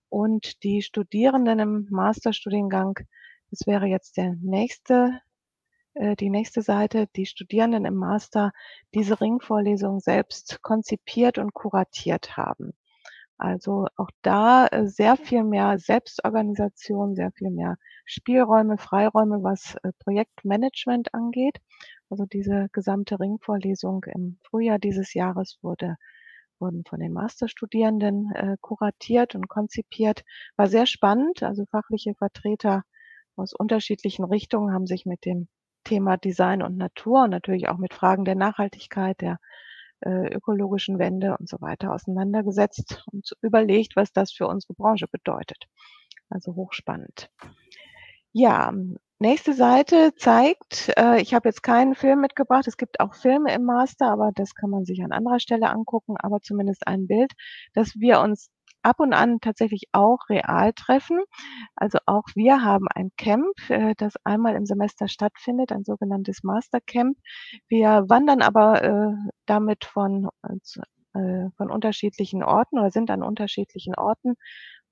und 0.09 0.63
die 0.63 0.81
Studierenden 0.81 1.59
im 1.59 1.87
Masterstudiengang, 1.91 2.97
das 3.51 3.67
wäre 3.67 3.85
jetzt 3.85 4.17
der 4.17 4.33
nächste 4.41 5.21
äh, 5.93 6.15
die 6.15 6.31
nächste 6.31 6.63
Seite, 6.63 7.05
die 7.15 7.27
Studierenden 7.27 7.85
im 7.85 7.95
Master 7.95 8.51
diese 8.95 9.21
Ringvorlesung 9.21 9.99
selbst 9.99 10.63
konzipiert 10.63 11.37
und 11.37 11.53
kuratiert 11.53 12.35
haben. 12.35 12.73
Also 13.37 13.85
auch 13.95 14.09
da 14.23 14.65
äh, 14.67 14.87
sehr 14.87 15.17
viel 15.17 15.43
mehr 15.43 15.77
Selbstorganisation, 15.77 17.13
sehr 17.13 17.31
viel 17.31 17.51
mehr 17.51 17.77
Spielräume, 18.09 18.77
Freiräume, 18.79 19.43
was 19.43 19.75
äh, 19.83 19.91
Projektmanagement 19.99 21.13
angeht. 21.13 21.59
Also 22.09 22.25
diese 22.25 22.67
gesamte 22.71 23.19
Ringvorlesung 23.19 24.03
im 24.05 24.39
Frühjahr 24.43 24.79
dieses 24.79 25.13
Jahres 25.13 25.59
wurde 25.61 25.95
wurden 26.59 26.83
von 26.83 26.99
den 26.99 27.13
Masterstudierenden 27.13 28.31
äh, 28.33 28.57
kuratiert 28.59 29.35
und 29.35 29.47
konzipiert. 29.47 30.23
War 30.57 30.67
sehr 30.67 30.87
spannend. 30.87 31.43
Also 31.43 31.65
fachliche 31.67 32.15
Vertreter 32.15 32.83
aus 33.35 33.53
unterschiedlichen 33.53 34.25
Richtungen 34.25 34.73
haben 34.73 34.87
sich 34.87 35.05
mit 35.05 35.23
dem 35.23 35.47
Thema 35.83 36.17
Design 36.17 36.61
und 36.61 36.77
Natur 36.77 37.23
und 37.23 37.29
natürlich 37.29 37.69
auch 37.69 37.77
mit 37.77 37.93
Fragen 37.93 38.25
der 38.25 38.35
Nachhaltigkeit, 38.35 39.21
der 39.21 39.37
äh, 40.01 40.33
ökologischen 40.33 40.99
Wende 40.99 41.37
und 41.37 41.47
so 41.47 41.61
weiter 41.61 41.93
auseinandergesetzt 41.93 43.03
und 43.11 43.31
überlegt, 43.41 43.95
was 43.95 44.11
das 44.11 44.31
für 44.31 44.47
unsere 44.47 44.73
Branche 44.73 45.07
bedeutet. 45.07 45.67
Also 46.29 46.55
hochspannend. 46.55 47.29
Ja, 48.33 48.71
nächste 49.19 49.53
Seite 49.53 50.13
zeigt, 50.15 50.91
äh, 50.97 51.21
ich 51.21 51.33
habe 51.33 51.49
jetzt 51.49 51.63
keinen 51.63 51.95
Film 51.95 52.21
mitgebracht, 52.21 52.67
es 52.67 52.77
gibt 52.77 52.99
auch 52.99 53.15
Filme 53.15 53.53
im 53.53 53.63
Master, 53.65 54.11
aber 54.11 54.31
das 54.35 54.53
kann 54.55 54.69
man 54.69 54.85
sich 54.85 55.01
an 55.03 55.11
anderer 55.11 55.39
Stelle 55.39 55.69
angucken, 55.69 56.15
aber 56.17 56.39
zumindest 56.41 56.85
ein 56.87 57.07
Bild, 57.07 57.31
dass 57.73 57.95
wir 57.99 58.19
uns 58.21 58.49
ab 58.83 58.99
und 58.99 59.13
an 59.13 59.39
tatsächlich 59.41 59.83
auch 59.93 60.19
real 60.29 60.73
treffen. 60.73 61.19
Also 61.75 61.97
auch 62.05 62.23
wir 62.35 62.63
haben 62.63 62.87
ein 62.93 63.11
Camp, 63.17 63.47
äh, 63.69 63.93
das 63.97 64.13
einmal 64.23 64.55
im 64.55 64.65
Semester 64.65 65.07
stattfindet, 65.07 65.71
ein 65.71 65.83
sogenanntes 65.83 66.43
Mastercamp. 66.43 67.17
Wir 67.67 68.05
wandern 68.07 68.41
aber 68.41 68.83
äh, 68.83 69.11
damit 69.47 69.85
von, 69.85 70.29
äh, 71.13 71.49
von 71.57 71.71
unterschiedlichen 71.71 72.43
Orten 72.43 72.79
oder 72.79 72.91
sind 72.91 73.09
an 73.11 73.23
unterschiedlichen 73.23 73.95
Orten 73.95 74.35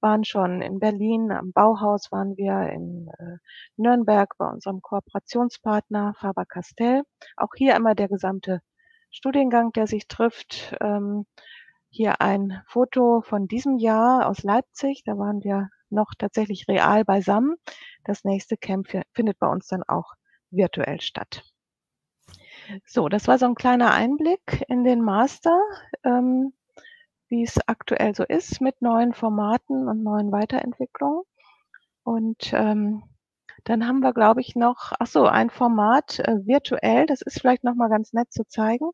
waren 0.01 0.23
schon 0.23 0.61
in 0.61 0.79
Berlin, 0.79 1.31
am 1.31 1.51
Bauhaus 1.51 2.11
waren 2.11 2.37
wir, 2.37 2.69
in 2.71 3.09
äh, 3.17 3.37
Nürnberg 3.77 4.33
bei 4.37 4.47
unserem 4.47 4.81
Kooperationspartner 4.81 6.13
Faber-Castell. 6.19 7.03
Auch 7.35 7.53
hier 7.55 7.75
immer 7.75 7.95
der 7.95 8.07
gesamte 8.07 8.61
Studiengang, 9.09 9.71
der 9.73 9.87
sich 9.87 10.07
trifft. 10.07 10.75
Ähm, 10.81 11.25
hier 11.89 12.21
ein 12.21 12.61
Foto 12.67 13.21
von 13.21 13.47
diesem 13.47 13.77
Jahr 13.77 14.27
aus 14.27 14.43
Leipzig. 14.43 15.03
Da 15.05 15.17
waren 15.17 15.43
wir 15.43 15.69
noch 15.89 16.13
tatsächlich 16.17 16.67
real 16.67 17.05
beisammen. 17.05 17.55
Das 18.03 18.23
nächste 18.23 18.57
Camp 18.57 18.87
findet 19.13 19.39
bei 19.39 19.47
uns 19.47 19.67
dann 19.67 19.83
auch 19.83 20.13
virtuell 20.51 21.01
statt. 21.01 21.43
So, 22.85 23.07
das 23.07 23.27
war 23.27 23.37
so 23.37 23.45
ein 23.45 23.55
kleiner 23.55 23.93
Einblick 23.93 24.65
in 24.67 24.83
den 24.83 25.01
Master, 25.01 25.57
ähm, 26.03 26.53
wie 27.30 27.43
es 27.43 27.59
aktuell 27.67 28.15
so 28.15 28.23
ist 28.23 28.61
mit 28.61 28.82
neuen 28.82 29.13
Formaten 29.13 29.88
und 29.88 30.03
neuen 30.03 30.32
Weiterentwicklungen. 30.32 31.23
Und 32.03 32.53
ähm, 32.53 33.03
dann 33.63 33.86
haben 33.86 33.99
wir, 33.99 34.13
glaube 34.13 34.41
ich, 34.41 34.55
noch, 34.55 34.93
ach 34.99 35.07
so, 35.07 35.25
ein 35.25 35.49
Format 35.49 36.19
äh, 36.19 36.45
virtuell. 36.45 37.05
Das 37.05 37.21
ist 37.21 37.41
vielleicht 37.41 37.63
noch 37.63 37.75
mal 37.75 37.89
ganz 37.89 38.13
nett 38.13 38.32
zu 38.32 38.45
zeigen. 38.47 38.91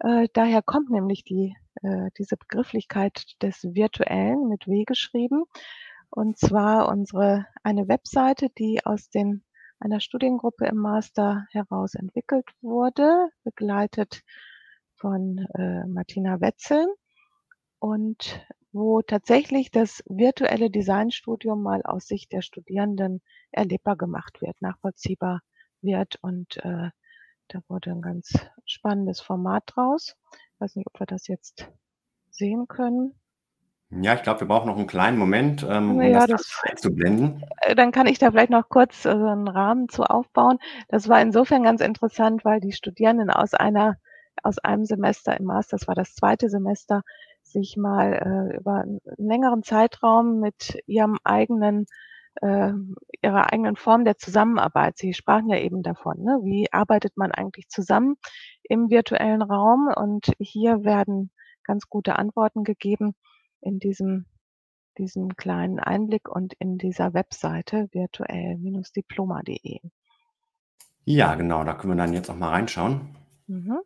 Äh, 0.00 0.28
daher 0.34 0.62
kommt 0.62 0.90
nämlich 0.90 1.24
die, 1.24 1.56
äh, 1.82 2.10
diese 2.18 2.36
Begrifflichkeit 2.36 3.24
des 3.42 3.62
Virtuellen 3.62 4.48
mit 4.48 4.66
W 4.66 4.84
geschrieben. 4.84 5.44
Und 6.10 6.38
zwar 6.38 6.88
unsere, 6.88 7.46
eine 7.62 7.88
Webseite, 7.88 8.48
die 8.58 8.80
aus 8.84 9.08
den, 9.10 9.44
einer 9.78 10.00
Studiengruppe 10.00 10.66
im 10.66 10.76
Master 10.76 11.46
heraus 11.52 11.94
entwickelt 11.94 12.46
wurde, 12.60 13.30
begleitet 13.44 14.20
von 14.96 15.46
äh, 15.54 15.86
Martina 15.86 16.40
Wetzel 16.40 16.86
und 17.80 18.46
wo 18.72 19.02
tatsächlich 19.02 19.72
das 19.72 20.02
virtuelle 20.06 20.70
Designstudium 20.70 21.62
mal 21.62 21.82
aus 21.82 22.06
Sicht 22.06 22.32
der 22.32 22.42
Studierenden 22.42 23.20
erlebbar 23.50 23.96
gemacht 23.96 24.40
wird, 24.40 24.62
nachvollziehbar 24.62 25.40
wird 25.82 26.18
und 26.22 26.58
äh, 26.58 26.90
da 27.48 27.60
wurde 27.66 27.90
ein 27.90 28.02
ganz 28.02 28.32
spannendes 28.64 29.20
Format 29.20 29.64
draus. 29.66 30.14
Ich 30.54 30.60
weiß 30.60 30.76
nicht, 30.76 30.86
ob 30.86 31.00
wir 31.00 31.06
das 31.06 31.26
jetzt 31.26 31.68
sehen 32.30 32.68
können. 32.68 33.14
Ja, 33.90 34.14
ich 34.14 34.22
glaube, 34.22 34.40
wir 34.40 34.46
brauchen 34.46 34.68
noch 34.68 34.76
einen 34.76 34.86
kleinen 34.86 35.18
Moment, 35.18 35.66
ähm, 35.68 35.96
um 35.96 36.02
ja, 36.02 36.26
das, 36.28 36.42
das 36.42 36.62
einzublenden. 36.62 37.44
Äh, 37.62 37.74
dann 37.74 37.90
kann 37.90 38.06
ich 38.06 38.20
da 38.20 38.30
vielleicht 38.30 38.50
noch 38.50 38.68
kurz 38.68 39.04
äh, 39.04 39.08
einen 39.08 39.48
Rahmen 39.48 39.88
zu 39.88 40.04
aufbauen. 40.04 40.58
Das 40.88 41.08
war 41.08 41.20
insofern 41.20 41.64
ganz 41.64 41.80
interessant, 41.80 42.44
weil 42.44 42.60
die 42.60 42.70
Studierenden 42.70 43.30
aus 43.30 43.52
einer 43.54 43.96
aus 44.42 44.58
einem 44.58 44.84
Semester 44.84 45.36
im 45.38 45.44
Master, 45.44 45.76
das 45.76 45.88
war 45.88 45.94
das 45.94 46.14
zweite 46.14 46.48
Semester, 46.48 47.02
sich 47.50 47.76
mal 47.76 48.12
äh, 48.52 48.56
über 48.56 48.76
einen 48.82 49.00
längeren 49.16 49.62
Zeitraum 49.62 50.40
mit 50.40 50.78
ihrem 50.86 51.18
eigenen 51.24 51.86
äh, 52.40 52.72
ihrer 53.22 53.52
eigenen 53.52 53.76
Form 53.76 54.04
der 54.04 54.16
Zusammenarbeit. 54.16 54.98
Sie 54.98 55.14
sprachen 55.14 55.48
ja 55.48 55.58
eben 55.58 55.82
davon, 55.82 56.22
ne? 56.22 56.40
wie 56.42 56.72
arbeitet 56.72 57.16
man 57.16 57.32
eigentlich 57.32 57.68
zusammen 57.68 58.16
im 58.62 58.90
virtuellen 58.90 59.42
Raum? 59.42 59.92
Und 59.94 60.32
hier 60.38 60.84
werden 60.84 61.30
ganz 61.64 61.88
gute 61.88 62.16
Antworten 62.18 62.64
gegeben 62.64 63.14
in 63.60 63.78
diesem, 63.78 64.26
diesem 64.98 65.36
kleinen 65.36 65.78
Einblick 65.78 66.28
und 66.28 66.54
in 66.54 66.78
dieser 66.78 67.14
Webseite 67.14 67.88
virtuell-diploma.de. 67.92 69.80
Ja, 71.04 71.34
genau, 71.34 71.64
da 71.64 71.74
können 71.74 71.94
wir 71.94 71.96
dann 71.96 72.12
jetzt 72.12 72.30
auch 72.30 72.36
mal 72.36 72.50
reinschauen. 72.50 73.16
Mhm. 73.46 73.80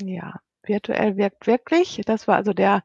Ja, 0.00 0.34
virtuell 0.62 1.16
wirkt 1.16 1.46
wirklich. 1.46 2.00
Das 2.06 2.28
war 2.28 2.36
also 2.36 2.52
der 2.52 2.82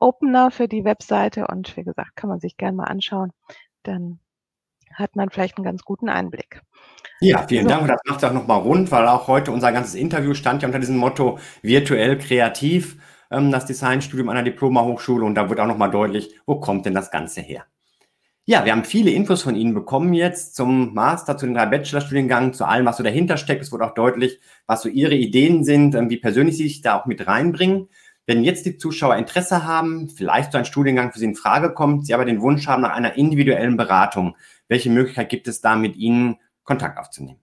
Opener 0.00 0.50
für 0.50 0.68
die 0.68 0.84
Webseite 0.84 1.46
und 1.46 1.76
wie 1.76 1.84
gesagt, 1.84 2.16
kann 2.16 2.30
man 2.30 2.40
sich 2.40 2.56
gerne 2.56 2.76
mal 2.76 2.84
anschauen. 2.84 3.32
Dann 3.82 4.20
hat 4.94 5.16
man 5.16 5.30
vielleicht 5.30 5.56
einen 5.56 5.64
ganz 5.64 5.82
guten 5.82 6.08
Einblick. 6.08 6.62
Ja, 7.20 7.46
vielen 7.46 7.64
so. 7.64 7.70
Dank. 7.70 7.88
Das 7.88 8.00
macht 8.06 8.18
es 8.18 8.24
auch 8.24 8.32
nochmal 8.32 8.60
rund, 8.60 8.90
weil 8.90 9.06
auch 9.08 9.26
heute 9.26 9.50
unser 9.50 9.72
ganzes 9.72 9.94
Interview 9.94 10.34
stand 10.34 10.62
ja 10.62 10.68
unter 10.68 10.78
diesem 10.78 10.96
Motto 10.96 11.38
virtuell 11.62 12.18
kreativ, 12.18 12.96
ähm, 13.30 13.50
das 13.50 13.66
Designstudium 13.66 14.28
einer 14.28 14.42
Diplomahochschule 14.42 15.24
und 15.24 15.34
da 15.34 15.48
wird 15.48 15.60
auch 15.60 15.66
nochmal 15.66 15.90
deutlich, 15.90 16.34
wo 16.46 16.60
kommt 16.60 16.86
denn 16.86 16.94
das 16.94 17.10
Ganze 17.10 17.40
her? 17.40 17.64
Ja, 18.50 18.64
wir 18.64 18.72
haben 18.72 18.84
viele 18.84 19.10
Infos 19.10 19.42
von 19.42 19.56
Ihnen 19.56 19.74
bekommen 19.74 20.14
jetzt 20.14 20.56
zum 20.56 20.94
Master, 20.94 21.36
zu 21.36 21.44
den 21.44 21.54
drei 21.54 21.66
Bachelorstudiengängen, 21.66 22.54
zu 22.54 22.64
allem, 22.64 22.86
was 22.86 22.96
so 22.96 23.02
dahinter 23.02 23.36
steckt. 23.36 23.60
Es 23.60 23.72
wurde 23.72 23.84
auch 23.84 23.92
deutlich, 23.92 24.40
was 24.66 24.80
so 24.80 24.88
Ihre 24.88 25.14
Ideen 25.16 25.64
sind, 25.64 25.94
ähm, 25.94 26.08
wie 26.08 26.16
persönlich 26.16 26.56
Sie 26.56 26.62
sich 26.62 26.80
da 26.80 26.98
auch 26.98 27.04
mit 27.04 27.26
reinbringen. 27.26 27.88
Wenn 28.24 28.44
jetzt 28.44 28.64
die 28.64 28.78
Zuschauer 28.78 29.16
Interesse 29.16 29.66
haben, 29.66 30.08
vielleicht 30.08 30.52
so 30.52 30.58
ein 30.58 30.64
Studiengang 30.64 31.12
für 31.12 31.18
Sie 31.18 31.26
in 31.26 31.34
Frage 31.34 31.74
kommt, 31.74 32.06
Sie 32.06 32.14
aber 32.14 32.24
den 32.24 32.40
Wunsch 32.40 32.66
haben 32.66 32.80
nach 32.80 32.96
einer 32.96 33.18
individuellen 33.18 33.76
Beratung, 33.76 34.34
welche 34.68 34.90
Möglichkeit 34.90 35.28
gibt 35.30 35.48
es 35.48 35.60
da, 35.60 35.76
mit 35.76 35.96
Ihnen 35.96 36.38
Kontakt 36.62 36.98
aufzunehmen? 36.98 37.40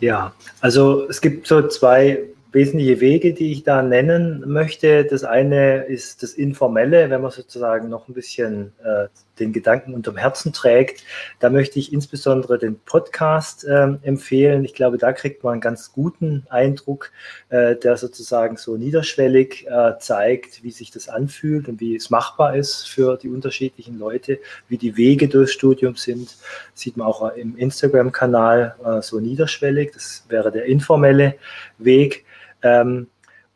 Ja, 0.00 0.32
also 0.60 1.08
es 1.08 1.20
gibt 1.20 1.46
so 1.46 1.66
zwei 1.68 2.28
wesentliche 2.58 3.00
Wege, 3.00 3.34
die 3.34 3.52
ich 3.52 3.62
da 3.62 3.82
nennen 3.84 4.42
möchte. 4.44 5.04
Das 5.04 5.22
eine 5.22 5.84
ist 5.84 6.24
das 6.24 6.32
Informelle, 6.32 7.08
wenn 7.08 7.22
man 7.22 7.30
sozusagen 7.30 7.88
noch 7.88 8.08
ein 8.08 8.14
bisschen 8.14 8.72
äh, 8.82 9.06
den 9.38 9.52
Gedanken 9.52 9.94
unterm 9.94 10.16
Herzen 10.16 10.52
trägt. 10.52 11.04
Da 11.38 11.50
möchte 11.50 11.78
ich 11.78 11.92
insbesondere 11.92 12.58
den 12.58 12.80
Podcast 12.80 13.64
äh, 13.64 13.96
empfehlen. 14.02 14.64
Ich 14.64 14.74
glaube, 14.74 14.98
da 14.98 15.12
kriegt 15.12 15.44
man 15.44 15.52
einen 15.52 15.60
ganz 15.60 15.92
guten 15.92 16.46
Eindruck, 16.50 17.12
äh, 17.50 17.76
der 17.76 17.96
sozusagen 17.96 18.56
so 18.56 18.76
niederschwellig 18.76 19.68
äh, 19.68 19.92
zeigt, 20.00 20.64
wie 20.64 20.72
sich 20.72 20.90
das 20.90 21.08
anfühlt 21.08 21.68
und 21.68 21.78
wie 21.78 21.94
es 21.94 22.10
machbar 22.10 22.56
ist 22.56 22.88
für 22.88 23.16
die 23.16 23.28
unterschiedlichen 23.28 24.00
Leute, 24.00 24.40
wie 24.68 24.78
die 24.78 24.96
Wege 24.96 25.28
durchs 25.28 25.52
Studium 25.52 25.94
sind. 25.94 26.36
Sieht 26.74 26.96
man 26.96 27.06
auch 27.06 27.36
im 27.36 27.56
Instagram-Kanal 27.56 28.74
äh, 28.84 29.02
so 29.02 29.20
niederschwellig. 29.20 29.92
Das 29.92 30.24
wäre 30.28 30.50
der 30.50 30.64
informelle 30.64 31.36
Weg. 31.78 32.24
Ähm, 32.62 33.08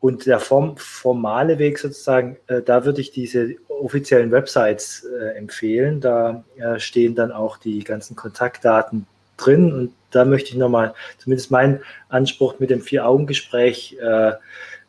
und 0.02 0.26
der 0.26 0.40
form 0.40 0.76
formale 0.78 1.60
Weg 1.60 1.78
sozusagen, 1.78 2.36
äh, 2.48 2.60
da 2.60 2.84
würde 2.84 3.00
ich 3.00 3.12
diese 3.12 3.54
offiziellen 3.68 4.32
Websites 4.32 5.04
äh, 5.04 5.36
empfehlen. 5.36 6.00
Da 6.00 6.42
äh, 6.56 6.80
stehen 6.80 7.14
dann 7.14 7.30
auch 7.30 7.56
die 7.56 7.84
ganzen 7.84 8.16
Kontaktdaten 8.16 9.06
drin. 9.36 9.72
Und 9.72 9.92
da 10.10 10.24
möchte 10.24 10.50
ich 10.50 10.56
nochmal 10.56 10.94
zumindest 11.18 11.52
meinen 11.52 11.80
Anspruch 12.08 12.58
mit 12.58 12.70
dem 12.70 12.80
Vier-Augen-Gespräch 12.80 13.96
äh, 14.00 14.32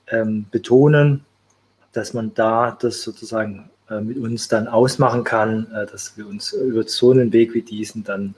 ähm, 0.08 0.46
betonen, 0.50 1.24
dass 1.92 2.16
man 2.16 2.34
da 2.34 2.76
das 2.82 3.04
sozusagen 3.04 3.70
äh, 3.92 4.02
mit 4.02 4.18
uns 4.18 4.48
dann 4.48 4.68
ausmachen 4.68 5.24
kann, 5.24 5.72
äh, 5.76 5.86
dass 5.86 6.18
wir 6.18 6.28
uns 6.28 6.54
über 6.54 6.84
so 6.88 7.12
einen 7.12 7.32
Weg 7.34 7.54
wie 7.54 7.62
diesen 7.62 8.04
dann 8.04 8.34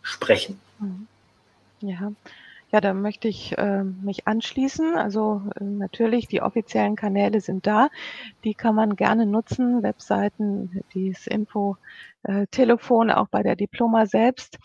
sprechen. 0.00 0.58
Mhm. 0.78 1.06
Ja, 1.80 2.12
ja, 2.70 2.80
da 2.80 2.92
möchte 2.92 3.28
ich 3.28 3.56
äh, 3.56 3.82
mich 3.82 4.26
anschließen. 4.26 4.96
Also 4.96 5.42
äh, 5.58 5.64
natürlich, 5.64 6.28
die 6.28 6.42
offiziellen 6.42 6.96
Kanäle 6.96 7.40
sind 7.40 7.66
da. 7.66 7.88
Die 8.44 8.54
kann 8.54 8.74
man 8.74 8.96
gerne 8.96 9.24
nutzen. 9.24 9.82
Webseiten, 9.82 10.82
dieses 10.92 11.26
Info, 11.26 11.76
äh, 12.24 12.46
Telefon, 12.50 13.10
auch 13.10 13.28
bei 13.28 13.42
der 13.42 13.56
Diploma 13.56 14.06
selbst. 14.06 14.58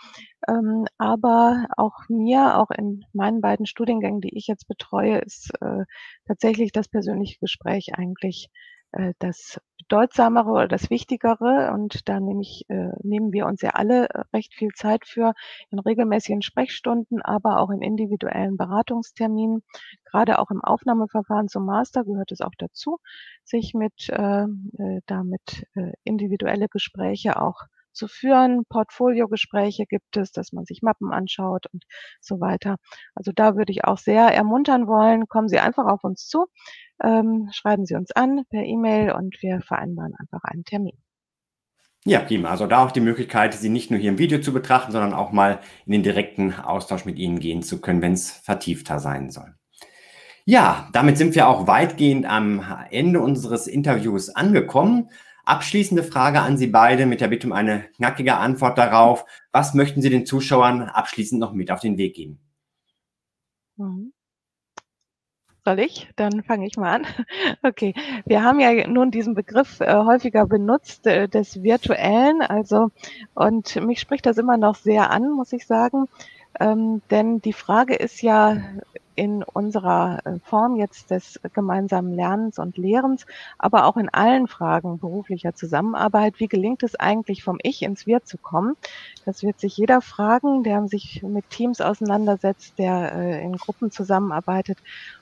Ähm, 0.49 0.85
aber 0.97 1.67
auch 1.77 2.09
mir, 2.09 2.57
auch 2.57 2.71
in 2.71 3.05
meinen 3.13 3.39
beiden 3.39 3.65
Studiengängen, 3.65 4.19
die 4.19 4.37
ich 4.37 4.47
jetzt 4.47 4.67
betreue, 4.67 5.19
ist 5.19 5.51
äh, 5.61 5.85
tatsächlich 6.27 6.73
das 6.73 6.89
persönliche 6.89 7.39
Gespräch 7.39 7.95
eigentlich 7.95 8.49
äh, 8.93 9.13
das 9.19 9.59
Bedeutsamere 9.77 10.49
oder 10.49 10.67
das 10.67 10.89
Wichtigere. 10.89 11.71
Und 11.73 12.07
da 12.07 12.19
nehme 12.19 12.41
ich, 12.41 12.65
äh, 12.69 12.89
nehmen 13.01 13.31
wir 13.31 13.45
uns 13.45 13.61
ja 13.61 13.71
alle 13.71 14.09
äh, 14.09 14.23
recht 14.33 14.53
viel 14.53 14.69
Zeit 14.69 15.05
für 15.05 15.33
in 15.69 15.79
regelmäßigen 15.79 16.41
Sprechstunden, 16.41 17.21
aber 17.21 17.59
auch 17.59 17.69
in 17.69 17.81
individuellen 17.81 18.57
Beratungsterminen. 18.57 19.63
Gerade 20.05 20.39
auch 20.39 20.51
im 20.51 20.63
Aufnahmeverfahren 20.63 21.47
zum 21.47 21.65
Master 21.65 22.03
gehört 22.03 22.31
es 22.31 22.41
auch 22.41 22.55
dazu, 22.57 22.99
sich 23.43 23.73
mit 23.73 24.09
äh, 24.09 24.45
damit 25.05 25.65
äh, 25.75 25.91
individuelle 26.03 26.69
Gespräche 26.69 27.41
auch 27.41 27.61
zu 27.93 28.07
führen. 28.07 28.65
Portfoliogespräche 28.69 29.85
gibt 29.85 30.17
es, 30.17 30.31
dass 30.31 30.51
man 30.51 30.65
sich 30.65 30.81
Mappen 30.81 31.11
anschaut 31.11 31.67
und 31.71 31.85
so 32.19 32.39
weiter. 32.39 32.77
Also 33.15 33.31
da 33.33 33.55
würde 33.55 33.71
ich 33.71 33.85
auch 33.85 33.97
sehr 33.97 34.25
ermuntern 34.25 34.87
wollen, 34.87 35.27
kommen 35.27 35.47
Sie 35.47 35.59
einfach 35.59 35.85
auf 35.85 36.03
uns 36.03 36.27
zu 36.27 36.47
ähm, 37.03 37.49
schreiben 37.51 37.85
Sie 37.85 37.95
uns 37.95 38.11
an 38.11 38.43
per 38.49 38.63
E-Mail 38.63 39.11
und 39.11 39.41
wir 39.41 39.61
vereinbaren 39.61 40.13
einfach 40.17 40.43
einen 40.43 40.65
Termin. 40.65 40.97
Ja, 42.05 42.19
prima. 42.19 42.49
Also 42.49 42.67
da 42.67 42.83
auch 42.83 42.91
die 42.91 42.99
Möglichkeit, 42.99 43.53
Sie 43.53 43.69
nicht 43.69 43.89
nur 43.89 43.99
hier 43.99 44.09
im 44.09 44.17
Video 44.17 44.39
zu 44.41 44.51
betrachten, 44.51 44.91
sondern 44.91 45.13
auch 45.13 45.31
mal 45.31 45.59
in 45.85 45.93
den 45.93 46.03
direkten 46.03 46.53
Austausch 46.53 47.05
mit 47.05 47.17
Ihnen 47.17 47.39
gehen 47.39 47.63
zu 47.63 47.79
können, 47.79 48.01
wenn 48.01 48.13
es 48.13 48.31
vertiefter 48.31 48.99
sein 48.99 49.29
soll. 49.29 49.55
Ja, 50.45 50.89
damit 50.91 51.17
sind 51.17 51.35
wir 51.35 51.47
auch 51.47 51.67
weitgehend 51.67 52.25
am 52.25 52.61
Ende 52.89 53.21
unseres 53.21 53.67
Interviews 53.67 54.29
angekommen. 54.29 55.09
Abschließende 55.45 56.03
Frage 56.03 56.41
an 56.41 56.57
Sie 56.57 56.67
beide 56.67 57.05
mit 57.05 57.19
der 57.19 57.27
Bitte 57.27 57.47
um 57.47 57.53
eine 57.53 57.81
knackige 57.97 58.37
Antwort 58.37 58.77
darauf. 58.77 59.25
Was 59.51 59.73
möchten 59.73 60.01
Sie 60.01 60.09
den 60.09 60.25
Zuschauern 60.25 60.83
abschließend 60.83 61.39
noch 61.39 61.53
mit 61.53 61.69
auf 61.69 61.81
den 61.81 61.97
Weg 61.97 62.15
geben? 62.15 62.39
Mhm. 63.75 64.13
Soll 65.65 65.79
ich? 65.79 66.09
Dann 66.17 66.43
fange 66.43 66.67
ich 66.67 66.77
mal 66.77 66.93
an. 66.93 67.07
Okay, 67.63 67.93
wir 68.25 68.43
haben 68.43 68.59
ja 68.59 68.87
nun 68.87 69.11
diesen 69.11 69.33
Begriff 69.35 69.79
äh, 69.79 69.95
häufiger 69.95 70.45
benutzt 70.45 71.07
äh, 71.07 71.29
des 71.29 71.63
Virtuellen, 71.63 72.41
also 72.41 72.91
und 73.33 73.77
mich 73.77 74.01
spricht 74.01 74.25
das 74.25 74.37
immer 74.37 74.57
noch 74.57 74.75
sehr 74.75 75.11
an, 75.11 75.31
muss 75.31 75.53
ich 75.53 75.65
sagen, 75.65 76.09
ähm, 76.59 77.01
denn 77.09 77.41
die 77.41 77.53
Frage 77.53 77.95
ist 77.95 78.21
ja, 78.21 78.57
in 79.15 79.43
unserer 79.43 80.19
äh, 80.25 80.39
Form 80.43 80.75
jetzt 80.75 81.11
des 81.11 81.39
gemeinsamen 81.53 82.13
Lernens 82.13 82.59
und 82.59 82.77
Lehrens, 82.77 83.25
aber 83.57 83.85
auch 83.85 83.97
in 83.97 84.09
allen 84.09 84.47
Fragen 84.47 84.99
beruflicher 84.99 85.55
Zusammenarbeit. 85.55 86.39
Wie 86.39 86.47
gelingt 86.47 86.83
es 86.83 86.95
eigentlich, 86.95 87.43
vom 87.43 87.59
Ich 87.63 87.81
ins 87.83 88.05
Wir 88.05 88.23
zu 88.23 88.37
kommen? 88.37 88.75
Das 89.25 89.43
wird 89.43 89.59
sich 89.59 89.77
jeder 89.77 90.01
fragen, 90.01 90.63
der 90.63 90.87
sich 90.87 91.23
mit 91.23 91.49
Teams 91.49 91.81
auseinandersetzt, 91.81 92.77
der 92.77 93.13
äh, 93.13 93.43
in 93.43 93.55
Gruppen 93.57 93.91
zusammenarbeitet. 93.91 94.77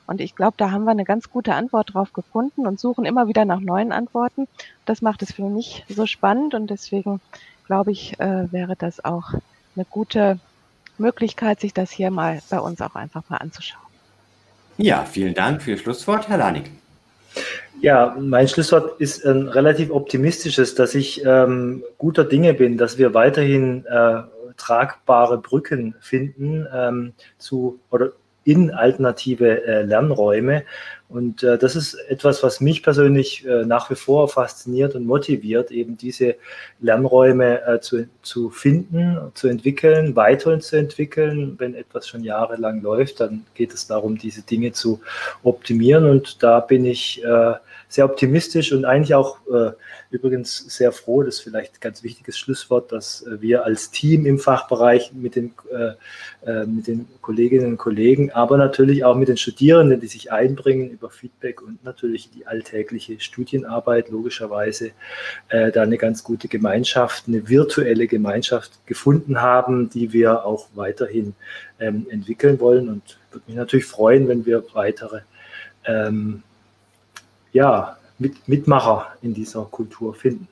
Und 0.07 0.21
ich 0.21 0.35
glaube, 0.35 0.55
da 0.57 0.71
haben 0.71 0.83
wir 0.85 0.91
eine 0.91 1.05
ganz 1.05 1.29
gute 1.29 1.55
Antwort 1.55 1.93
drauf 1.93 2.13
gefunden 2.13 2.67
und 2.67 2.79
suchen 2.79 3.05
immer 3.05 3.27
wieder 3.27 3.45
nach 3.45 3.59
neuen 3.59 3.91
Antworten. 3.91 4.47
Das 4.85 5.01
macht 5.01 5.21
es 5.21 5.31
für 5.31 5.47
mich 5.47 5.85
so 5.87 6.05
spannend 6.05 6.53
und 6.53 6.69
deswegen 6.69 7.21
glaube 7.65 7.91
ich, 7.91 8.19
äh, 8.19 8.51
wäre 8.51 8.75
das 8.75 9.03
auch 9.05 9.33
eine 9.75 9.85
gute 9.89 10.39
Möglichkeit, 11.01 11.59
sich 11.59 11.73
das 11.73 11.91
hier 11.91 12.11
mal 12.11 12.41
bei 12.49 12.59
uns 12.59 12.81
auch 12.81 12.95
einfach 12.95 13.23
mal 13.29 13.37
anzuschauen. 13.37 13.81
Ja, 14.77 15.05
vielen 15.05 15.33
Dank 15.33 15.61
für 15.61 15.71
Ihr 15.71 15.77
Schlusswort, 15.77 16.29
Herr 16.29 16.37
Lanik. 16.37 16.71
Ja, 17.81 18.15
mein 18.19 18.47
Schlusswort 18.47 18.99
ist 19.01 19.25
ein 19.25 19.47
relativ 19.47 19.89
optimistisches, 19.89 20.75
dass 20.75 20.95
ich 20.95 21.23
ähm, 21.25 21.83
guter 21.97 22.23
Dinge 22.23 22.53
bin, 22.53 22.77
dass 22.77 22.97
wir 22.97 23.13
weiterhin 23.13 23.85
äh, 23.85 24.21
tragbare 24.57 25.39
Brücken 25.39 25.95
finden 25.99 26.67
ähm, 26.73 27.13
zu 27.37 27.79
oder 27.89 28.11
in 28.43 28.71
alternative 28.71 29.65
äh, 29.65 29.83
Lernräume. 29.83 30.63
Und 31.11 31.43
äh, 31.43 31.57
das 31.57 31.75
ist 31.75 31.95
etwas, 32.07 32.41
was 32.41 32.61
mich 32.61 32.83
persönlich 32.83 33.45
äh, 33.45 33.65
nach 33.65 33.89
wie 33.89 33.95
vor 33.95 34.29
fasziniert 34.29 34.95
und 34.95 35.05
motiviert, 35.05 35.69
eben 35.69 35.97
diese 35.97 36.35
Lernräume 36.79 37.61
äh, 37.65 37.81
zu, 37.81 38.07
zu 38.21 38.49
finden, 38.49 39.17
zu 39.33 39.49
entwickeln, 39.49 40.15
weiterhin 40.15 40.61
zu 40.61 40.77
entwickeln. 40.77 41.55
Wenn 41.57 41.75
etwas 41.75 42.07
schon 42.07 42.23
jahrelang 42.23 42.81
läuft, 42.81 43.19
dann 43.19 43.45
geht 43.55 43.73
es 43.73 43.87
darum, 43.87 44.17
diese 44.17 44.41
Dinge 44.41 44.71
zu 44.71 45.01
optimieren. 45.43 46.05
Und 46.05 46.41
da 46.41 46.61
bin 46.61 46.85
ich 46.85 47.21
äh, 47.23 47.53
sehr 47.91 48.05
optimistisch 48.05 48.71
und 48.71 48.85
eigentlich 48.85 49.15
auch 49.15 49.39
äh, 49.53 49.71
übrigens 50.11 50.59
sehr 50.69 50.93
froh, 50.93 51.23
das 51.23 51.35
ist 51.35 51.41
vielleicht 51.41 51.73
ein 51.73 51.79
ganz 51.81 52.03
wichtiges 52.03 52.37
Schlusswort, 52.37 52.93
dass 52.93 53.21
äh, 53.23 53.41
wir 53.41 53.65
als 53.65 53.91
Team 53.91 54.25
im 54.25 54.39
Fachbereich 54.39 55.11
mit 55.11 55.35
den, 55.35 55.53
äh, 55.69 56.49
äh, 56.49 56.65
mit 56.65 56.87
den 56.87 57.05
Kolleginnen 57.19 57.71
und 57.71 57.77
Kollegen, 57.77 58.31
aber 58.31 58.57
natürlich 58.57 59.03
auch 59.03 59.17
mit 59.17 59.27
den 59.27 59.35
Studierenden, 59.35 59.99
die 59.99 60.07
sich 60.07 60.31
einbringen, 60.31 60.89
über 60.89 61.09
Feedback 61.09 61.61
und 61.61 61.83
natürlich 61.83 62.31
die 62.31 62.47
alltägliche 62.47 63.19
Studienarbeit 63.19 64.09
logischerweise 64.09 64.91
äh, 65.49 65.69
da 65.73 65.81
eine 65.81 65.97
ganz 65.97 66.23
gute 66.23 66.47
Gemeinschaft, 66.47 67.25
eine 67.27 67.49
virtuelle 67.49 68.07
Gemeinschaft 68.07 68.87
gefunden 68.87 69.41
haben, 69.41 69.89
die 69.89 70.13
wir 70.13 70.45
auch 70.45 70.69
weiterhin 70.75 71.33
ähm, 71.81 72.07
entwickeln 72.09 72.61
wollen. 72.61 72.87
Und 72.87 73.17
würde 73.31 73.43
mich 73.47 73.57
natürlich 73.57 73.85
freuen, 73.85 74.29
wenn 74.29 74.45
wir 74.45 74.63
weitere 74.73 75.21
ähm, 75.85 76.43
ja, 77.51 77.97
mit, 78.19 78.47
Mitmacher 78.47 79.07
in 79.21 79.33
dieser 79.33 79.63
Kultur 79.65 80.13
finden. 80.13 80.47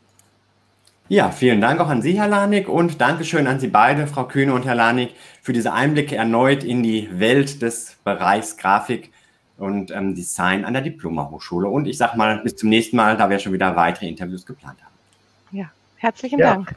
Ja, 1.07 1.31
vielen 1.31 1.59
Dank 1.59 1.79
auch 1.79 1.87
an 1.87 2.03
Sie, 2.03 2.19
Herr 2.19 2.27
Lanik, 2.27 2.69
und 2.69 3.01
Dankeschön 3.01 3.47
an 3.47 3.59
Sie 3.59 3.67
beide, 3.67 4.05
Frau 4.05 4.25
Kühne 4.25 4.53
und 4.53 4.65
Herr 4.65 4.75
Lanik, 4.75 5.15
für 5.41 5.53
diese 5.53 5.73
Einblicke 5.73 6.15
erneut 6.15 6.63
in 6.63 6.83
die 6.83 7.09
Welt 7.19 7.63
des 7.63 7.97
Bereichs 8.03 8.57
Grafik 8.57 9.11
und 9.57 9.89
ähm, 9.89 10.13
Design 10.13 10.65
an 10.65 10.73
der 10.73 10.83
Diplomahochschule. 10.83 11.67
Und 11.67 11.87
ich 11.87 11.97
sage 11.97 12.15
mal, 12.15 12.37
bis 12.43 12.55
zum 12.55 12.69
nächsten 12.69 12.95
Mal, 12.95 13.17
da 13.17 13.27
wir 13.27 13.39
schon 13.39 13.53
wieder 13.53 13.75
weitere 13.75 14.07
Interviews 14.07 14.45
geplant 14.45 14.77
haben. 14.83 14.93
Ja, 15.57 15.71
herzlichen 15.97 16.37
ja. 16.37 16.53
Dank. 16.53 16.75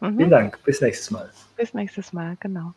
Mhm. 0.00 0.16
Vielen 0.16 0.30
Dank. 0.30 0.58
Bis 0.64 0.80
nächstes 0.80 1.10
Mal. 1.10 1.30
Bis 1.56 1.74
nächstes 1.74 2.12
Mal, 2.14 2.36
genau. 2.40 2.72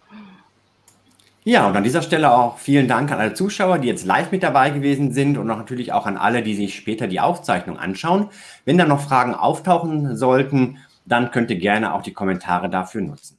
Ja, 1.48 1.66
und 1.66 1.78
an 1.78 1.84
dieser 1.86 2.02
Stelle 2.02 2.34
auch 2.34 2.58
vielen 2.58 2.90
Dank 2.90 3.10
an 3.10 3.20
alle 3.22 3.34
Zuschauer, 3.34 3.80
die 3.80 3.88
jetzt 3.88 4.06
live 4.06 4.34
mit 4.34 4.44
dabei 4.44 4.70
gewesen 4.70 5.14
sind 5.14 5.38
und 5.38 5.48
natürlich 5.48 5.94
auch 5.94 6.06
an 6.06 6.18
alle, 6.18 6.44
die 6.44 6.54
sich 6.54 6.76
später 6.76 7.08
die 7.08 7.22
Aufzeichnung 7.22 7.80
anschauen. 7.80 8.28
Wenn 8.66 8.78
da 8.78 8.84
noch 8.84 9.00
Fragen 9.00 9.34
auftauchen 9.34 10.18
sollten, 10.18 10.80
dann 11.06 11.32
könnt 11.32 11.50
ihr 11.50 11.58
gerne 11.58 11.94
auch 11.94 12.02
die 12.02 12.12
Kommentare 12.12 12.70
dafür 12.70 13.00
nutzen. 13.00 13.38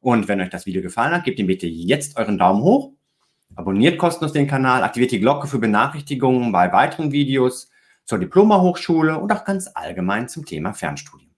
Und 0.00 0.26
wenn 0.26 0.40
euch 0.40 0.48
das 0.48 0.64
Video 0.64 0.80
gefallen 0.80 1.12
hat, 1.12 1.24
gebt 1.24 1.38
ihm 1.38 1.48
bitte 1.48 1.66
jetzt 1.66 2.16
euren 2.16 2.38
Daumen 2.38 2.62
hoch, 2.62 2.92
abonniert 3.54 3.98
kostenlos 3.98 4.32
den 4.32 4.46
Kanal, 4.46 4.82
aktiviert 4.82 5.10
die 5.10 5.20
Glocke 5.20 5.46
für 5.46 5.58
Benachrichtigungen 5.58 6.52
bei 6.52 6.72
weiteren 6.72 7.12
Videos 7.12 7.70
zur 8.06 8.18
Diploma-Hochschule 8.18 9.18
und 9.18 9.30
auch 9.34 9.44
ganz 9.44 9.68
allgemein 9.74 10.30
zum 10.30 10.46
Thema 10.46 10.72
Fernstudium. 10.72 11.29